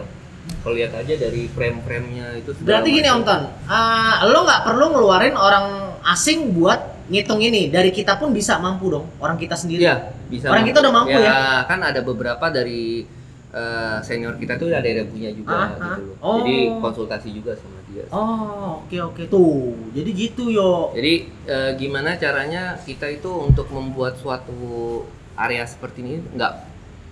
Kalau 0.58 0.76
lihat 0.76 0.92
aja 0.96 1.14
dari 1.16 1.42
frame-framenya 1.48 2.26
itu. 2.40 2.50
segala 2.52 2.66
Berarti 2.66 2.90
gini 2.90 3.08
macam. 3.08 3.20
Om 3.20 3.24
Ton, 3.24 3.42
ah, 3.68 4.16
lo 4.26 4.40
nggak 4.44 4.62
perlu 4.64 4.86
ngeluarin 4.90 5.36
orang 5.36 5.66
asing 6.08 6.52
buat 6.52 6.80
ngitung 7.08 7.40
ini. 7.40 7.68
Dari 7.68 7.92
kita 7.92 8.16
pun 8.16 8.32
bisa 8.32 8.60
mampu 8.60 8.92
dong, 8.92 9.08
orang 9.20 9.36
kita 9.36 9.56
sendiri. 9.56 9.84
Iya, 9.84 10.12
bisa. 10.28 10.52
Orang 10.52 10.64
kita 10.64 10.80
udah 10.80 10.94
mampu 10.94 11.16
ya? 11.16 11.64
kan 11.64 11.80
ada 11.80 12.00
beberapa 12.00 12.48
dari 12.48 13.04
eh, 13.50 13.98
senior 14.02 14.36
kita 14.36 14.56
tuh 14.56 14.68
ada 14.70 14.84
yang 14.84 15.08
punya 15.08 15.30
juga 15.32 15.54
Ah, 15.54 15.68
gitu 15.70 15.84
ah. 15.84 15.98
loh. 15.98 16.16
Oh. 16.20 16.36
Jadi 16.40 16.56
konsultasi 16.78 17.30
juga 17.32 17.52
sama 17.54 17.80
dia. 17.86 18.04
Oh 18.10 18.84
oke 18.84 18.98
oke 19.06 19.24
tuh, 19.28 19.74
jadi 19.92 20.10
gitu 20.10 20.50
yo. 20.50 20.92
Jadi 20.92 21.14
eh, 21.46 21.72
gimana 21.76 22.16
caranya 22.16 22.76
kita 22.80 23.08
itu 23.08 23.30
untuk 23.30 23.68
membuat 23.70 24.16
suatu 24.16 25.04
area 25.34 25.64
seperti 25.64 26.02
ini 26.02 26.14
nggak 26.30 26.54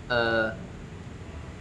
eh, 0.07 0.47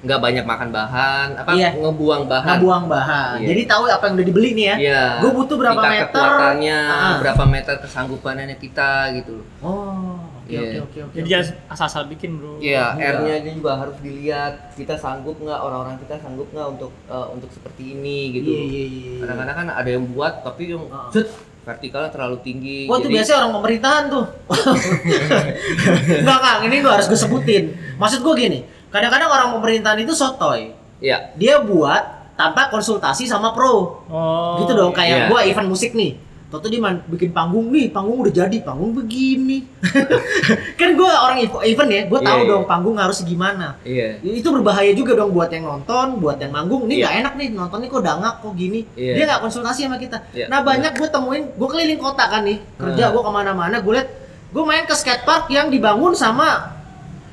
nggak 0.05 0.21
banyak 0.21 0.45
makan 0.45 0.69
bahan, 0.69 1.29
apa 1.35 1.57
Iya. 1.57 1.81
ngebuang 1.81 2.29
bahan. 2.29 2.61
Ngebuang 2.61 2.85
bahan. 2.87 3.37
Iya. 3.41 3.49
Jadi 3.49 3.63
tahu 3.65 3.83
apa 3.89 4.05
yang 4.05 4.15
udah 4.21 4.27
dibeli 4.29 4.51
nih 4.53 4.67
ya. 4.67 4.77
Iya. 4.77 5.05
Gue 5.25 5.33
butuh 5.33 5.57
berapa 5.57 5.81
tingkat 5.81 5.97
meter? 5.97 6.13
kekuatannya, 6.13 6.81
Ah. 6.85 7.17
berapa 7.25 7.45
meter 7.49 7.75
kesanggupannya 7.81 8.57
kita 8.61 8.91
gitu 9.17 9.41
loh. 9.41 9.47
Oh 9.65 10.14
oke 10.45 10.53
Iya. 10.53 10.61
oke 10.61 10.79
oke 10.85 10.99
oke. 11.09 11.15
Jadi 11.17 11.29
jangan 11.33 11.47
asal-asal 11.73 12.03
bikin, 12.07 12.31
Bro. 12.37 12.61
Iya, 12.61 12.93
Iya. 12.95 13.09
R-nya 13.17 13.37
juga 13.49 13.73
harus 13.81 13.97
dilihat. 14.05 14.77
Kita 14.77 14.95
sanggup 14.95 15.41
nggak 15.41 15.57
orang-orang 15.57 15.97
kita 15.99 16.21
sanggup 16.21 16.47
nggak 16.53 16.69
untuk 16.77 16.93
eh, 17.09 17.27
untuk 17.33 17.49
seperti 17.49 17.97
ini 17.97 18.19
gitu. 18.37 18.49
Iya 18.53 18.63
iya 18.63 18.85
iya. 18.85 19.15
Kadang-kadang 19.25 19.57
kan 19.57 19.69
ada 19.73 19.89
yang 19.89 20.05
buat 20.13 20.45
tapi 20.45 20.63
yang 20.69 20.85
set 21.09 21.29
vertikalnya 21.65 22.13
terlalu 22.13 22.37
tinggi. 22.45 22.85
Wah 22.85 23.01
tuh 23.01 23.09
jadi- 23.09 23.15
biasanya 23.17 23.39
orang 23.41 23.53
pemerintahan 23.57 24.05
tuh. 24.13 24.25
Enggak 26.21 26.39
Kang, 26.45 26.61
ini 26.69 26.77
gue 26.85 26.93
harus 26.93 27.07
gue 27.09 27.17
sebutin. 27.17 27.65
Maksud 27.97 28.21
gue 28.21 28.35
gini, 28.37 28.59
kadang-kadang 28.93 29.33
orang 29.33 29.49
pemerintahan 29.57 29.99
itu 30.05 30.13
sotoy. 30.13 30.77
Iya. 31.01 31.33
Dia 31.41 31.65
buat 31.65 32.15
tanpa 32.35 32.67
konsultasi 32.69 33.25
sama 33.25 33.55
pro. 33.55 34.05
Oh. 34.11 34.59
gitu 34.63 34.75
dong 34.75 34.91
kayak 34.91 35.27
iya. 35.27 35.29
gua 35.31 35.47
event 35.47 35.71
musik 35.71 35.95
nih 35.95 36.19
Toto 36.55 36.71
dia 36.71 36.79
man- 36.79 37.03
bikin 37.05 37.35
panggung 37.35 37.67
nih, 37.69 37.91
panggung 37.91 38.23
udah 38.23 38.31
jadi, 38.31 38.63
panggung 38.63 38.95
begini. 38.95 39.67
kan 40.79 40.95
gua 40.95 41.11
orang 41.21 41.43
ev- 41.43 41.65
event 41.65 41.91
ya, 41.91 42.01
Iya, 42.01 42.21
tahu 42.23 42.41
iya. 42.41 42.49
dong 42.49 42.65
panggung 42.65 42.95
harus 42.95 43.19
gimana. 43.21 43.75
Iya. 43.83 44.23
Itu 44.23 44.55
berbahaya 44.55 44.95
juga 44.95 45.15
dong 45.15 45.35
buat 45.35 45.51
yang 45.51 45.67
nonton, 45.67 46.17
buat 46.17 46.39
yang 46.39 46.55
manggung. 46.55 46.87
Ini 46.87 46.95
Iya. 46.95 47.03
nggak 47.03 47.15
enak 47.19 47.33
nih 47.35 47.49
nontonnya 47.51 47.89
kok 47.89 48.01
dangak 48.01 48.35
kok 48.39 48.55
gini. 48.55 48.87
Iya. 48.95 49.13
Dia 49.13 49.25
nggak 49.27 49.41
konsultasi 49.43 49.81
sama 49.83 49.99
kita. 49.99 50.23
Iya, 50.31 50.47
Nah 50.47 50.63
banyak 50.63 50.95
gue 50.95 51.09
temuin, 51.09 51.45
gue 51.51 51.69
keliling 51.69 51.99
kota 51.99 52.25
kan 52.25 52.43
nih, 52.43 52.63
kerja 52.77 53.05
Hmm. 53.05 53.13
gue 53.13 53.23
ke 53.23 53.33
mana-mana, 53.33 53.77
gue 53.77 53.93
liat 53.93 54.09
gue 54.49 54.63
main 54.63 54.87
ke 54.87 54.95
skatepark 54.95 55.51
yang 55.51 55.67
dibangun 55.67 56.15
sama 56.15 56.71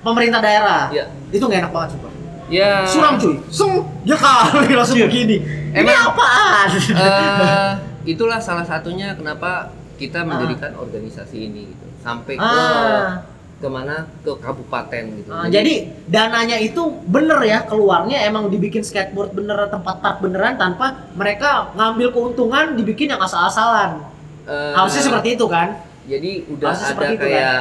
pemerintah 0.01 0.41
daerah. 0.41 0.89
Iya. 0.89 1.05
Itu 1.29 1.45
nggak 1.45 1.62
enak 1.62 1.71
banget 1.71 1.89
sumpah. 1.93 2.10
Ya. 2.49 2.84
Suram 2.84 3.15
cuy, 3.15 3.39
sung, 3.47 3.73
ya 4.03 4.17
kali 4.17 4.73
langsung 4.73 4.99
begini. 4.99 5.39
Ini 5.71 5.88
Emang- 5.88 6.12
apaan? 6.12 6.67
Eh, 6.67 7.71
itulah 8.04 8.38
salah 8.38 8.64
satunya 8.64 9.14
kenapa 9.14 9.70
kita 9.96 10.22
mendirikan 10.22 10.74
organisasi 10.74 11.38
ini 11.40 11.62
gitu. 11.68 11.86
Sampai 12.00 12.34
ke 12.34 12.42
Ah. 12.42 13.22
ke 13.56 13.70
mana 13.70 14.10
ke 14.20 14.34
kabupaten 14.36 15.04
gitu. 15.16 15.30
Ah, 15.30 15.46
jadi 15.46 15.86
dananya 16.08 16.58
itu 16.58 16.82
bener 17.06 17.38
ya 17.42 17.62
keluarnya 17.62 18.26
emang 18.26 18.50
dibikin 18.50 18.82
skateboard 18.82 19.32
beneran 19.32 19.70
tempat 19.70 20.02
park 20.02 20.18
beneran 20.20 20.58
tanpa 20.58 21.06
mereka 21.14 21.70
ngambil 21.72 22.10
keuntungan 22.10 22.74
dibikin 22.74 23.10
yang 23.10 23.22
asal-asalan. 23.22 24.02
eh, 24.44 24.74
Harusnya 24.74 25.06
seperti 25.06 25.38
itu 25.38 25.46
kan? 25.46 25.78
Jadi 26.04 26.50
udah 26.50 26.74
Harusnya 26.74 26.90
ada 26.90 27.06
itu, 27.06 27.14
kan? 27.14 27.22
kayak 27.22 27.60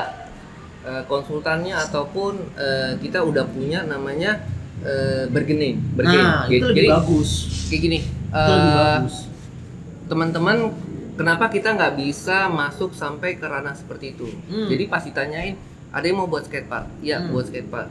eh, 0.80 1.02
konsultannya 1.04 1.74
ataupun 1.78 2.32
eh, 2.56 2.92
kita 2.96 3.20
udah 3.20 3.44
punya 3.44 3.84
namanya 3.84 4.40
eh, 4.80 5.28
bergening, 5.28 5.84
bergening. 5.92 6.24
Nah, 6.24 6.48
itu 6.48 6.64
lebih 6.64 6.76
jadi 6.80 6.88
bagus. 6.96 7.30
kayak 7.68 7.80
gini. 7.84 7.98
Itu 8.00 8.52
lebih 8.56 8.72
bagus. 8.74 9.14
Teman-teman 10.10 10.74
kenapa 11.14 11.46
kita 11.46 11.78
nggak 11.78 11.94
bisa 11.94 12.50
masuk 12.50 12.90
sampai 12.92 13.38
ke 13.38 13.46
ranah 13.46 13.78
seperti 13.78 14.12
itu? 14.12 14.26
Hmm. 14.50 14.66
jadi 14.66 14.90
pasti 14.90 15.14
tanyain 15.14 15.54
ada 15.90 16.02
yang 16.02 16.18
mau 16.18 16.26
buat 16.26 16.46
skatepark? 16.46 16.86
Iya 16.98 17.22
Hmm. 17.22 17.30
buat 17.30 17.46
skatepark 17.46 17.88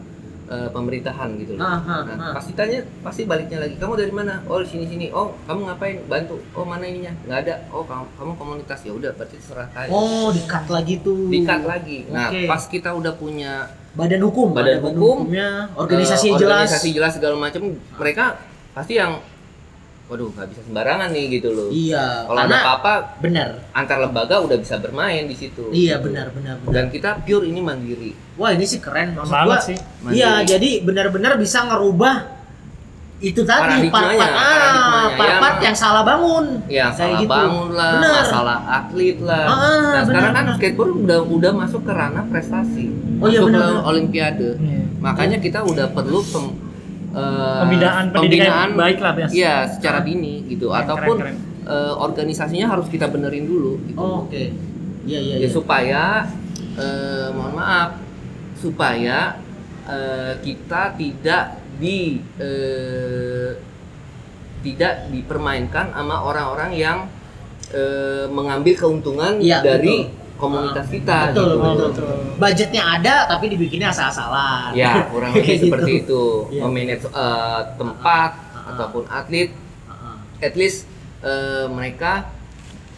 eh, 0.50 0.70
pemerintahan 0.74 1.30
gitu 1.38 1.54
loh. 1.56 1.62
Ah, 1.62 1.78
ah, 1.78 2.02
nah 2.10 2.16
ah. 2.18 2.34
pasti 2.34 2.58
tanya 2.58 2.82
pasti 3.06 3.22
baliknya 3.24 3.62
lagi. 3.62 3.78
Kamu 3.78 3.94
dari 3.94 4.10
mana? 4.10 4.42
Oh 4.50 4.66
sini 4.66 4.90
sini. 4.90 5.14
Oh 5.14 5.38
kamu 5.46 5.70
ngapain? 5.70 6.02
Bantu. 6.10 6.42
Oh 6.58 6.66
mana 6.66 6.90
ininya? 6.90 7.14
Nggak 7.22 7.40
ada. 7.46 7.56
Oh 7.70 7.86
kamu, 7.86 8.10
kamu 8.18 8.32
komunitas. 8.34 8.82
Ya 8.82 8.92
udah 8.98 9.14
berarti 9.14 9.38
serah 9.38 9.70
kalian. 9.70 9.94
Oh, 9.94 10.34
di-cut 10.34 10.66
lagi 10.74 11.06
tuh. 11.06 11.30
dikat 11.30 11.62
lagi. 11.70 12.10
Nah 12.10 12.34
Oke. 12.34 12.50
pas 12.50 12.64
kita 12.66 12.90
udah 12.98 13.14
punya 13.14 13.70
Badan 13.94 14.22
hukum, 14.26 14.54
Badan 14.54 14.80
ada 14.80 14.82
hukum, 14.86 15.26
hukumnya, 15.26 15.70
organisasi 15.78 16.30
eh, 16.30 16.38
jelas. 16.38 16.66
organisasi 16.66 16.88
jelas 16.94 17.12
segala 17.18 17.36
macam 17.38 17.62
mereka 17.98 18.38
pasti 18.74 18.98
yang 18.98 19.18
waduh 20.10 20.26
nggak 20.28 20.48
bisa 20.50 20.62
sembarangan 20.66 21.10
nih 21.10 21.26
gitu 21.32 21.50
loh 21.50 21.70
Iya, 21.70 22.26
kalau 22.26 22.40
ada 22.42 22.58
apa-apa 22.58 22.94
benar. 23.22 23.50
antar 23.72 23.98
lembaga 24.00 24.42
udah 24.42 24.58
bisa 24.58 24.76
bermain 24.76 25.24
di 25.24 25.36
situ. 25.36 25.70
Iya, 25.70 25.96
Gitu. 25.96 26.10
benar 26.10 26.28
benar 26.32 26.58
benar. 26.58 26.74
Dan 26.74 26.86
kita 26.90 27.22
pure 27.22 27.46
ini 27.46 27.60
mandiri. 27.60 28.12
Wah, 28.36 28.50
ini 28.50 28.66
sih 28.66 28.78
keren 28.78 29.14
maksud 29.14 29.30
Banget 29.30 29.54
gua. 29.54 29.60
sih. 29.62 29.78
Iya, 30.10 30.42
jadi 30.44 30.82
benar-benar 30.82 31.38
bisa 31.38 31.62
ngerubah 31.64 32.42
itu 33.20 33.44
tadi 33.44 33.86
part-part 33.86 34.16
ah, 34.24 34.40
paradigmanya. 34.40 35.14
part-part 35.14 35.54
Yang- 35.54 35.66
yang 35.66 35.76
salah 35.76 36.02
bangun. 36.02 36.46
Ya 36.66 36.88
Kayak 36.88 36.96
salah 36.96 37.20
gitu. 37.20 37.30
bangun 37.30 37.70
lah, 37.70 37.92
Bener. 37.94 38.14
masalah 38.16 38.58
atlet 38.66 39.18
lah. 39.20 39.44
Ah, 39.44 39.52
nah 39.52 39.68
bener, 39.76 40.04
sekarang 40.08 40.32
kan 40.32 40.44
bener. 40.44 40.56
skateboard 40.56 40.92
udah 40.98 41.20
udah 41.28 41.52
masuk 41.54 41.82
ke 41.84 41.92
ranah 41.92 42.26
prestasi, 42.26 42.86
Oh, 43.20 43.28
iya, 43.28 43.38
masuk 43.38 43.46
bener, 43.46 43.60
ke 43.60 43.68
bener. 43.68 43.84
olimpiade. 43.86 44.50
Iya. 44.58 44.82
Makanya 44.98 45.38
kita 45.38 45.60
udah 45.62 45.86
perlu 45.92 46.20
pem- 46.24 46.56
eh, 47.16 47.60
Pembinaan 47.66 48.06
pendidikan 48.14 48.70
yang 48.70 48.74
baik 48.78 48.98
lah, 49.02 49.12
Bias. 49.18 49.32
Iya, 49.34 49.56
secara 49.72 50.00
dini 50.06 50.46
gitu. 50.50 50.70
Keren, 50.70 50.82
Ataupun 50.86 51.16
keren, 51.22 51.36
eh, 51.66 51.94
organisasinya 51.96 52.68
harus 52.70 52.88
kita 52.90 53.10
benerin 53.10 53.46
dulu. 53.50 53.82
Gitu. 53.88 53.98
Oh, 53.98 54.26
Oke. 54.30 54.54
Iya 55.10 55.20
iya 55.26 55.36
ya 55.42 55.48
iya. 55.48 55.50
supaya 55.50 56.04
eh, 56.78 57.28
mohon 57.34 57.54
maaf 57.58 57.98
supaya 58.60 59.40
eh, 59.90 60.34
kita 60.44 60.94
tidak 61.00 61.58
di 61.80 62.20
eh, 62.38 63.56
tidak 64.60 65.08
dipermainkan 65.10 65.96
sama 65.96 66.20
orang-orang 66.20 66.72
yang 66.76 66.98
eh, 67.72 68.28
mengambil 68.28 68.76
keuntungan 68.76 69.40
Iya, 69.40 69.64
dari 69.64 70.06
betul. 70.06 70.29
Komunitas 70.40 70.82
Ah, 70.82 70.90
kita 70.90 71.18
betul, 71.28 71.44
gitu. 71.46 71.56
betul, 71.60 71.88
betul. 71.92 72.08
Budgetnya 72.36 72.84
ada 72.90 73.16
tapi 73.28 73.46
dibikinnya 73.48 73.90
asal-asalan. 73.90 74.72
ya 74.74 75.04
kurang 75.12 75.36
lebih 75.36 75.58
seperti 75.60 75.92
gitu. 76.00 76.24
itu 76.48 76.56
Iya. 76.56 76.62
memanage 76.64 77.06
eh, 77.06 77.62
tempat 77.76 78.32
Ah. 78.50 78.72
ataupun 78.72 79.04
atlet 79.06 79.52
Heeh. 79.52 80.16
at 80.42 80.54
least 80.56 80.88
eh, 81.20 81.68
mereka 81.68 82.32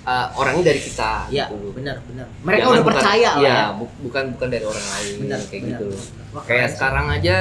eh, 0.02 0.28
orangnya 0.34 0.70
dari 0.70 0.80
kita 0.80 1.26
Iya, 1.28 1.50
gitu 1.50 1.74
benar 1.74 1.98
benar. 2.04 2.26
Mereka 2.40 2.58
Jangan 2.60 2.72
udah 2.72 2.82
bukan- 2.82 2.96
percaya 2.96 3.30
lah 3.32 3.42
iya, 3.42 3.50
ya. 3.52 3.66
bu- 3.74 3.98
bukan 4.02 4.24
bukan 4.32 4.48
dari 4.48 4.66
orang 4.66 4.86
lain 4.88 5.14
Benar, 5.20 5.40
kayak 5.44 5.52
benar, 5.60 5.70
gitu 5.72 5.86
loh. 5.88 5.98
benar. 6.00 6.26
Wah, 6.32 6.44
Kayak 6.46 6.68
sekarang 6.72 7.06
aja 7.12 7.38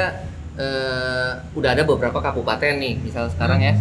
eh, 0.57 1.31
udah 1.55 1.71
ada 1.71 1.83
beberapa 1.83 2.19
kabupaten 2.19 2.75
nih, 2.77 2.95
misal 2.99 3.29
sekarang 3.29 3.61
ya 3.61 3.75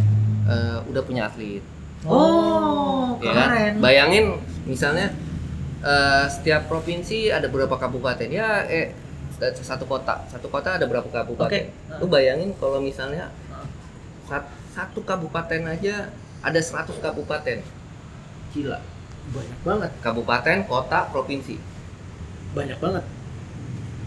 eh, 0.45 0.77
udah 0.85 1.01
punya 1.01 1.25
atlet. 1.25 1.63
Oh, 2.03 3.19
ya 3.19 3.31
kan? 3.33 3.47
keren. 3.49 3.73
Bayangin 3.79 4.25
misalnya 4.63 5.11
eh, 5.81 6.25
setiap 6.27 6.67
provinsi 6.67 7.29
ada 7.29 7.47
berapa 7.47 7.71
kabupaten 7.73 8.27
ya 8.27 8.63
eh 8.65 8.91
satu 9.39 9.87
kota, 9.87 10.27
satu 10.27 10.51
kota 10.51 10.75
ada 10.75 10.83
berapa 10.83 11.07
kabupaten. 11.07 11.47
Oke. 11.47 11.71
Lu 11.97 12.07
bayangin 12.07 12.51
kalau 12.59 12.83
misalnya 12.83 13.31
Ah. 13.47 13.63
sat- 14.27 14.51
satu 14.69 14.99
kabupaten 15.01 15.63
aja 15.65 16.11
ada 16.39 16.59
100 16.59 16.99
kabupaten. 16.99 17.63
Gila. 18.51 18.79
Banyak 19.29 19.59
banget, 19.61 19.91
Kabupaten, 20.01 20.57
kota, 20.65 21.07
provinsi. 21.07 21.55
banyak 22.49 22.81
banget. 22.81 23.05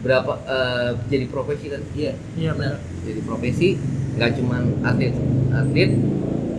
Berapa 0.03 0.33
eh, 0.45 0.91
jadi 1.09 1.25
profesi 1.27 1.71
kan? 1.71 1.81
Iya. 1.95 2.13
Iya 2.35 2.51
benar. 2.53 2.77
jadi 3.03 3.21
profesi 3.23 3.69
nggak 4.15 4.31
cuman 4.37 4.63
atlet 4.85 5.11
atlet 5.51 5.91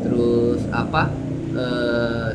terus 0.01 0.65
apa 0.67 1.07
eh, 1.53 2.31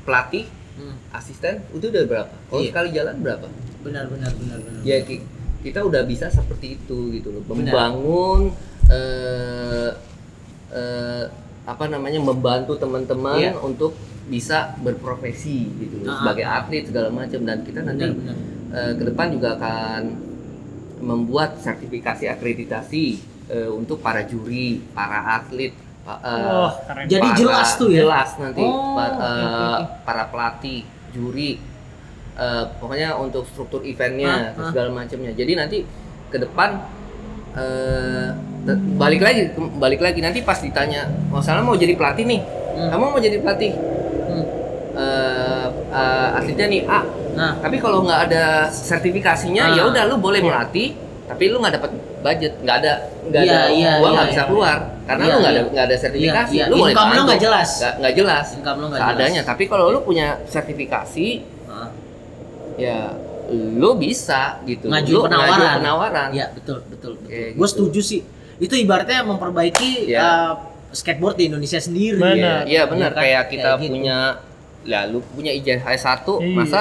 pelatih 0.00 0.46
Hmm. 0.76 0.96
asisten 1.10 1.64
itu 1.70 1.86
udah 1.86 2.04
berapa? 2.04 2.34
Kalau 2.46 2.60
Iya. 2.60 2.68
sekali 2.68 2.88
jalan 2.92 3.16
berapa? 3.18 3.46
Benar 3.80 4.04
benar 4.06 4.32
benar 4.34 4.58
benar 4.60 4.80
ya 4.82 5.00
ki- 5.00 5.24
kita 5.62 5.80
udah 5.80 6.02
bisa 6.02 6.28
seperti 6.28 6.76
itu 6.76 6.98
gitu 7.12 7.28
loh. 7.30 7.42
Membangun 7.46 8.52
eh, 8.86 9.90
eh, 10.70 11.24
apa 11.64 11.84
namanya 11.86 12.20
membantu 12.20 12.76
teman-teman 12.76 13.40
Iya. 13.40 13.52
untuk 13.58 13.96
bisa 14.26 14.76
berprofesi 14.78 15.66
gitu 15.76 16.02
loh. 16.02 16.12
Ah, 16.12 16.18
sebagai 16.20 16.44
atlet 16.44 16.84
segala 16.84 17.08
macam. 17.10 17.40
Dan 17.40 17.58
kita 17.62 17.80
nanti 17.80 18.04
benar 18.04 18.14
benar. 18.14 18.36
eh, 18.68 18.92
ke 18.92 19.02
depan 19.04 19.26
juga 19.30 19.48
akan 19.56 20.02
membuat 20.98 21.58
sertifikasi 21.58 22.26
akreditasi 22.28 23.04
eh, 23.46 23.70
untuk 23.70 23.98
para 24.00 24.22
juri, 24.22 24.82
para 24.90 25.22
atlet, 25.36 25.70
pa- 26.06 26.20
eh, 26.20 26.46
Wah, 26.46 26.72
keren. 26.80 27.04
Jadi 27.04 27.26
para- 27.26 27.36
jelas 27.36 27.68
tuh 27.74 27.88
ya? 27.90 28.00
Jelas 28.00 28.30
nanti 28.38 28.62
Oh, 28.62 28.94
pa- 28.94 29.10
eh, 29.10 29.18
oke, 29.18 29.42
oke. 29.42 29.84
para 30.06 30.24
pelatih, 30.26 30.80
juri, 31.10 31.58
eh, 32.32 32.64
pokoknya 32.78 33.18
untuk 33.18 33.42
struktur 33.44 33.82
eventnya, 33.82 34.54
Ah, 34.54 34.56
ah. 34.56 34.68
segala 34.68 34.94
macamnya. 34.94 35.32
Jadi 35.32 35.52
nanti 35.52 35.78
ke 36.28 36.38
depan 36.38 36.78
eh, 37.52 38.28
te- 38.62 38.82
balik 38.94 39.18
lagi, 39.18 39.48
balik 39.74 39.98
lagi 39.98 40.20
nanti 40.20 40.40
pas 40.40 40.56
ditanya, 40.56 41.08
masalah 41.26 41.60
mau 41.60 41.72
jadi 41.74 41.96
pelatih 41.96 42.22
nih, 42.22 42.40
Hmm. 42.44 42.88
kamu 42.90 43.04
mau 43.08 43.18
jadi 43.18 43.40
pelatih 43.40 43.72
Hmm. 43.72 44.44
eh, 44.94 45.66
eh, 45.88 46.28
atletnya 46.34 46.66
nih 46.68 46.82
A, 46.84 47.00
nah 47.32 47.56
tapi 47.56 47.76
kalau 47.76 48.04
nggak 48.04 48.20
ada 48.28 48.44
sertifikasinya 48.68 49.62
Ah. 49.66 49.74
ya 49.74 49.82
udah 49.84 50.04
lu 50.04 50.16
boleh 50.18 50.38
Iya. 50.38 50.46
melatih 50.46 50.88
tapi 51.26 51.42
lu 51.46 51.56
nggak 51.58 51.74
dapat 51.74 51.90
budget 52.22 52.52
nggak 52.58 52.76
ada 52.80 52.92
nggak 53.26 53.42
Iya, 53.42 53.52
ada 53.52 53.68
iya, 53.70 53.92
uang 53.98 54.12
nggak 54.14 54.22
iya, 54.22 54.30
bisa 54.30 54.42
iya. 54.42 54.48
keluar 54.48 54.76
karena 55.02 55.22
Iya, 55.22 55.30
lu 55.32 55.36
nggak 55.36 55.50
ada 55.50 55.60
iya. 55.60 55.70
nggak 55.70 55.84
ada 55.84 55.96
sertifikasi 55.98 56.54
Iya, 56.54 56.64
iya. 56.64 56.70
lu 56.70 56.76
Income 56.80 57.10
lu 57.10 57.22
nggak 57.26 57.40
jelas. 57.40 57.70
nggak 57.98 58.14
jelas 58.14 58.46
Income 58.54 58.78
lu 58.78 58.86
nggak 58.88 59.00
jelas. 59.12 59.44
tapi 59.44 59.64
kalau 59.66 59.84
lu 59.88 60.00
punya 60.00 60.26
sertifikasi 60.46 61.28
ah. 61.66 61.88
ya 62.76 62.98
lu 63.46 63.90
bisa 63.94 64.58
gitu 64.62 64.86
ngajuin 64.86 65.14
Lu 65.14 65.22
penawaran 65.22 65.50
ngajuin 65.52 65.78
penawaran 65.78 66.28
ya 66.30 66.46
betul 66.50 66.82
betul 66.84 67.12
betul 67.14 67.30
Kayak 67.30 67.50
gitu. 67.54 67.66
setuju 67.66 68.00
sih 68.02 68.20
itu 68.56 68.74
ibaratnya 68.74 69.22
memperbaiki 69.22 69.90
Iya. 70.08 70.18
uh, 70.18 70.52
skateboard 70.90 71.36
di 71.36 71.44
Indonesia 71.46 71.78
sendiri 71.78 72.18
Benar. 72.18 72.66
Iya, 72.66 72.66
iya 72.66 72.82
benar 72.86 73.10
kan? 73.12 73.20
kayak 73.20 73.42
kita 73.48 73.62
Kayak 73.68 73.78
gitu. 73.78 73.92
punya 73.92 74.16
lah 74.86 75.02
lu 75.04 75.18
punya 75.26 75.50
ijazah 75.50 75.82
S1 75.92 76.26
Iya. 76.40 76.54
masa 76.54 76.80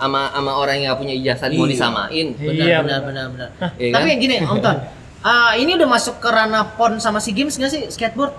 sama 0.00 0.32
sama 0.32 0.52
orang 0.56 0.74
yang 0.74 0.86
nggak 0.88 0.98
punya 0.98 1.14
ijazah 1.14 1.46
mau 1.50 1.62
Iya. 1.62 1.70
disamain. 1.70 2.26
Benar 2.32 2.54
Iya, 2.56 2.76
benar 2.80 3.00
benar. 3.04 3.26
benar. 3.28 3.48
Benar 3.52 3.70
Iya 3.76 3.92
tapi 3.92 4.02
kan? 4.02 4.10
yang 4.10 4.20
gini 4.20 4.34
Om 4.40 4.58
Ton. 4.58 4.76
Ah, 5.20 5.52
ini 5.52 5.70
udah 5.76 5.84
masuk 5.86 6.16
ke 6.16 6.26
ranah 6.26 6.64
pon 6.74 6.96
sama 6.96 7.20
si 7.20 7.30
games 7.30 7.52
nggak 7.52 7.68
sih? 7.68 7.82
Skateboard? 7.86 8.32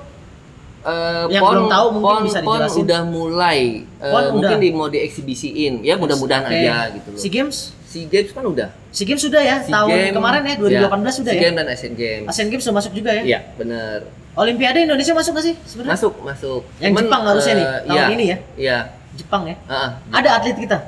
Eh, 0.82 1.24
Yang 1.30 1.44
belum 1.46 1.70
tahu 1.70 1.86
mungkin 1.94 2.26
bisa 2.26 2.40
pon 2.42 2.58
dijelasin. 2.58 2.82
udah 2.82 3.02
mulai 3.06 3.60
eh, 3.86 4.10
Pon 4.10 4.24
mungkin 4.34 4.58
udah. 4.58 4.66
di 4.66 4.70
mau 4.74 4.88
dieksibisiin 4.90 5.86
ya 5.86 5.94
mudah-mudahan 5.94 6.42
Oke. 6.44 6.58
aja 6.58 6.90
gitu 6.90 7.08
loh. 7.08 7.20
Si 7.22 7.28
games? 7.30 7.58
Si 7.86 8.10
games 8.10 8.34
kan 8.34 8.42
udah. 8.42 8.74
Si 8.90 9.06
games 9.06 9.22
sudah 9.22 9.38
ya 9.40 9.62
SEA 9.62 9.70
tahun 9.70 9.90
Games, 9.92 10.14
kemarin 10.18 10.42
ya 10.42 10.56
2018 10.58 11.14
sudah 11.14 11.30
SEA 11.30 11.38
ya? 11.38 11.42
Games 11.44 11.56
dan 11.56 11.68
Asian 11.70 11.94
Games. 11.94 12.26
Asian 12.26 12.48
Games 12.50 12.64
sudah 12.66 12.76
masuk 12.76 12.92
juga 12.92 13.12
ya? 13.14 13.22
Iya 13.22 13.40
bener 13.54 14.10
Olimpiade 14.34 14.80
Indonesia 14.82 15.14
masuk 15.14 15.32
nggak 15.32 15.46
sih 15.46 15.56
sebenarnya? 15.62 15.94
Masuk 15.94 16.14
masuk. 16.24 16.62
Yang 16.80 16.92
Jepang 16.98 17.22
harusnya 17.22 17.54
nih, 17.54 17.68
eh, 17.68 17.80
tahun 17.84 17.94
iya, 17.94 18.06
ini 18.10 18.26
ya? 18.26 18.38
iya. 18.58 18.78
Jepang 19.14 19.42
ya? 19.44 19.56
Ah, 19.68 19.76
ah. 19.76 19.90
ada 20.18 20.30
atlet 20.34 20.56
kita? 20.56 20.78
Eh, 20.80 20.82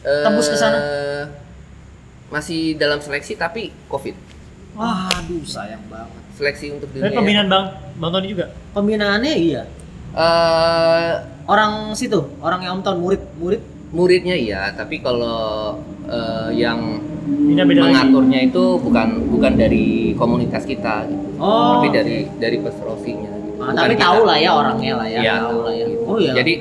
Tembus 0.00 0.46
ke 0.46 0.56
sana? 0.56 0.78
masih 2.28 2.76
dalam 2.76 2.98
seleksi 2.98 3.34
tapi 3.34 3.72
covid 3.86 4.12
waduh 4.72 5.42
sayang 5.42 5.80
banget 5.88 6.22
seleksi 6.34 6.66
untuk 6.70 6.88
Tapi 6.88 7.00
dunia 7.02 7.16
pembinaan 7.16 7.48
bang 7.48 7.64
bang 7.96 8.10
Tony 8.12 8.26
juga. 8.28 8.46
pembinaannya 8.72 9.34
iya 9.34 9.62
Eh, 10.08 11.10
orang 11.44 11.92
situ 11.92 12.16
orang 12.38 12.60
yang 12.60 12.72
Om 12.74 12.82
Ton 12.82 12.96
murid 12.98 13.22
murid 13.36 13.60
muridnya 13.90 14.34
iya 14.34 14.72
tapi 14.72 14.98
kalau 14.98 15.76
eh, 16.04 16.48
yang 16.54 16.96
beda 17.38 17.62
lagi. 17.78 17.92
mengaturnya 17.92 18.40
itu 18.42 18.64
bukan 18.78 19.08
bukan 19.28 19.52
dari 19.54 19.86
komunitas 20.14 20.64
kita 20.64 21.04
gitu. 21.04 21.28
Oh. 21.36 21.76
tapi 21.76 21.92
dari 21.92 22.16
dari 22.34 22.56
peserosinya 22.56 23.30
gitu. 23.38 23.56
Ah, 23.58 23.68
Bukan 23.68 23.74
tapi 23.74 23.94
kita. 23.94 24.04
tahu 24.06 24.20
lah 24.24 24.36
ya 24.36 24.50
orangnya 24.50 24.92
lah 24.96 25.06
ya 25.06 25.20
Iya, 25.20 25.34
tahu 25.44 25.58
lah 25.60 25.72
ya 25.72 25.84
gitu. 25.86 26.02
oh 26.04 26.16
iya 26.18 26.32
jadi 26.34 26.52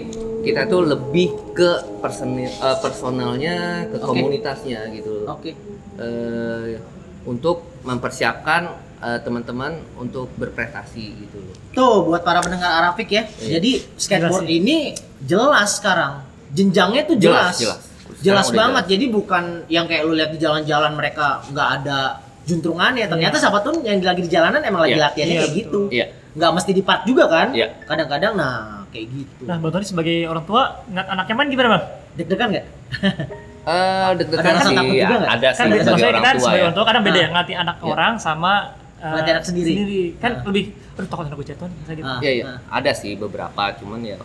kita 0.47 0.61
tuh 0.65 0.81
lebih 0.83 1.27
ke 1.51 1.69
personil 1.99 2.47
eh, 2.47 2.77
personalnya 2.79 3.55
ke 3.87 3.97
Oke. 3.97 4.05
komunitasnya 4.07 4.79
gitu. 4.91 5.27
Oke. 5.27 5.51
Eh, 5.97 6.79
untuk 7.23 7.67
mempersiapkan 7.83 8.61
eh, 8.97 9.19
teman-teman 9.21 9.77
untuk 9.95 10.31
berprestasi 10.35 11.05
gitu 11.19 11.37
loh. 11.37 11.55
Tuh 11.71 11.95
buat 12.07 12.23
para 12.23 12.39
pendengar 12.39 12.81
Arafik 12.81 13.11
ya. 13.11 13.23
Iya. 13.37 13.59
jadi 13.59 13.71
skateboard 13.95 14.47
Jelas 14.47 14.57
ini 14.57 14.77
jelas 15.21 15.69
sekarang. 15.77 16.13
Jenjangnya 16.47 17.03
tuh 17.03 17.17
jelas 17.19 17.59
jelas. 17.59 17.81
jelas. 18.23 18.45
Udah 18.47 18.57
banget. 18.79 18.83
jadi 18.95 19.05
bukan 19.11 19.43
yang 19.67 19.85
kayak 19.85 20.07
lu 20.07 20.15
lihat 20.15 20.31
di 20.31 20.39
jalan-jalan 20.39 20.95
mereka 20.95 21.43
nggak 21.51 21.69
ada 21.81 22.23
juntrungannya. 22.47 23.05
Ternyata 23.05 23.35
siapa 23.35 23.59
tuh 23.59 23.83
yang 23.83 23.99
lagi 23.99 24.23
di 24.23 24.31
jalanan 24.31 24.63
emang 24.63 24.87
lagi 24.87 24.95
Iya. 24.95 25.03
latihannya 25.11 25.33
Iya, 25.35 25.41
kayak 25.43 25.55
gitu. 25.59 25.79
iya. 25.91 26.05
Nggak 26.37 26.51
mesti 26.53 26.71
di 26.71 26.83
park 26.85 27.01
juga 27.03 27.25
kan? 27.27 27.47
Iya. 27.51 27.67
kadang-kadang 27.83 28.33
nah 28.37 28.76
kayak 28.97 29.07
gitu 29.13 29.41
Nah 29.43 29.55
bang 29.55 29.71
Tony 29.71 29.85
sebagai 29.85 30.17
orang 30.25 30.43
tua 30.43 30.61
ngeliat 30.83 31.07
anaknya 31.07 31.33
main 31.35 31.47
gimana 31.47 31.69
bang? 31.69 31.83
deg-degan 32.15 32.47
nggak 32.49 32.65
Eh, 33.67 33.75
Ada 34.07 34.15
deg-degan 34.17 34.53
sih 34.57 34.73
takut 34.73 34.95
juga 34.95 35.15
nggak? 35.17 35.29
ada 35.29 35.47
sih 35.47 35.59
Kan 35.59 35.65
sebagai 35.67 35.83
maksudnya 35.83 36.07
orang 36.07 36.17
kita 36.17 36.29
tua 36.31 36.39
sebagai 36.39 36.57
ya 36.57 36.63
orang 36.63 36.73
tua 36.73 36.85
kadang 36.85 37.03
beda 37.03 37.13
Ah. 37.13 37.19
ya 37.19 37.27
ngelatih 37.29 37.55
anak 37.57 37.75
Iya. 37.77 37.87
orang 37.87 38.13
sama 38.17 38.53
eh, 38.97 39.05
Ngelatih 39.05 39.31
anak 39.31 39.45
sendiri. 39.45 39.73
Kan 40.17 40.31
Ah. 40.33 40.43
lebih 40.43 40.63
aduh 40.97 41.07
takut 41.07 41.23
anak 41.23 41.35
gue 41.35 41.47
jatuh 41.47 41.65
nih 41.67 41.77
kayak 41.79 41.97
gitu. 41.97 42.09
Ah. 42.09 42.19
Iya, 42.19 42.31
iya. 42.33 42.43
Ada 42.67 42.91
sih 42.91 43.11
beberapa, 43.13 43.63
cuman 43.75 43.99
ya 44.01 44.17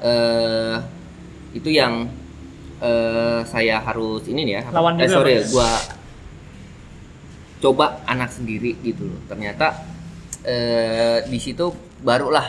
eh 0.00 0.76
itu 1.52 1.68
yang 1.68 2.08
eh 2.80 3.40
saya 3.44 3.76
harus 3.78 4.24
ini 4.24 4.40
nih 4.42 4.54
ya. 4.56 4.62
Lawan 4.72 4.96
eh, 4.96 5.06
sorry, 5.06 5.34
gua 5.46 5.68
coba 7.60 8.00
anak 8.04 8.32
sendiri 8.32 8.74
gitu 8.80 9.04
loh. 9.06 9.20
Ternyata 9.26 9.76
eh 10.42 11.20
di 11.22 11.36
situ 11.36 11.68
barulah 12.00 12.48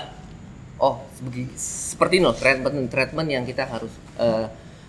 oh 0.82 1.06
sebegi- 1.14 1.54
seperti 1.56 2.18
ini 2.18 2.26
loh 2.26 2.34
treatment 2.34 2.90
treatment 2.90 3.30
yang 3.30 3.44
kita 3.46 3.64
harus 3.64 3.94
eh, 4.18 4.46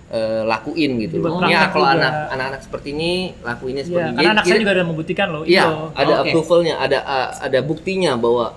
eh, 0.08 0.42
lakuin 0.42 0.96
gitu 0.98 1.20
loh. 1.20 1.36
buat 1.36 1.48
Ya 1.48 1.68
kalau 1.68 1.84
juga. 1.86 1.96
anak 2.00 2.12
anak-anak 2.32 2.60
seperti 2.60 2.88
ini 2.92 3.12
lakuinnya 3.40 3.80
Iya, 3.80 3.88
seperti 3.88 4.08
ini. 4.08 4.16
karena 4.16 4.30
anak 4.32 4.44
saya 4.44 4.58
juga 4.58 4.72
ada 4.72 4.84
membuktikan 4.84 5.26
loh. 5.28 5.42
Iya, 5.44 5.64
ada 5.92 6.14
Oke. 6.16 6.30
approvalnya, 6.32 6.74
ada 6.76 6.98
uh, 7.04 7.28
ada 7.38 7.58
buktinya 7.60 8.12
bahwa 8.16 8.56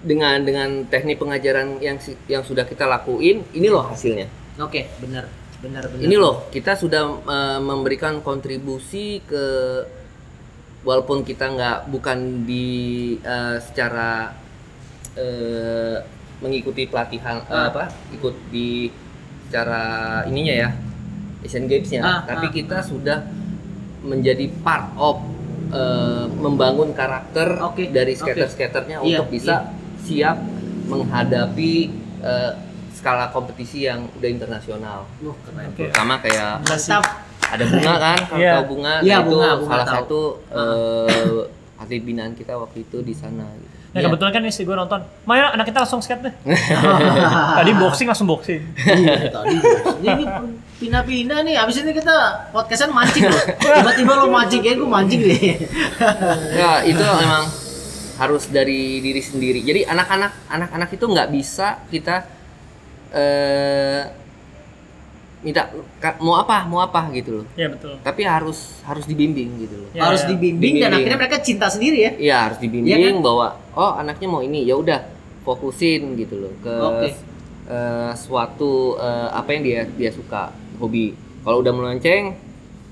dengan 0.00 0.36
dengan 0.40 0.68
teknik 0.84 1.16
pengajaran 1.16 1.80
yang 1.80 1.96
yang 2.26 2.42
sudah 2.42 2.64
kita 2.64 2.84
lakuin, 2.84 3.40
ini 3.52 3.68
loh 3.68 3.84
hasilnya. 3.84 4.28
oke 4.54 4.80
benar 5.00 5.24
benar 5.58 5.82
benar 5.88 6.04
Ini 6.04 6.14
loh 6.14 6.46
kita 6.48 6.76
sudah 6.76 7.02
uh, 7.24 7.58
memberikan 7.58 8.20
kontribusi 8.20 9.18
ke 9.24 9.44
walaupun 10.84 11.24
kita 11.24 11.48
nggak 11.48 11.78
bukan 11.88 12.44
di 12.44 12.68
uh, 13.18 13.56
secara 13.58 14.36
uh, 15.14 15.96
mengikuti 16.38 16.84
pelatihan 16.84 17.40
uh, 17.44 17.54
Ah. 17.54 17.66
apa 17.68 17.84
ikut 18.10 18.34
di 18.48 18.90
secara 19.44 19.82
ininya 20.24 20.54
ya 20.56 20.70
Asian 21.40 21.64
Games-nya, 21.64 22.00
Ah, 22.00 22.20
tapi 22.24 22.46
ah, 22.48 22.52
kita 22.52 22.78
sudah 22.80 23.18
menjadi 24.00 24.48
part 24.58 24.88
of 24.94 25.20
uh, 25.70 26.24
membangun 26.34 26.90
karakter 26.90 27.60
Oke, 27.60 27.88
dari 27.88 28.12
skater-skaternya 28.12 28.98
Iya, 28.98 29.20
untuk 29.20 29.28
bisa 29.30 29.68
siap 30.00 30.40
menghadapi 30.88 31.74
uh, 32.20 32.56
skala 32.90 33.28
kompetisi 33.28 33.84
yang 33.84 34.08
udah 34.10 34.30
internasional. 34.30 35.04
Wah, 35.20 35.36
keren. 35.42 35.68
Terutama 35.74 36.16
kayak. 36.18 36.64
Mantap. 36.64 37.04
ada 37.44 37.60
bunga 37.62 37.94
kan 37.98 38.18
kalau 38.24 38.40
Iya. 38.40 38.52
tahu 38.54 38.64
bunga 38.66 38.92
nah 38.94 39.02
itu 39.04 39.28
Bunga, 39.28 39.50
Bunga 39.54 39.68
salah 39.68 39.84
tahu. 39.84 39.96
satu 40.00 40.20
eh, 40.50 41.40
atlet 41.76 42.02
binaan 42.02 42.32
kita 42.32 42.56
waktu 42.56 42.82
itu 42.82 42.98
di 42.98 43.12
sana 43.12 43.44
gitu. 43.54 43.73
Nah 43.94 44.02
Iya. 44.02 44.10
kebetulan 44.10 44.32
kan 44.34 44.42
istri 44.42 44.66
gue 44.66 44.74
nonton, 44.74 45.06
Maya 45.22 45.54
anak 45.54 45.70
kita 45.70 45.86
langsung 45.86 46.02
skate 46.02 46.26
deh. 46.26 46.34
Tadi 47.62 47.70
boxing 47.78 48.10
langsung 48.10 48.26
boxing. 48.26 48.58
Iya, 48.74 49.30
tadi. 49.30 49.54
Ini 50.02 50.10
ini 50.10 50.24
pindah-pindah 50.82 51.38
nih. 51.46 51.54
Abis 51.62 51.78
ini 51.78 51.94
kita 51.94 52.50
podcastan 52.50 52.90
mancing 52.90 53.30
loh. 53.30 53.38
Tiba-tiba 53.54 54.12
lo 54.18 54.26
mancing 54.28 54.60
kayak 54.60 54.82
gue 54.82 54.88
mancing 54.90 55.20
deh. 55.22 55.38
ya 56.52 56.82
itu 56.82 56.98
memang 56.98 57.46
harus 58.14 58.46
dari 58.46 58.98
diri 58.98 59.18
sendiri 59.18 59.58
jadi 59.62 59.90
anak-anak 59.90 60.46
anak-anak 60.46 60.86
itu 60.90 61.02
nggak 61.02 61.28
bisa 61.30 61.82
kita 61.90 62.22
eh 63.10 64.02
minta 65.44 65.68
mau 66.18 66.34
apa 66.34 66.64
mau 66.64 66.80
apa 66.80 67.04
gitu 67.12 67.30
loh 67.38 67.46
Iya 67.52 67.68
betul. 67.70 68.00
tapi 68.00 68.24
harus 68.24 68.80
harus 68.82 69.04
dibimbing 69.04 69.60
gitu 69.60 69.76
loh 69.76 69.88
Ya, 69.92 70.08
Harus 70.08 70.24
ya. 70.24 70.32
dibimbing 70.32 70.58
dan 70.74 70.88
Dibimbing. 70.88 70.96
akhirnya 70.96 71.18
mereka 71.20 71.36
cinta 71.38 71.66
sendiri 71.68 71.98
ya. 72.00 72.12
Iya 72.18 72.36
harus 72.42 72.58
dibimbing 72.58 72.88
Iya 72.90 73.12
kan? 73.12 73.20
bahwa 73.20 73.46
oh 73.74 73.92
anaknya 73.94 74.26
mau 74.26 74.40
ini 74.40 74.64
ya 74.64 74.74
udah 74.74 75.04
fokusin 75.42 76.16
gitu 76.16 76.40
loh 76.40 76.52
ke 76.58 76.72
Oke. 76.72 77.08
eh, 77.66 78.12
suatu 78.14 78.72
eh, 78.96 79.28
apa 79.30 79.48
yang 79.50 79.62
dia 79.62 79.80
dia 79.86 80.10
suka 80.10 80.48
hobi. 80.76 81.12
Kalau 81.40 81.60
udah 81.60 81.70
melenceng 81.70 82.40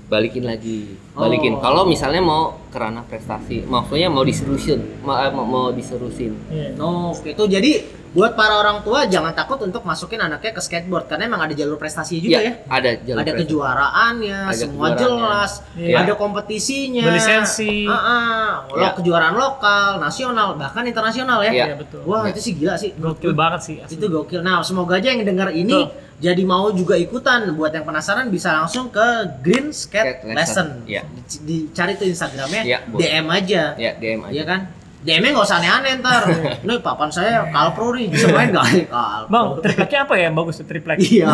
balikin 0.05 0.45
lagi, 0.45 0.93
balikin. 1.11 1.57
Oh. 1.57 1.59
Kalau 1.59 1.83
misalnya 1.83 2.21
mau 2.21 2.61
kerana 2.69 3.01
prestasi 3.01 3.65
maksudnya 3.65 4.07
mau 4.07 4.21
diserusin 4.21 4.77
mau, 5.01 5.17
eh, 5.17 5.31
mau, 5.31 5.41
mau 5.43 5.65
diserusin 5.69 6.37
Iya. 6.47 6.77
Oh, 6.77 7.09
oke. 7.11 7.33
Itu 7.33 7.49
jadi 7.49 7.81
buat 8.13 8.33
para 8.33 8.55
orang 8.55 8.79
tua 8.79 9.03
jangan 9.05 9.33
takut 9.33 9.57
untuk 9.59 9.81
masukin 9.81 10.21
anaknya 10.21 10.49
ke 10.49 10.61
skateboard 10.61 11.05
karena 11.05 11.25
emang 11.25 11.41
ada 11.41 11.51
jalur 11.51 11.75
prestasi 11.75 12.17
juga 12.17 12.39
ya. 12.39 12.61
ada 12.67 12.93
jalur 12.95 13.19
ada 13.19 13.25
prestasi. 13.27 13.41
kejuaraannya, 13.43 14.39
Ada 14.43 14.53
semua 14.55 14.85
kejuaraannya. 14.87 15.01
jelas, 15.01 15.51
Iya. 15.73 15.95
ada 15.99 16.13
kompetisinya, 16.13 17.03
Berlisensi. 17.03 17.75
Ah, 17.83 17.97
ah. 17.97 18.49
lo 18.69 18.77
Iya. 18.77 18.89
kejuaraan 18.93 19.33
lokal, 19.33 19.89
nasional, 19.97 20.53
bahkan 20.53 20.83
internasional 20.83 21.41
ya. 21.41 21.51
Iya. 21.51 21.65
Iya, 21.65 21.75
betul. 21.75 21.99
Wah 22.03 22.23
Iya. 22.23 22.31
itu 22.31 22.39
sih 22.39 22.53
gila 22.53 22.75
sih. 22.75 22.91
Gokil 22.93 23.33
banget 23.33 23.61
sih. 23.61 23.75
asli. 23.79 23.93
Itu 23.93 24.05
gokil. 24.07 24.39
Nah 24.39 24.61
semoga 24.61 24.95
aja 24.95 25.09
yang 25.09 25.23
dengar 25.23 25.49
ini 25.49 25.89
jadi 26.17 26.43
mau 26.43 26.69
juga 26.69 26.93
ikutan. 26.93 27.49
Buat 27.51 27.73
yang 27.73 27.83
penasaran 27.83 28.29
bisa 28.29 28.53
langsung 28.53 28.87
ke 28.87 29.07
Green 29.41 29.69
Skate 29.69 30.21
Skate 30.21 30.29
Lesson. 30.29 30.85
Lesson. 30.85 31.01
Di- 31.25 31.65
Dicari 31.65 31.97
tuh 31.97 32.05
Instagramnya, 32.05 32.61
boleh. 32.87 33.01
DM 33.01 33.25
aja. 33.27 33.63
ya 33.73 33.91
DM 33.95 34.21
aja 34.21 34.31
Iya 34.31 34.43
kan? 34.45 34.61
DM-nya 35.03 35.29
nggak 35.35 35.47
usah 35.47 35.59
aneh-aneh 35.59 35.91
ntar. 35.99 36.23
Nih 36.67 36.79
papan 36.79 37.09
saya 37.11 37.47
kalpro 37.51 37.91
nih, 37.91 38.07
bisa 38.07 38.31
main 38.31 38.49
nggak? 38.55 38.65
nih 38.71 38.85
kalpro. 38.93 39.29
Bang, 39.29 39.47
tripleknya 39.59 39.99
apa 40.07 40.13
ya 40.15 40.23
yang 40.31 40.35
bagus 40.35 40.55
tuh 40.63 40.67
triplek? 40.67 40.97
Iya. 41.13 41.27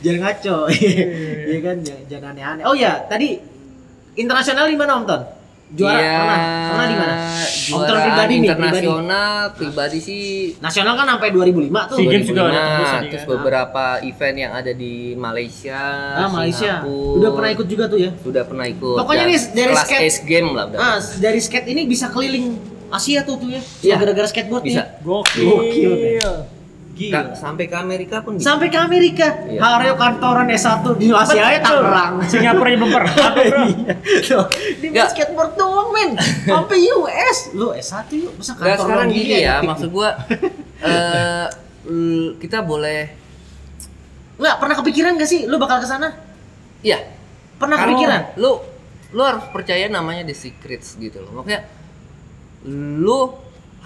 jangan 0.00 0.20
ngaco. 0.22 0.56
Iya 0.70 1.58
kan, 1.60 1.76
jangan, 1.82 2.04
jangan 2.06 2.28
aneh-aneh. 2.38 2.64
Oh 2.64 2.74
ya, 2.78 3.02
tadi 3.10 3.36
internasional 4.16 4.70
di 4.70 4.78
mana 4.78 5.02
Om 5.02 5.04
Ton? 5.04 5.22
Juara 5.68 5.98
Iya, 5.98 6.14
mana? 6.16 6.36
Pernah 6.70 6.86
di 6.86 6.96
mana? 6.96 7.14
Juaraan 7.66 7.98
pribadi 8.00 8.34
nih, 8.34 8.48
pribadi. 8.48 8.86
internasional 8.86 9.34
pribadi 9.52 9.98
sih 9.98 10.22
Nasional 10.56 10.94
kan 10.94 11.06
sampai 11.08 11.28
2005 11.28 11.50
tuh. 11.84 11.96
SEA 11.96 12.06
Games 12.06 12.24
juga 12.24 12.40
ada 12.40 12.46
2005, 12.46 12.62
tembus 12.62 12.86
tadi 12.88 13.06
terus 13.08 13.18
kan. 13.18 13.30
beberapa 13.32 13.84
event 14.00 14.36
yang 14.38 14.52
ada 14.52 14.72
di 14.72 14.94
Malaysia, 15.16 15.82
Ah, 16.14 16.28
Malaysia. 16.28 16.72
Singapura, 16.78 17.16
Udah 17.16 17.30
pernah 17.32 17.50
ikut 17.50 17.66
juga 17.66 17.84
tuh 17.86 17.98
ya? 17.98 18.10
Sudah 18.16 18.42
pernah 18.44 18.64
ikut. 18.64 18.94
Pokoknya 18.96 19.24
nih, 19.26 19.38
dari 19.50 19.72
kelas 19.72 19.84
skate- 19.84 20.04
Ace 20.06 20.20
Game 20.22 20.48
lah 20.52 20.64
udah. 20.68 20.78
Ah, 20.78 20.98
dari 21.18 21.40
skate 21.40 21.66
ini 21.68 21.82
bisa 21.84 22.06
keliling 22.08 22.46
Asia 22.86 23.26
tuh 23.26 23.34
tuh 23.34 23.50
ya. 23.50 23.60
Iya. 23.82 23.94
gara-gara 23.98 24.24
skateboard 24.24 24.62
Bisa. 24.62 24.86
nih. 24.86 25.02
Gokil. 25.02 25.42
Gokil. 25.44 26.32
Gila. 26.96 27.36
Sampai 27.36 27.68
ke 27.68 27.76
Amerika 27.76 28.24
pun 28.24 28.40
bisa. 28.40 28.56
Sampai 28.56 28.72
ke 28.72 28.78
Amerika. 28.80 29.28
Iya. 29.44 29.60
Haryo 29.60 29.94
kantoran 30.00 30.48
S1 30.48 30.80
di 30.96 31.12
Asia 31.12 31.44
aja 31.44 31.60
Tangerang. 31.60 32.24
Singapura 32.24 32.68
aja 32.72 32.76
belum 32.80 32.90
pernah. 32.96 33.14
Iya. 33.36 34.40
Di 34.80 34.86
Nggak. 34.88 35.06
skateboard 35.12 35.52
doang 35.60 35.92
men. 35.92 36.10
Sampai 36.48 36.80
US. 36.96 37.36
Lu 37.52 37.76
S1 37.76 38.08
yuk, 38.16 38.32
masa 38.40 38.56
kantor 38.56 38.80
sekarang 38.80 39.12
doang 39.12 39.12
gini 39.12 39.44
ya, 39.44 39.60
maksud 39.60 39.92
gua 39.92 40.16
eh 40.88 41.46
kita 42.40 42.64
boleh 42.64 43.26
Enggak 44.36 44.56
pernah 44.60 44.76
kepikiran 44.76 45.16
gak 45.16 45.30
sih 45.32 45.48
lu 45.48 45.56
bakal 45.56 45.80
ke 45.80 45.88
sana? 45.88 46.12
Iya. 46.84 47.00
Pernah 47.56 47.76
Karena 47.80 47.88
kepikiran? 47.92 48.20
Lu 48.36 48.52
lu 49.16 49.22
harus 49.24 49.44
percaya 49.48 49.88
namanya 49.88 50.28
the 50.28 50.36
secrets 50.36 50.96
gitu 51.00 51.24
loh. 51.24 51.40
Makanya 51.40 51.64
lu 52.68 53.32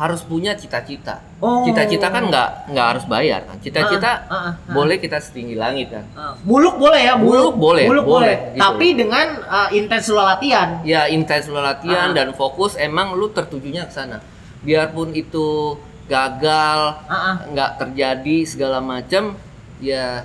harus 0.00 0.24
punya 0.24 0.56
cita-cita. 0.56 1.20
Oh. 1.44 1.60
Cita-cita 1.60 2.08
kan 2.08 2.24
nggak 2.24 2.72
nggak 2.72 2.86
harus 2.88 3.04
bayar 3.04 3.44
kan. 3.44 3.60
Cita-cita 3.60 4.24
Ah, 4.24 4.32
ah, 4.32 4.32
ah, 4.32 4.48
ah. 4.56 4.72
boleh 4.72 4.96
kita 4.96 5.20
setinggi 5.20 5.52
langit 5.54 5.92
kan. 5.92 6.08
Ah, 6.16 6.32
Muluk 6.40 6.80
boleh 6.80 7.04
ya, 7.04 7.20
muluk, 7.20 7.52
Muluk 7.52 7.54
boleh, 7.54 7.84
muluk 7.84 8.06
boleh. 8.08 8.32
boleh, 8.32 8.36
gitu. 8.56 8.60
Tapi 8.64 8.86
dengan 8.96 9.26
uh, 9.44 9.68
intens 9.70 10.08
lu 10.08 10.16
latihan. 10.16 10.80
Ya 10.82 11.04
intens 11.06 11.52
Ah. 11.52 11.60
latihan 11.60 12.16
dan 12.16 12.32
fokus 12.32 12.80
emang 12.80 13.12
lu 13.12 13.28
tertujunya 13.28 13.84
ke 13.84 13.92
sana. 13.92 14.24
Biarpun 14.64 15.12
itu 15.12 15.76
gagal, 16.08 16.80
Ah, 17.04 17.12
ah. 17.12 17.34
nggak 17.46 17.70
terjadi 17.76 18.36
segala 18.42 18.80
macam, 18.80 19.36
ya 19.78 20.24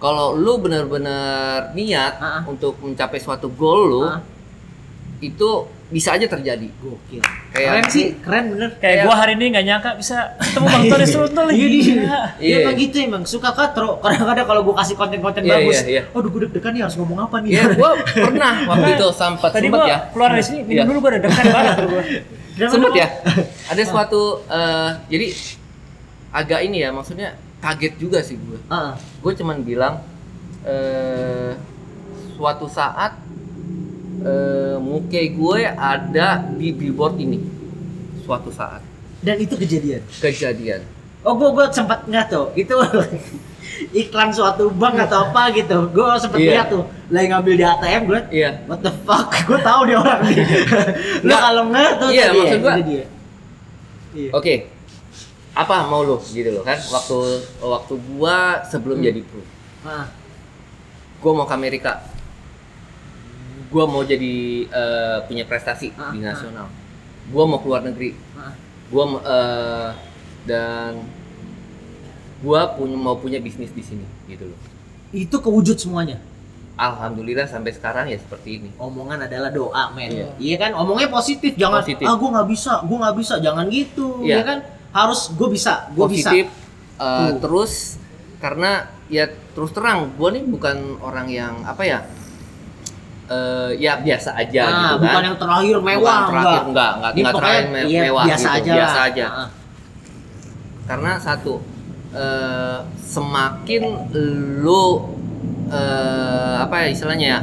kalau 0.00 0.32
lu 0.32 0.56
benar-benar 0.58 1.76
niat 1.76 2.14
Ah, 2.16 2.40
ah. 2.40 2.42
untuk 2.48 2.80
mencapai 2.80 3.20
suatu 3.20 3.52
goal 3.52 3.80
lu, 3.84 4.04
Ah. 4.08 4.24
itu 5.20 5.68
bisa 5.90 6.14
aja 6.14 6.22
terjadi. 6.24 6.70
Gokil. 6.78 7.18
Kayak- 7.50 7.66
keren 7.66 7.84
sih, 7.86 8.06
keren 8.18 8.44
bener. 8.50 8.70
Kayak 8.78 9.04
gua 9.04 9.14
hari 9.16 9.34
ini 9.34 9.50
nggak 9.50 9.64
nyangka 9.64 9.90
bisa 9.94 10.16
ketemu 10.38 10.66
Bang 10.66 10.84
Tony 10.86 11.06
Sultan 11.12 11.44
lagi. 11.44 11.58
Iya, 11.58 11.68
dia. 11.68 11.82
Iya. 11.90 12.18
Dia 12.38 12.56
emang 12.62 12.76
gitu 12.76 12.96
emang 13.00 13.22
suka 13.24 13.50
katro. 13.50 13.98
Kadang-kadang 13.98 14.46
kalau 14.46 14.62
gua 14.62 14.74
kasih 14.78 14.94
konten-konten 14.94 15.42
Iya, 15.42 15.52
bagus, 15.52 15.78
iya, 15.80 15.90
iya. 15.90 16.02
aduh 16.08 16.28
gua 16.28 16.40
deg-degan 16.42 16.72
nih 16.72 16.82
harus 16.82 16.96
ngomong 16.96 17.18
apa 17.20 17.36
nih. 17.40 17.50
Ya 17.52 17.64
gua 17.70 17.90
pernah 17.98 18.52
waktu 18.70 18.88
itu 18.94 19.06
sempat 19.12 19.50
Tadi 19.50 19.66
sempat 19.66 19.78
gua 19.78 19.86
ya. 19.86 19.98
keluar 20.10 20.28
dari 20.30 20.44
sini, 20.44 20.60
minum 20.62 20.72
Iya. 20.72 20.82
dulu 20.86 20.98
gua 20.98 21.10
udah 21.10 21.22
dekat 21.22 21.44
banget 21.56 21.74
tuh 21.76 21.88
gua. 21.88 22.02
Sempet 22.60 22.78
dong? 22.86 22.96
ya. 22.96 23.08
Ada 23.66 23.82
suatu 23.84 24.22
eh, 24.46 24.90
jadi 25.08 25.26
agak 26.30 26.60
ini 26.62 26.76
ya 26.78 26.90
maksudnya 26.90 27.28
kaget 27.58 27.94
juga 27.96 28.20
sih 28.20 28.36
gue. 28.36 28.56
Ah, 28.66 28.92
ah. 28.92 28.94
Gue 29.18 29.32
cuman 29.34 29.60
bilang 29.60 30.00
eh 30.62 31.52
suatu 32.32 32.64
saat 32.66 33.16
eh 34.20 34.76
muka 34.76 35.20
gue 35.20 35.60
ada 35.66 36.28
di 36.50 36.68
billboard 36.70 37.16
ini. 37.16 37.38
Suatu 38.20 38.48
saat 38.48 38.84
Dan 39.18 39.36
itu 39.36 39.54
kejadian. 39.54 40.00
kejadian. 40.14 40.80
Oh, 41.20 41.34
gua 41.34 41.50
gua 41.50 41.66
sempat 41.68 42.04
nggak 42.04 42.26
tuh. 42.28 42.48
Itu 42.54 42.72
iklan 44.02 44.30
suatu 44.30 44.70
bank 44.70 44.96
atau 45.02 45.26
apa 45.26 45.52
gitu. 45.52 45.88
Gua 45.90 46.16
sempat 46.16 46.38
Iya. 46.38 46.50
lihat 46.50 46.66
tuh. 46.70 46.84
Lagi 47.08 47.26
ngambil 47.28 47.54
di 47.54 47.64
ATM 47.66 48.02
gue. 48.06 48.20
Iya. 48.30 48.50
What 48.64 48.80
the 48.80 48.92
fuck? 49.02 49.28
Gue 49.46 49.58
tahu 49.58 49.80
dia 49.84 49.98
orang 49.98 50.20
nih. 50.22 50.36
Lu 51.20 51.26
Nggak. 51.26 51.40
kalau 51.42 51.62
nggak 51.66 51.90
tuh 51.96 52.08
Iya, 52.08 52.24
tadi 52.24 52.38
maksud 52.38 52.50
ya, 52.50 52.62
gua- 52.62 52.72
itu 52.72 52.84
dia. 52.86 53.04
Iya. 54.10 54.30
Oke. 54.32 54.54
Apa 55.50 55.74
mau 55.84 56.00
lo 56.00 56.16
gitu 56.24 56.50
loh 56.50 56.62
kan? 56.62 56.78
Waktu 56.78 57.18
waktu 57.60 57.94
gua 58.08 58.36
sebelum 58.64 58.96
Hmm. 58.96 59.04
jadi 59.04 59.20
pro. 59.20 59.42
Ah, 59.82 60.06
gue 61.18 61.32
mau 61.34 61.44
ke 61.44 61.52
Amerika 61.52 62.00
gue 63.70 63.84
mau 63.86 64.02
jadi 64.02 64.34
eh, 64.66 65.18
punya 65.24 65.46
prestasi 65.46 65.94
Ah, 65.94 66.10
di 66.10 66.18
ah. 66.20 66.34
nasional 66.34 66.66
gue 67.30 67.44
mau 67.46 67.62
keluar 67.62 67.80
negeri 67.80 68.18
ah. 68.34 68.50
gue 68.90 69.04
dan 70.42 70.98
gue 72.40 72.60
punya 72.74 72.96
mau 72.96 73.16
punya 73.16 73.38
bisnis 73.38 73.70
di 73.70 73.84
sini 73.84 74.06
gitu 74.26 74.48
loh 74.48 74.58
Itu 75.10 75.38
kewujud 75.38 75.76
semuanya. 75.76 76.22
alhamdulillah 76.80 77.44
sampai 77.44 77.76
sekarang 77.76 78.08
ya 78.08 78.16
seperti 78.16 78.56
ini 78.56 78.70
Omongan 78.80 79.28
adalah 79.28 79.52
doa, 79.52 79.92
men. 79.92 80.08
Iya. 80.08 80.26
Iya 80.40 80.56
kan? 80.56 80.70
Omongnya 80.80 81.12
positif, 81.12 81.52
jangan 81.52 81.84
Positif. 81.84 82.08
ah 82.08 82.16
gua 82.16 82.40
nggak 82.40 82.48
bisa, 82.48 82.72
gua 82.88 82.96
nggak 83.04 83.16
bisa, 83.20 83.34
jangan 83.36 83.66
gitu. 83.68 84.24
Iya. 84.24 84.40
Iya 84.40 84.42
kan? 84.48 84.58
Harus 84.90 85.20
gue 85.36 85.48
bisa, 85.52 85.92
gue 85.92 86.06
bisa. 86.08 86.30
positif 86.32 86.46
eh, 86.96 87.04
Tuh. 87.04 87.36
terus 87.44 87.72
karena 88.40 88.88
ya 89.12 89.28
terus 89.52 89.70
terang 89.76 90.08
gue 90.16 90.28
nih 90.32 90.44
bukan 90.48 90.96
orang 91.04 91.28
yang 91.28 91.54
apa 91.68 91.82
ya 91.84 91.98
eh, 93.30 93.70
ya 93.78 93.92
biasa 93.96 94.30
aja 94.34 94.62
Ah, 94.62 94.70
gitu 94.92 94.94
bukan 95.00 95.14
kan 95.14 95.22
yang 95.24 95.38
terakhir 95.38 95.76
mewah, 95.78 95.96
Bukan 95.96 96.28
terakhir, 96.28 96.60
enggak. 96.60 96.64
enggak 96.66 96.90
enggak, 96.92 97.12
enggak 97.14 97.34
terakhir 97.36 97.64
me- 97.64 97.86
iya, 97.86 98.00
mewah 98.04 98.24
biasa 98.26 98.48
gitu, 98.48 98.58
aja 98.60 98.72
biasa 98.74 98.98
aja 99.04 99.26
ah. 99.28 99.48
karena 100.84 101.12
satu 101.16 101.52
eh, 102.12 102.78
semakin 103.00 103.82
lu 104.60 104.84
eh, 105.68 106.54
apa 106.58 106.74
ya 106.76 106.88
istilahnya 106.88 107.26
ya 107.28 107.40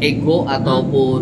ego 0.00 0.44
ataupun 0.46 1.20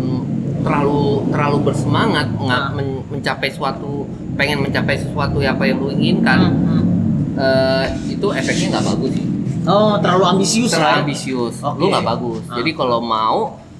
terlalu 0.59 1.03
terlalu 1.29 1.57
bersemangat 1.63 2.27
nggak 2.33 2.61
Ah. 2.61 2.71
men- 2.71 3.03
mencapai 3.09 3.47
suatu 3.47 4.03
pengen 4.33 4.59
mencapai 4.59 4.97
sesuatu 4.97 5.39
yang 5.39 5.53
apa 5.53 5.63
yang 5.65 5.77
lu 5.77 5.89
inginkan 5.89 6.39
Hmm, 6.41 6.55
hmm. 6.57 6.83
eh, 7.35 7.85
itu 8.09 8.27
efeknya 8.29 8.67
nggak 8.73 8.85
bagus 8.89 9.11
sih 9.13 9.25
Oh, 9.65 9.95
terlalu 9.97 10.23
ambisius 10.29 10.71
terlalu 10.71 10.89
lah. 10.89 11.01
ambisius 11.01 11.55
Oke. 11.59 11.77
lu 11.77 11.85
nggak 11.87 12.05
bagus 12.05 12.43
Ah. 12.45 12.55
jadi 12.57 12.71
kalau 12.73 12.99
mau 12.99 13.39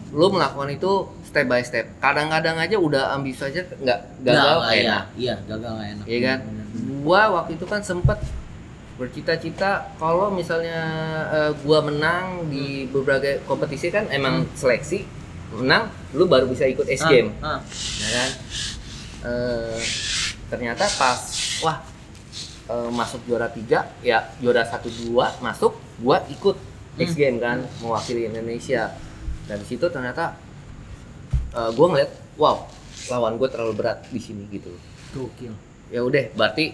lu 0.09 0.25
melakukan 0.29 0.69
itu 0.69 0.91
step 1.23 1.45
by 1.45 1.59
step 1.59 1.85
kadang-kadang 1.97 2.55
aja 2.55 2.77
udah 2.77 3.03
ambisius 3.11 3.49
aja 3.49 3.61
nggak 3.73 3.99
gagal 4.21 4.37
Nggak, 4.55 4.63
kayak 4.63 4.75
iya, 4.75 4.85
enak 4.85 5.03
iya, 5.15 5.35
gagal 5.43 5.71
nggak 5.71 5.89
enak. 5.89 6.05
Iya 6.05 6.19
kan? 6.21 6.39
Bener. 6.41 6.65
Gua 7.01 7.21
waktu 7.33 7.51
itu 7.53 7.65
kan 7.65 7.81
sempet 7.81 8.17
bercita-cita 8.93 9.71
kalau 9.97 10.29
misalnya 10.29 10.79
eh, 11.29 11.51
gua 11.59 11.81
menang 11.81 12.25
di 12.47 12.85
berbagai 12.87 13.41
kompetisi 13.43 13.89
kan 13.89 14.05
emang 14.07 14.45
seleksi 14.53 15.03
menang 15.51 15.85
lu 16.11 16.25
baru 16.25 16.45
bisa 16.45 16.63
ikut 16.63 16.85
Ace 16.85 17.01
Ah, 17.01 17.09
Game 17.09 17.29
ah. 17.39 17.59
ya 17.99 18.09
kan 18.11 18.29
Eh, 19.23 19.79
ternyata 20.45 20.83
pas 20.93 21.15
wah 21.59 21.79
eh, 22.69 22.89
masuk 22.91 23.21
juara 23.25 23.47
tiga 23.49 23.89
ya 24.05 24.31
juara 24.39 24.63
satu 24.63 24.87
dua 25.03 25.33
masuk 25.39 25.75
gua 25.99 26.21
ikut 26.29 26.55
X 26.93 27.13
Hmm. 27.13 27.19
Game 27.19 27.37
kan 27.41 27.57
mewakili 27.81 28.29
Indonesia 28.29 28.93
dan 29.49 29.57
di 29.59 29.65
situ 29.65 29.85
ternyata 29.89 30.37
eh, 31.55 31.69
gua 31.73 31.85
ngeliat 31.91 32.11
wow 32.37 32.65
lawan 33.11 33.35
gue 33.35 33.49
terlalu 33.51 33.73
berat 33.83 33.99
di 34.07 34.19
sini 34.21 34.47
gitu 34.47 34.71
Gokil. 35.11 35.51
ya 35.91 36.01
udah 36.01 36.31
berarti 36.33 36.71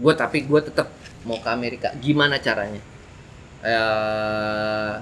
gue 0.00 0.12
tapi 0.16 0.48
gue 0.48 0.60
tetap 0.64 0.88
mau 1.28 1.36
ke 1.36 1.48
Amerika 1.52 1.92
gimana 2.00 2.40
caranya 2.40 2.80
eh 3.60 4.92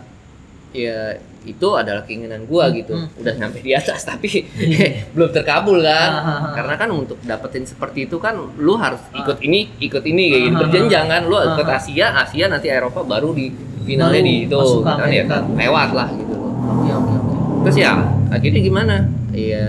ya 0.73 1.17
itu 1.49 1.69
adalah 1.73 2.05
keinginan 2.05 2.45
gue 2.45 2.65
gitu. 2.85 2.93
Hmm. 2.93 3.09
udah 3.25 3.35
sampai 3.41 3.61
di 3.65 3.73
atas 3.73 4.05
tapi 4.11 4.45
belum 5.17 5.31
terkabul 5.33 5.81
kan? 5.81 6.11
Ah, 6.13 6.21
ah, 6.21 6.29
ah. 6.29 6.53
karena 6.53 6.75
kan 6.77 6.89
untuk 6.93 7.19
dapetin 7.25 7.65
seperti 7.65 8.05
itu 8.05 8.21
kan 8.21 8.37
lu 8.61 8.75
harus 8.77 9.01
ikut 9.17 9.39
ini 9.41 9.73
ikut 9.81 10.05
ini 10.05 10.25
kayak 10.29 10.43
gitu. 10.45 10.57
berjenjang 10.61 11.07
kan? 11.09 11.23
Lu 11.25 11.37
ikut. 11.41 11.67
Asia 11.69 12.13
Asia 12.13 12.47
nanti 12.53 12.69
Eropa 12.69 13.01
baru 13.05 13.33
di 13.33 13.49
finalnya 13.89 14.21
Baru 14.21 14.29
di 14.29 14.35
itu 14.45 14.61
kan 14.85 15.09
ya 15.09 15.25
kan 15.25 15.43
lewat 15.57 15.91
lah 15.97 16.09
gitu. 16.13 16.37
Oke, 16.37 16.91
oke, 16.93 17.13
oke. 17.17 17.35
terus 17.65 17.77
ya 17.81 17.93
akhirnya 18.29 18.61
gimana? 18.61 18.97
Ya 19.33 19.69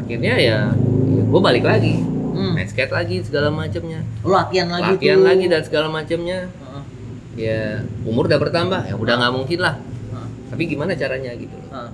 akhirnya 0.00 0.34
ya, 0.40 0.72
ya 0.72 1.18
gue 1.28 1.40
balik 1.40 1.64
lagi. 1.68 2.00
Hmm. 2.38 2.54
main 2.54 2.70
skate 2.70 2.94
lagi 2.94 3.18
segala 3.26 3.50
macamnya 3.50 3.98
Lu 4.22 4.30
latihan 4.30 4.70
lagi 4.70 4.94
latihan 4.94 5.18
tuh. 5.18 5.26
lagi 5.26 5.44
dan 5.50 5.60
segala 5.66 5.90
macamnya 5.90 6.46
ya 7.38 7.86
umur 8.02 8.26
udah 8.26 8.38
bertambah. 8.42 8.80
Ya 8.90 8.94
udah 8.98 9.14
nggak 9.14 9.34
mungkin 9.34 9.58
lah. 9.62 9.74
Tapi 10.48 10.62
gimana 10.64 10.92
caranya 10.92 11.32
gitu 11.32 11.54
loh 11.54 11.70
Heeh. 11.70 11.90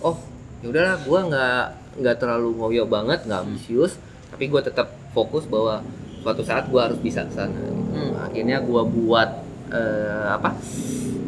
oh 0.00 0.16
ya 0.58 0.66
udahlah 0.68 0.96
gua 1.02 1.20
nggak 1.24 1.64
nggak 1.96 2.16
terlalu 2.16 2.48
ngoyo 2.54 2.84
banget 2.84 3.22
nggak 3.22 3.40
ambisius 3.40 3.96
tapi 4.28 4.46
gua 4.46 4.60
tetap 4.60 4.86
fokus 5.10 5.44
bahwa 5.44 5.80
suatu 6.18 6.42
saat 6.42 6.66
gua 6.66 6.86
harus 6.86 6.98
bisa 6.98 7.22
ke 7.22 7.32
sana 7.32 7.54
gitu. 7.54 7.72
Hmm. 7.92 8.12
akhirnya 8.20 8.58
gua 8.60 8.82
buat 8.82 9.30
eh, 9.68 10.26
apa 10.28 10.54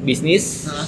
bisnis 0.01 0.67
Heeh. 0.67 0.87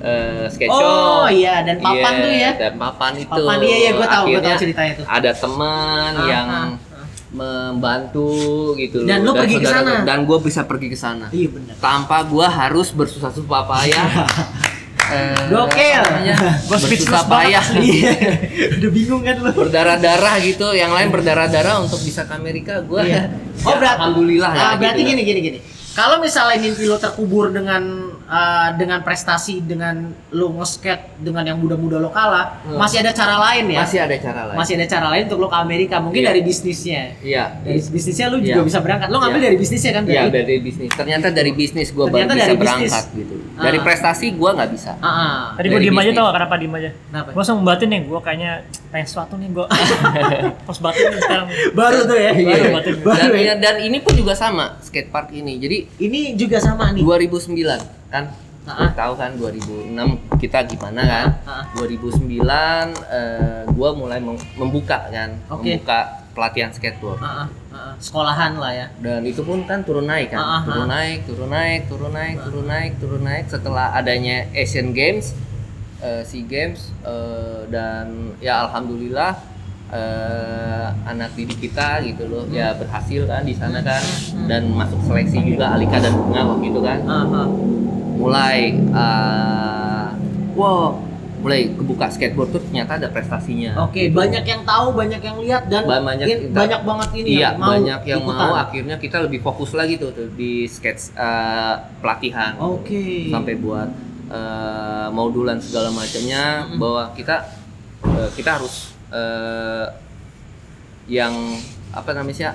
eh, 0.00 0.44
skate 0.48 0.68
Oh 0.68 1.24
iya 1.26 1.60
dan 1.60 1.76
papan 1.78 2.12
Iya, 2.12 2.20
tuh 2.20 2.32
ya. 2.32 2.50
dan 2.58 2.72
papan 2.74 3.12
itu 3.14 3.30
Papan 3.38 3.58
iya 3.60 3.76
iya 3.78 3.90
gue 3.92 4.06
tahu 4.06 4.24
gue 4.26 4.40
tahu 4.40 4.56
ceritanya 4.58 4.92
tuh. 4.94 5.04
ada 5.06 5.30
teman 5.32 6.12
Ah, 6.14 6.26
yang 6.26 6.48
ah. 6.48 6.68
membantu 7.30 8.32
gitu 8.74 9.04
Dan 9.04 9.22
loh 9.22 9.32
lu 9.32 9.38
pergi 9.38 9.56
ke 9.56 9.66
sana? 9.66 10.02
dan 10.02 10.18
gue 10.22 10.38
bisa 10.40 10.60
pergi 10.64 10.88
ke 10.88 10.98
sana 10.98 11.26
Iya 11.30 11.48
benar. 11.48 11.74
tanpa 11.78 12.20
gua 12.22 12.46
harus 12.48 12.90
bersusah-susah 12.90 13.62
payah 13.62 14.08
eh, 15.10 15.46
Gokil. 15.46 16.02
Gua 16.68 16.78
speechless 16.78 17.24
payah 17.24 17.64
Iya. 17.74 18.12
Udah 18.76 18.90
bingung 18.90 19.22
kan 19.22 19.36
lu. 19.36 19.50
berdarah-darah 19.50 20.34
gitu 20.40 20.70
yang 20.72 20.90
lain 20.90 21.08
berdarah-darah 21.08 21.80
untuk 21.80 21.98
bisa 21.98 22.24
ke 22.24 22.32
Amerika 22.32 22.80
gua 22.80 23.02
Iya. 23.02 23.26
ya, 23.30 23.62
Oh 23.62 23.74
berarti 23.74 23.98
alhamdulillah 24.00 24.50
ya 24.50 24.62
Ah, 24.62 24.74
berarti 24.74 25.00
gitu. 25.00 25.10
gini 25.10 25.22
gini 25.22 25.40
gini. 25.40 25.58
Kalau 25.90 26.18
misalnya 26.18 26.56
mimpi 26.56 26.84
lo 26.84 26.96
terkubur 26.96 27.50
dengan 27.50 28.09
ah, 28.30 28.70
dengan 28.72 29.02
prestasi 29.02 29.58
dengan 29.60 29.98
lo 30.30 30.54
nge-skate 30.54 31.18
dengan 31.18 31.42
yang 31.44 31.58
muda-muda 31.58 31.98
lo 31.98 32.08
kalah, 32.08 32.62
Hmm. 32.62 32.78
masih 32.78 33.02
ada 33.02 33.10
cara 33.10 33.34
lain 33.36 33.66
ya? 33.68 33.82
masih 33.82 33.98
ada 33.98 34.14
cara 34.16 34.40
lain 34.46 34.56
Masih 34.56 34.72
ada 34.74 34.86
cara 34.86 35.06
lain 35.08 35.22
untuk 35.26 35.38
lo 35.38 35.48
ke 35.48 35.58
Amerika, 35.58 35.98
mungkin 35.98 36.22
Iya. 36.22 36.28
dari 36.30 36.40
bisnisnya. 36.40 37.02
iya 37.20 37.44
Dari 37.58 37.80
bisnisnya 37.82 38.26
lo 38.26 38.38
Iya. 38.38 38.54
juga 38.54 38.62
bisa 38.64 38.78
berangkat. 38.78 39.08
Lo 39.08 39.18
ngambil 39.18 39.36
Iya. 39.36 39.46
dari 39.46 39.56
bisnisnya 39.58 39.90
kan? 39.90 40.02
Iya 40.04 40.22
berarti? 40.22 40.38
dari 40.40 40.56
bisnis 40.60 40.90
ternyata 40.92 41.26
dari 41.28 41.50
bisnis 41.52 41.88
gua 41.90 42.06
baru 42.06 42.22
bisa 42.22 42.30
dari 42.38 42.54
bisnis. 42.54 42.60
berangkat 42.62 43.04
gitu 43.12 43.34
dari 43.56 43.76
Ah. 43.76 43.82
prestasi 43.82 44.26
gua 44.32 44.50
nggak 44.54 44.70
bisa 44.70 44.92
Ah, 44.96 45.08
ah. 45.10 45.40
Tadi 45.52 45.66
gue 45.66 45.74
Dari 45.74 45.84
diem 45.84 45.98
aja 45.98 46.10
tau 46.12 46.24
gak 46.24 46.34
kenapa 46.36 46.54
diem 46.56 46.74
aja? 46.74 46.90
Kenapa? 47.04 47.28
Gue 47.28 47.40
langsung 47.40 47.58
membatin 47.58 47.88
nih, 47.88 48.00
gue 48.02 48.20
kayaknya 48.20 48.52
pengen 48.88 49.06
sesuatu 49.06 49.34
nih 49.34 49.48
gue 49.50 49.66
Harus 50.62 50.80
batin 50.84 51.04
nih 51.08 51.20
sekarang 51.20 51.46
Baru 51.72 51.98
tuh 52.04 52.16
ya. 52.16 52.30
Baru 52.32 52.46
Iya. 52.62 52.70
batin. 52.72 52.94
Baru 53.00 53.18
dan, 53.18 53.30
ya. 53.34 53.54
dan 53.56 53.74
ini 53.80 53.98
pun 53.98 54.12
juga 54.14 54.32
sama 54.34 54.78
skatepark 54.80 55.28
ini 55.32 55.58
jadi 55.58 55.76
Ini 55.98 56.20
juga 56.34 56.58
sama 56.58 56.90
nih. 56.90 57.02
2009 57.02 57.99
kan 58.10 58.24
ah. 58.66 58.90
tahu 58.92 59.12
kan 59.16 59.30
2006 59.38 59.94
kita 60.42 60.66
gimana 60.66 61.00
kan 61.06 61.26
ah. 61.46 61.64
2009 61.78 62.26
eh, 63.08 63.62
gua 63.72 63.90
mulai 63.94 64.18
mem- 64.20 64.50
membuka 64.58 65.08
kan 65.08 65.30
Oke. 65.48 65.78
membuka 65.78 66.20
pelatihan 66.34 66.70
skateboard 66.74 67.22
ah, 67.22 67.46
ah. 67.72 67.92
Sekolahan 68.02 68.58
lah 68.58 68.72
ya. 68.74 68.86
dan 69.00 69.22
itu 69.24 69.40
pun 69.46 69.62
kan 69.64 69.86
turun 69.86 70.06
naik 70.10 70.34
kan 70.34 70.42
ah, 70.42 70.60
turun 70.66 70.88
naik 70.90 71.18
turun 71.24 71.50
naik 71.50 71.80
turun 71.88 72.12
naik 72.12 72.36
turun 72.42 72.66
naik 72.66 72.92
turun 73.00 73.22
naik 73.24 73.44
setelah 73.48 73.94
adanya 73.94 74.46
Asian 74.52 74.90
Games 74.92 75.32
eh, 76.02 76.22
Sea 76.26 76.44
Games 76.44 76.90
eh, 77.06 77.62
dan 77.70 78.34
ya 78.42 78.66
alhamdulillah 78.68 79.32
eh, 79.90 80.86
anak 81.06 81.34
didik 81.34 81.70
kita 81.70 81.98
gitu 82.06 82.26
loh 82.30 82.44
ya 82.50 82.74
berhasil 82.78 83.26
kan 83.26 83.42
di 83.42 83.54
sana 83.54 83.82
kan 83.82 84.02
dan 84.46 84.70
masuk 84.70 84.98
seleksi 85.06 85.42
juga 85.42 85.74
Alika 85.74 85.98
dan 85.98 86.14
Bunga 86.14 86.42
waktu 86.46 86.66
itu 86.70 86.80
kan 86.82 86.98
ah. 87.06 87.46
Mulai 88.20 88.58
eh, 88.76 90.08
wow 90.52 91.00
mulai 91.40 91.72
kebuka 91.72 92.04
skateboard 92.06 92.52
tuh 92.52 92.60
ternyata 92.60 93.00
ada 93.00 93.08
prestasinya 93.08 93.72
Oke, 93.80 94.12
banyak 94.12 94.44
yang 94.44 94.60
tahu, 94.60 94.92
banyak 94.92 95.24
yang 95.24 95.40
lihat 95.40 95.62
dan 95.66 95.88
Ba- 95.88 96.04
banyak 96.04 96.28
in- 96.28 96.40
kita- 96.44 96.52
banyak 96.54 96.80
banget 96.84 97.08
ini 97.16 97.28
iya 97.32 97.40
yang 97.40 97.56
mau 97.56 97.70
banyak 97.72 98.00
yang 98.04 98.20
ikutan. 98.20 98.36
mau 98.38 98.52
akhirnya 98.54 98.96
kita 99.00 99.16
lebih 99.20 99.40
fokus 99.40 99.72
lagi 99.72 99.96
tuh, 99.96 100.12
tuh 100.12 100.28
di 100.30 100.68
skate 100.68 101.00
eh, 101.10 101.74
pelatihan 101.98 102.60
Oke. 102.60 103.32
sampai 103.32 103.56
buat 103.56 103.88
eh, 104.28 105.08
modulan 105.10 105.56
segala 105.58 105.88
macamnya 105.90 106.44
Mm-mm. 106.62 106.76
bahwa 106.76 107.02
kita 107.16 107.36
eh, 108.04 108.28
kita 108.36 108.60
harus 108.60 108.92
eh, 109.08 109.86
yang 111.08 111.32
apa 111.90 112.10
namanya 112.12 112.36
sih 112.36 112.46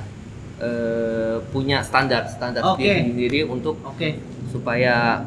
eh, 0.61 1.37
punya 1.49 1.81
standar 1.81 2.29
standar 2.29 2.61
Oke. 2.63 2.85
sendiri 2.85 3.01
sendiri 3.09 3.39
untuk 3.45 3.81
Oke. 3.81 4.21
supaya 4.47 5.25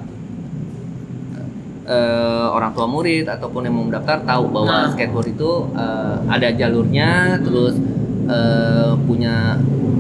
eh, 1.89 2.47
orang 2.49 2.71
tua 2.71 2.87
murid 2.87 3.25
ataupun 3.27 3.65
yang 3.65 3.73
mau 3.73 3.83
mendaftar 3.83 4.21
tahu 4.23 4.45
bahwa 4.47 4.69
Nah. 4.69 4.89
skateboard 4.91 5.29
itu 5.31 5.51
eh, 5.75 6.17
ada 6.29 6.49
jalurnya 6.53 7.11
terus 7.41 7.75
eh, 8.27 8.93
punya 9.03 9.57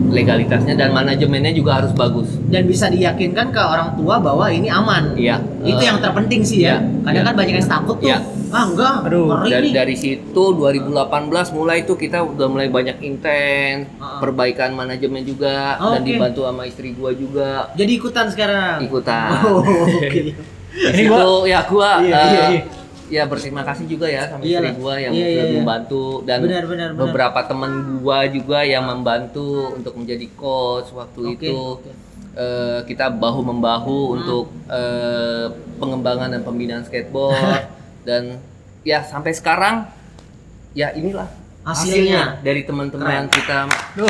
legalitasnya 0.08 0.72
dan 0.72 0.90
manajemennya 0.90 1.52
juga 1.52 1.80
harus 1.80 1.92
bagus 1.92 2.40
Dan 2.42 2.64
bisa 2.64 2.88
diyakinkan 2.88 3.48
ke 3.48 3.58
orang 3.58 3.92
tua 3.94 4.16
bahwa 4.18 4.48
ini 4.48 4.68
aman. 4.70 5.12
iya 5.14 5.36
Itu 5.60 5.76
Eh, 5.76 5.84
yang 5.86 5.98
terpenting 5.98 6.40
sih 6.40 6.62
ya. 6.62 6.80
iya, 6.80 7.02
Kadang 7.02 7.14
iya. 7.18 7.28
kan 7.28 7.34
banyak 7.36 7.54
yang 7.54 7.68
takut 7.68 7.96
tuh. 7.98 8.08
Iya. 8.08 8.18
Ah 8.48 8.64
enggak, 8.64 9.04
Aduh, 9.04 9.28
ngeri 9.28 9.48
dari, 9.50 9.66
nih. 9.66 9.74
dari 9.76 9.94
situ 9.94 10.42
2018 10.54 10.88
mulai 11.52 11.84
tuh 11.84 11.96
kita 11.96 12.20
udah 12.22 12.48
mulai 12.48 12.68
banyak 12.68 12.96
intent 13.02 13.92
Ah. 13.98 14.16
perbaikan 14.18 14.72
manajemen 14.72 15.20
juga 15.22 15.76
Oh, 15.78 15.92
dan 15.92 16.00
oke. 16.00 16.08
dibantu 16.08 16.40
sama 16.42 16.64
istri 16.64 16.92
gua 16.92 17.12
juga 17.12 17.68
Jadi 17.74 17.92
ikutan 17.94 18.26
sekarang. 18.26 18.80
ikutan 18.82 19.28
Oh, 19.46 19.60
oke. 19.60 20.08
Di 20.68 20.90
Ini 20.90 21.02
situ 21.02 21.30
ya 21.44 21.60
gua 21.64 21.90
Iya, 21.98 22.18
iya, 22.22 22.42
iya. 22.50 22.62
ya 23.08 23.22
berterima 23.24 23.62
kasih 23.62 23.84
juga 23.84 24.04
ya 24.06 24.26
sama 24.26 24.42
Iyalah. 24.42 24.68
istri 24.68 24.76
gua 24.76 24.94
yang 24.96 25.12
Iya, 25.12 25.18
iya, 25.18 25.32
sudah 25.32 25.46
iya. 25.46 25.56
membantu 25.56 26.04
dan 26.22 26.38
Benar, 26.40 26.64
benar, 26.64 26.88
benar. 26.90 27.02
beberapa 27.02 27.40
teman 27.42 27.70
gua 27.98 28.18
juga 28.26 28.58
yang 28.62 28.84
membantu 28.84 29.48
untuk 29.72 29.94
menjadi 29.94 30.26
coach 30.32 30.92
waktu 30.92 31.20
Oke, 31.26 31.34
itu 31.40 31.56
oke. 31.74 31.90
Eh, 32.34 32.80
kita 32.84 33.10
bahu 33.10 33.40
membahu 33.42 33.98
Hmm. 34.04 34.14
untuk 34.14 34.44
eh, 34.68 35.46
pengembangan 35.74 36.30
dan 36.30 36.42
pembinaan 36.42 36.82
skateboard 36.82 37.66
dan 38.06 38.38
ya 38.82 39.02
sampai 39.02 39.32
sekarang 39.32 39.88
ya 40.70 40.92
inilah 40.92 41.26
Hasilnya. 41.60 42.38
dari 42.40 42.62
teman-teman 42.62 43.26
kita 43.26 43.66
Duh, 43.92 44.06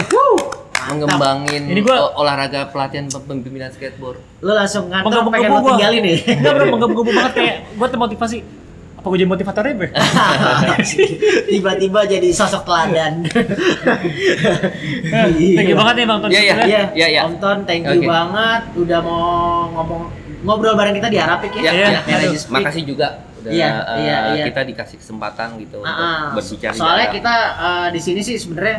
mengembangin 0.91 1.63
Ini 1.67 1.81
gua- 1.81 2.13
olahraga 2.15 2.69
pelatihan 2.69 3.07
pembinaan 3.09 3.71
skateboard 3.71 4.19
Lo 4.41 4.53
langsung 4.53 4.89
ngantor 4.89 5.29
pengen 5.29 5.51
lo 5.51 5.61
gue 5.61 5.73
tinggalin 5.75 6.03
nih. 6.03 6.19
Enggak 6.33 6.53
bro, 6.55 6.65
menggebu-gebu 6.71 7.11
banget 7.13 7.33
kayak 7.35 7.57
gue 7.73 7.89
termotivasi 7.89 8.39
Apa 8.95 9.07
gue 9.07 9.19
jadi 9.19 9.31
motivatornya 9.31 9.75
bro? 9.75 9.89
Tiba-tiba 11.49 12.01
jadi 12.05 12.29
sosok 12.29 12.63
teladan. 12.65 13.13
Thank 15.55 15.65
you 15.65 15.77
banget 15.77 15.95
nih 15.97 16.07
Bang 16.07 16.19
Ton 16.19 16.29
Iya, 16.29 16.41
iya. 16.43 16.55
Iya, 16.59 16.83
Iya, 16.93 17.07
iya. 17.09 17.21
Om 17.25 17.35
Ton, 17.39 17.59
thank 17.63 17.85
you 17.85 18.03
Oke. 18.03 18.09
banget 18.09 18.63
udah 18.75 18.99
mau 19.01 19.23
ngomong 19.71 20.03
ngobrol 20.39 20.75
bareng 20.75 20.95
kita 20.95 21.09
di 21.09 21.19
Arapik 21.19 21.51
ya. 21.53 21.63
Ya, 21.63 21.73
Iya, 21.73 21.87
ya. 21.89 22.01
Marriage 22.05 22.39
Speak. 22.39 22.55
makasih 22.55 22.83
juga 22.85 23.07
udah 23.39 23.51
Iya, 23.51 23.71
eh, 23.71 23.99
iya, 24.01 24.19
iya. 24.35 24.45
kita 24.47 24.61
dikasih 24.65 24.97
kesempatan 24.99 25.49
gitu 25.59 25.79
ah. 25.81 26.31
untuk 26.31 26.43
berbicara. 26.43 26.75
Soalnya 26.75 27.09
kita 27.11 27.35
eh, 27.55 27.89
di 27.91 28.01
sini 28.01 28.21
sih 28.21 28.35
sebenarnya 28.35 28.79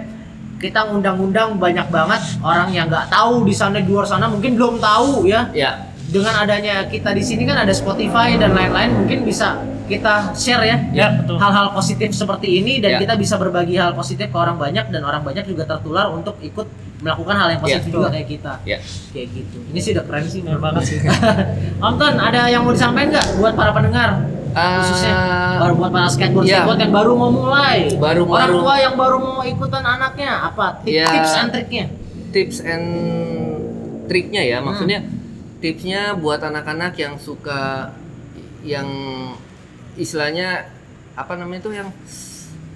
kita 0.59 0.91
ngundang-undang 0.91 1.55
banyak 1.55 1.87
banget 1.87 2.21
orang 2.43 2.69
yang 2.75 2.91
nggak 2.91 3.07
tahu 3.07 3.47
di 3.47 3.55
sana 3.55 3.79
di 3.79 3.87
luar 3.87 4.03
sana 4.03 4.27
mungkin 4.27 4.59
belum 4.59 4.83
tahu 4.83 5.23
ya. 5.23 5.47
ya 5.55 5.87
Dengan 6.09 6.35
adanya 6.41 6.89
kita 6.89 7.15
di 7.15 7.23
sini 7.23 7.47
kan 7.47 7.63
ada 7.63 7.71
Spotify 7.71 8.35
dan 8.35 8.51
lain-lain 8.51 8.91
mungkin 8.97 9.23
bisa 9.23 9.61
kita 9.89 10.13
share 10.33 10.61
ya 10.61 10.77
Ya, 10.93 11.07
betul. 11.15 11.35
hal-hal 11.35 11.67
positif 11.71 12.09
seperti 12.11 12.47
ini 12.55 12.77
dan 12.77 12.95
Ya. 12.95 12.99
kita 12.99 13.13
bisa 13.15 13.35
berbagi 13.35 13.75
hal 13.75 13.91
positif 13.91 14.25
ke 14.25 14.37
orang 14.37 14.55
banyak 14.55 14.87
dan 14.87 15.01
orang 15.01 15.19
banyak 15.19 15.43
juga 15.43 15.65
tertular 15.65 16.07
untuk 16.09 16.37
ikut 16.39 16.69
melakukan 16.99 17.33
hal 17.33 17.47
yang 17.49 17.59
positif 17.59 17.87
Ya. 17.87 17.95
juga 17.95 18.07
kayak 18.09 18.27
kita 18.29 18.53
ya 18.63 18.77
kayak 19.09 19.27
gitu 19.31 19.57
ini 19.65 19.79
sih 19.79 19.91
udah 19.91 20.05
keren 20.05 20.25
sih 20.25 20.39
Bener 20.39 20.59
banget 20.59 20.83
sih. 20.85 20.97
Om 21.81 21.95
Ton 21.95 22.15
ada 22.15 22.41
yang 22.45 22.61
mau 22.61 22.71
disampaikan 22.71 23.09
nggak 23.09 23.27
buat 23.35 23.53
para 23.53 23.71
pendengar 23.71 24.09
Ah, 24.49 24.81
khususnya 24.81 25.13
baru 25.59 25.73
buat 25.75 25.91
para 25.91 26.07
skateboard 26.07 26.43
ya. 26.43 26.53
skateboard 26.59 26.79
yang 26.79 26.89
baru 26.91 27.11
mau 27.13 27.29
mulai 27.29 27.85
Baru- 27.93 28.25
orang 28.25 28.49
baru. 28.49 28.55
tua 28.59 28.75
yang 28.77 28.95
baru 28.95 29.17
mau 29.17 29.41
ikutan 29.43 29.83
anaknya 29.83 30.31
apa 30.43 30.65
Tip- 30.81 30.89
Ya. 30.91 31.05
tips 31.07 31.33
and 31.35 31.49
triknya 31.51 31.85
tips 32.29 32.57
and 32.59 32.85
triknya 34.05 34.41
Hmm. 34.41 34.51
ya 34.51 34.57
maksudnya 34.59 34.99
tipsnya 35.59 36.01
buat 36.15 36.41
anak-anak 36.41 36.93
yang 36.95 37.13
suka 37.15 37.93
yang 38.59 38.87
istilahnya 39.99 40.71
apa 41.13 41.35
namanya 41.35 41.61
tuh 41.61 41.73
yang 41.73 41.89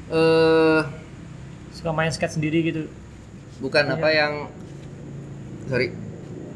eh 0.10 0.82
Suka 1.74 1.90
main 1.90 2.08
skate 2.08 2.34
sendiri 2.34 2.60
gitu. 2.62 2.84
bukan 3.58 3.84
Iya. 3.86 3.94
apa 3.94 4.08
yang 4.10 4.34
sorry 5.66 5.88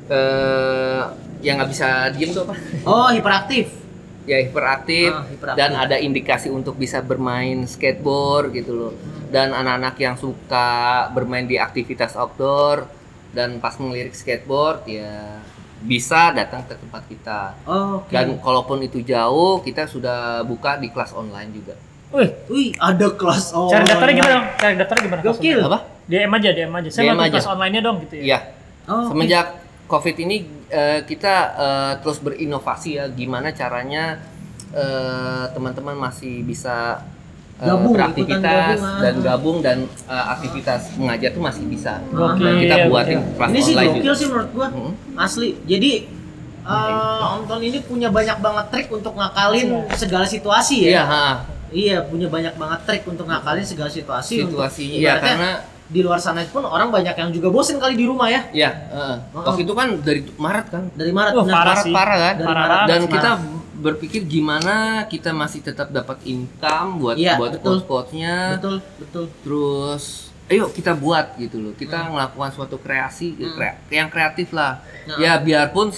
eh 0.08 1.02
yang 1.40 1.56
nggak 1.58 1.70
bisa 1.70 1.88
diem 2.12 2.32
tuh 2.32 2.44
apa 2.44 2.56
oh 2.90 3.10
hiperaktif 3.10 3.68
ya 4.24 4.38
hiperaktif, 4.38 5.08
Ah, 5.10 5.24
hiperaktif. 5.26 5.56
dan 5.58 5.72
ada 5.74 5.96
indikasi 5.98 6.48
untuk 6.50 6.76
bisa 6.76 7.00
bermain 7.00 7.64
skateboard 7.64 8.52
gitu 8.54 8.72
loh 8.74 8.94
dan 9.28 9.52
anak-anak 9.52 9.96
yang 9.98 10.16
suka 10.16 10.68
bermain 11.10 11.44
di 11.44 11.56
aktivitas 11.58 12.12
outdoor 12.14 12.88
dan 13.30 13.58
pas 13.58 13.76
melirik 13.78 14.12
skateboard 14.12 14.84
ya 14.86 15.40
bisa 15.86 16.34
datang 16.34 16.66
ke 16.66 16.74
tempat 16.74 17.04
kita 17.06 17.40
oh, 17.70 18.02
oke 18.02 18.10
dan 18.10 18.38
kalaupun 18.42 18.82
itu 18.82 19.04
jauh 19.06 19.62
kita 19.62 19.86
sudah 19.86 20.42
buka 20.42 20.82
di 20.82 20.90
kelas 20.90 21.14
online 21.14 21.52
juga 21.54 21.76
Wih, 22.08 22.32
Wih, 22.48 22.70
ada 22.80 23.12
kelas 23.12 23.52
oh. 23.52 23.68
cari 23.68 23.84
daftarnya 23.84 24.16
gimana 24.16 24.34
dong? 24.40 24.46
Cari 24.56 24.74
daftarnya 24.80 25.04
gimana? 25.12 25.22
Gokil. 25.28 25.60
Apa? 25.60 25.80
DM 26.08 26.32
aja, 26.40 26.50
DM 26.56 26.72
aja. 26.72 26.88
Saya 26.88 27.12
DM 27.12 27.20
mau 27.20 27.28
kelas 27.28 27.50
online-nya 27.52 27.82
dong 27.84 27.98
gitu 28.08 28.16
ya. 28.16 28.24
Iya. 28.24 28.40
Oh, 28.88 29.12
Semenjak 29.12 29.48
COVID 29.92 30.16
ini 30.24 30.48
eh, 30.72 31.00
kita 31.04 31.36
eh, 31.56 31.94
terus 32.00 32.24
berinovasi 32.24 32.96
ya 32.96 33.12
gimana 33.12 33.52
caranya 33.52 34.24
eh, 34.72 35.46
teman-teman 35.52 36.00
masih 36.00 36.48
bisa 36.48 37.04
Gabung, 37.60 37.90
beraktivitas 37.92 38.78
gabung, 38.78 39.02
dan 39.02 39.16
gabung 39.20 39.58
dan 39.60 39.78
eh, 40.06 40.26
aktivitas 40.30 40.94
mengajar 40.94 41.30
tuh 41.32 41.42
masih 41.42 41.64
bisa. 41.66 41.98
Gokil, 42.08 42.46
Dan 42.46 42.56
kita 42.60 42.76
gokil. 42.78 42.88
buatin 42.88 43.18
kelas 43.34 43.50
ini 43.50 43.60
sih 43.60 43.74
online 43.74 43.90
gokil 43.90 44.04
juga. 44.04 44.14
sih 44.14 44.26
menurut 44.28 44.50
gua. 44.52 44.68
Hmm. 44.70 44.92
Asli. 45.16 45.50
Jadi 45.64 45.92
eh, 46.64 47.32
Om 47.34 47.42
Ton 47.44 47.62
ini 47.62 47.78
punya 47.82 48.10
banyak 48.10 48.38
banget 48.38 48.66
trik 48.70 48.88
untuk 48.90 49.14
ngakalin 49.14 49.68
segala 49.92 50.26
situasi 50.26 50.78
Iya, 50.84 50.94
ya. 50.94 51.04
ha. 51.04 51.26
Iya, 51.68 51.98
punya 52.04 52.28
banyak 52.28 52.54
banget 52.54 52.80
trik 52.86 53.04
untuk 53.04 53.26
ngakalin 53.26 53.64
segala 53.64 53.90
situasi. 53.90 54.40
untuk- 54.40 54.62
Situasinya, 54.62 54.96
iya, 54.96 55.14
karena- 55.18 55.62
di 55.88 56.04
luar 56.04 56.20
sana 56.20 56.44
pun 56.46 56.62
orang 56.62 56.92
banyak 56.92 57.16
yang 57.16 57.32
juga 57.32 57.48
bosen 57.48 57.80
kali 57.80 57.96
di 57.96 58.04
rumah 58.04 58.28
ya. 58.28 58.44
Iya, 58.52 58.70
heeh. 58.92 59.16
Waktu 59.34 59.64
itu 59.64 59.72
kan 59.72 59.88
dari 59.98 60.20
Maret 60.30 60.66
kan. 60.68 60.84
Dari 60.92 61.10
Maret 61.10 61.32
benar. 61.34 61.48
parah 61.50 61.64
Maret 61.74 61.80
sih. 61.82 61.94
parah 61.96 62.18
kan? 62.22 62.34
Dari 62.36 62.44
Parah 62.46 62.60
Maret. 62.62 62.86
Dan 62.86 63.00
Maret. 63.00 63.14
kita 63.16 63.30
berpikir 63.78 64.24
gimana 64.24 64.76
kita 65.06 65.30
masih 65.32 65.62
tetap 65.62 65.90
dapat 65.90 66.18
income 66.24 66.98
buat 66.98 67.16
Iya, 67.16 67.38
buat 67.38 67.54
betul. 67.54 67.78
coach-coachnya. 67.78 68.58
betul, 68.58 68.76
betul. 68.98 69.26
terus 69.42 70.04
ayo 70.48 70.66
kita 70.68 70.94
buat 70.94 71.36
gitu 71.36 71.60
loh 71.60 71.74
kita 71.74 72.08
melakukan 72.08 72.50
suatu 72.50 72.78
kreasi 72.78 73.36
kre- 73.36 73.78
yang 73.90 74.08
kreatif 74.08 74.50
lah 74.50 74.80
Nah. 75.06 75.18
ya 75.18 75.36
biarpun 75.38 75.92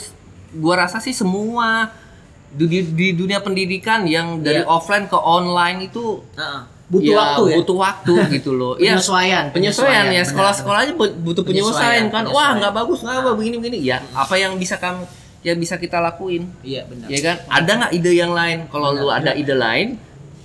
gua 0.52 0.82
rasa 0.82 0.98
sih 0.98 1.14
semua 1.14 1.94
di, 2.50 2.66
di- 2.66 2.90
di 2.90 3.08
dunia 3.14 3.40
pendidikan 3.40 4.04
yang 4.04 4.40
dari 4.40 4.60
Iya. 4.60 4.68
offline 4.68 5.06
ke 5.06 5.14
online 5.16 5.86
itu 5.86 6.26
Nah, 6.34 6.66
butuh 6.88 7.06
ya, 7.06 7.16
waktu 7.16 7.44
ya. 7.46 7.56
butuh 7.62 7.78
waktu 7.78 8.14
gitu 8.34 8.52
loh 8.52 8.74
ya 8.82 8.98
Penyesuaian, 8.98 9.46
penyesuaian 9.52 9.94
ya 10.04 10.10
penyesuaian, 10.10 10.26
sekolah-sekolah 10.26 10.80
aja 10.82 10.94
bu- 10.94 11.14
butuh 11.16 11.46
Penyesuaian, 11.46 11.78
penyesuaian 11.78 12.06
kan 12.10 12.24
wah 12.26 12.26
penyesuaian. 12.26 12.54
nggak 12.58 12.74
bagus 12.74 13.00
nggak 13.00 13.16
apa 13.16 13.32
begini 13.38 13.56
begini 13.56 13.78
ya 13.84 13.98
apa 14.12 14.34
yang 14.34 14.58
bisa 14.58 14.76
kamu 14.76 15.06
yang 15.42 15.56
bisa 15.56 15.76
kita 15.76 15.98
lakuin 15.98 16.52
Iya, 16.60 16.84
benar. 16.84 17.08
ya 17.08 17.20
kan 17.22 17.36
ada 17.48 17.72
nggak 17.80 17.94
ide 17.94 18.12
yang 18.14 18.32
lain 18.32 18.68
kalau 18.68 18.92
lu 18.92 19.08
ada 19.08 19.32
ide 19.32 19.56
lain 19.56 19.96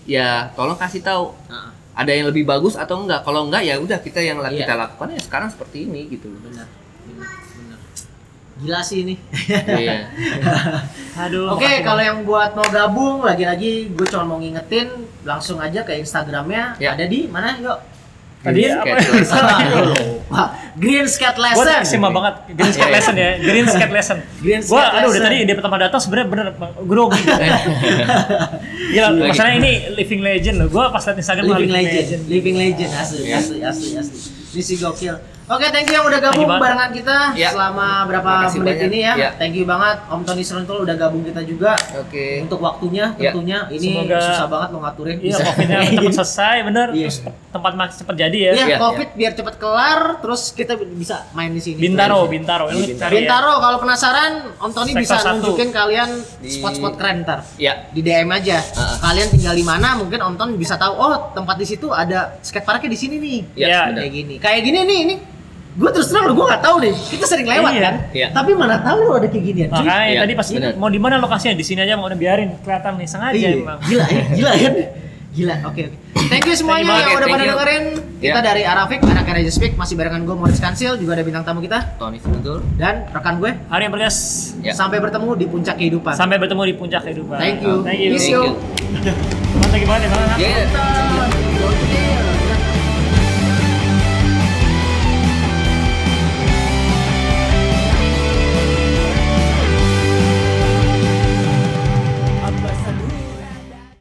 ya 0.04 0.52
tolong 0.52 0.76
kasih 0.76 1.00
tahu 1.00 1.34
Nah, 1.46 1.74
ada 1.94 2.10
yang 2.10 2.26
lebih 2.26 2.42
bagus 2.42 2.74
atau 2.74 3.02
enggak 3.02 3.22
kalau 3.22 3.46
enggak 3.46 3.62
ya 3.62 3.74
udah 3.76 3.98
kita 3.98 4.18
yang 4.18 4.38
Iya. 4.40 4.62
kita 4.62 4.74
lakukan 4.76 5.08
ya 5.10 5.20
sekarang 5.20 5.48
seperti 5.48 5.86
ini 5.86 6.06
gitu 6.08 6.26
benar. 6.38 6.66
Benar, 7.04 7.30
benar. 7.54 7.78
Gila 8.54 8.80
sih 8.80 9.02
ini. 9.02 9.14
iya 9.74 10.10
Aduh. 11.26 11.54
Oke, 11.54 11.62
makasih, 11.62 11.86
kalau 11.86 12.02
yang 12.02 12.18
buat 12.26 12.50
mau 12.52 12.66
gabung, 12.66 13.22
lagi-lagi 13.22 13.86
gue 13.94 14.06
cuma 14.10 14.26
mau 14.26 14.38
ngingetin, 14.38 14.90
langsung 15.22 15.62
aja 15.62 15.86
ke 15.86 15.94
Instagramnya. 15.94 16.74
Ya. 16.82 16.98
Ada 16.98 17.06
di 17.06 17.30
mana? 17.30 17.54
Yuk. 17.58 17.78
tadi 18.42 18.66
apa? 18.66 18.98
Green 20.74 21.06
Skate 21.06 21.34
Gue 21.34 21.44
Lesson. 21.44 21.66
terkesima 21.68 22.08
banget 22.08 22.34
Green 22.50 22.68
Skate 22.68 22.84
Iya. 22.84 22.96
Lesson 22.96 23.14
ya, 23.14 23.30
Green 23.38 23.66
Skate 23.66 23.92
Lesson. 23.92 24.18
Green 24.38 24.60
Gue, 24.60 24.68
Skate 24.68 24.90
aduh, 24.90 25.00
dari 25.00 25.06
Lesson. 25.08 25.24
tadi 25.24 25.36
ide 25.40 25.52
pertama 25.54 25.76
datang 25.78 26.00
sebenarnya 26.00 26.28
bener 26.28 26.46
grogi. 26.82 27.22
Gila, 28.90 29.08
Lagi. 29.08 29.28
masalahnya 29.28 29.58
ini 29.60 29.72
living 29.94 30.20
legend 30.20 30.56
loh. 30.58 30.68
Gue 30.68 30.84
pas 30.88 31.02
liat 31.02 31.16
Instagram 31.16 31.44
Living 31.48 31.72
Legend, 31.72 32.22
Living 32.26 32.56
Legend 32.56 32.90
asli, 32.92 33.22
asli, 33.28 33.58
asli, 33.60 33.88
asli. 33.94 34.18
Ini 34.52 34.62
sih 34.62 34.76
gokil. 34.76 35.14
Oke, 35.44 35.68
thank 35.68 35.84
you 35.84 35.94
yang 35.94 36.08
udah 36.08 36.16
gabung 36.18 36.32
Thank 36.32 36.40
you 36.40 36.48
banget. 36.48 36.64
barengan 36.64 36.90
kita 36.90 37.16
Ya. 37.36 37.52
selama 37.52 38.08
berapa 38.08 38.30
Makasih 38.40 38.58
menit 38.58 38.72
banyak. 38.72 38.88
ini 38.88 38.98
ya. 38.98 39.12
Ya. 39.14 39.30
Thank 39.36 39.54
you 39.54 39.64
banget 39.64 39.96
Om 40.08 40.20
Tony 40.24 40.40
Seruntul 40.40 40.76
udah 40.80 40.96
gabung 40.96 41.20
kita 41.20 41.40
juga. 41.42 41.76
oke 41.94 42.24
Untuk 42.40 42.58
waktunya 42.58 43.12
Ya. 43.14 43.28
tentunya 43.28 43.58
ini 43.68 43.88
Semoga- 43.92 44.24
susah 44.24 44.48
banget 44.48 44.68
mau 44.70 44.80
ngaturin. 44.82 45.16
Iya, 45.20 45.36
covidnya 45.38 45.78
cepat 45.90 46.14
selesai, 46.16 46.56
bener. 46.64 46.88
Iya. 46.90 47.04
Terus 47.04 47.18
tempat 47.50 47.72
makin 47.74 47.92
cepat 47.94 48.14
jadi 48.16 48.38
ya. 48.40 48.52
Iya, 48.54 48.64
Iya, 48.64 48.76
Covid 48.80 49.08
biar 49.12 49.32
cepet 49.34 49.54
kelar, 49.58 50.00
terus 50.18 50.42
kita 50.50 50.72
bisa 50.80 51.16
main 51.30 51.50
di 51.50 51.60
sini. 51.60 51.76
Bintaro, 51.78 52.24
Bintaro. 52.24 52.64
Lu 52.66 52.80
Di 52.80 52.96
cari 52.96 53.12
ya. 53.14 53.18
Bintaro 53.20 53.52
kalau 53.58 53.78
penasaran, 53.78 54.32
Om 54.56 54.70
Tony 54.72 54.90
Sektor 54.94 55.02
bisa 55.04 55.28
nunjukin 55.28 55.68
kalian 55.70 56.08
spot-spot 56.40 56.94
keren 56.96 57.20
ntar. 57.20 57.44
ya 57.56 57.84
Di 57.92 58.00
DM 58.00 58.32
aja. 58.32 58.56
Heeh. 58.56 58.96
Kalian 58.98 59.28
tinggal 59.28 59.52
di 59.52 59.62
mana, 59.62 59.92
mungkin 59.94 60.18
Om 60.18 60.34
Tony 60.34 60.56
bisa 60.56 60.74
tahu. 60.74 60.96
Oh, 60.96 61.12
tempat 61.30 61.60
di 61.60 61.68
situ 61.68 61.92
ada 61.92 62.40
skateparknya 62.40 62.88
di 62.88 62.96
sini 62.96 63.16
nih. 63.18 63.38
ya, 63.54 63.66
Iya. 63.66 63.80
Kayak 63.94 64.08
gini. 64.10 64.34
Kayak 64.40 64.60
gini 64.64 64.80
nih, 64.82 65.00
ini. 65.04 65.16
Gue 65.74 65.90
terus 65.90 66.06
terang 66.06 66.30
gue 66.30 66.46
gak 66.46 66.62
tahu 66.62 66.76
deh. 66.80 66.94
Kita 66.94 67.26
sering 67.26 67.46
lewat 67.46 67.70
Iya. 67.70 67.82
kan. 67.82 67.94
Iya. 68.14 68.26
Tapi 68.30 68.50
mana 68.54 68.78
tahu 68.78 68.98
lo 69.02 69.18
ada 69.18 69.26
kayak 69.26 69.42
ginian. 69.44 69.68
cuy. 69.68 69.82
Makanya 69.82 70.06
Iya, 70.06 70.20
tadi 70.22 70.32
pas 70.32 70.48
bener. 70.48 70.72
mau 70.76 70.86
di 70.86 71.00
mana 71.02 71.14
lokasinya 71.18 71.52
di 71.52 71.64
sini 71.66 71.82
aja 71.82 71.94
mau 71.94 72.06
udah 72.06 72.14
biarin 72.14 72.54
kelihatan 72.62 72.94
nih 72.94 73.08
sengaja 73.08 73.34
Iya. 73.34 73.50
emang. 73.58 73.78
Gila 73.82 74.04
ya, 74.06 74.22
gila 74.30 74.52
kan? 74.54 74.74
Gila. 75.34 75.54
Oke, 75.66 75.82
oke. 75.84 75.98
Thank 76.30 76.46
you 76.46 76.54
semuanya 76.54 76.86
Thank 76.86 76.94
you, 76.94 76.94
yang 76.94 77.10
udah 77.10 77.18
thank 77.20 77.34
pada 77.34 77.42
you. 77.42 77.50
dengerin. 77.50 77.84
Kita 78.14 78.38
Iya. 78.38 78.46
dari 78.46 78.62
Arafik, 78.62 78.98
anak 79.02 79.26
Raja 79.26 79.50
Speak 79.50 79.72
masih 79.74 79.94
barengan 79.94 80.22
gue 80.22 80.30
Moritz 80.32 80.62
Kansil, 80.62 80.94
juga 80.94 81.12
ada 81.12 81.26
bintang 81.26 81.42
tamu 81.42 81.58
kita 81.58 81.98
Tony 81.98 82.16
Sentul 82.16 82.62
dan 82.74 83.10
rekan 83.10 83.36
gue. 83.36 83.50
Hari 83.66 83.82
yang 83.82 83.92
bergas. 83.92 84.16
Ya. 84.62 84.70
Sampai 84.72 85.02
bertemu 85.02 85.34
di 85.34 85.44
puncak 85.44 85.74
kehidupan. 85.74 86.14
Sampai 86.14 86.38
bertemu 86.38 86.62
di 86.64 86.74
puncak 86.74 87.02
kehidupan. 87.02 87.36
Thank 87.36 87.60
you. 87.60 87.82
Thank 87.82 87.98
you. 87.98 88.10
Thank 88.14 88.30
yo. 88.30 88.42
you 88.46 89.14
Mantap 89.54 89.74
gimana 89.76 90.00
ya, 90.00 90.08
Bang? 90.08 90.38
ya 90.38 90.48
ya. 90.54 91.53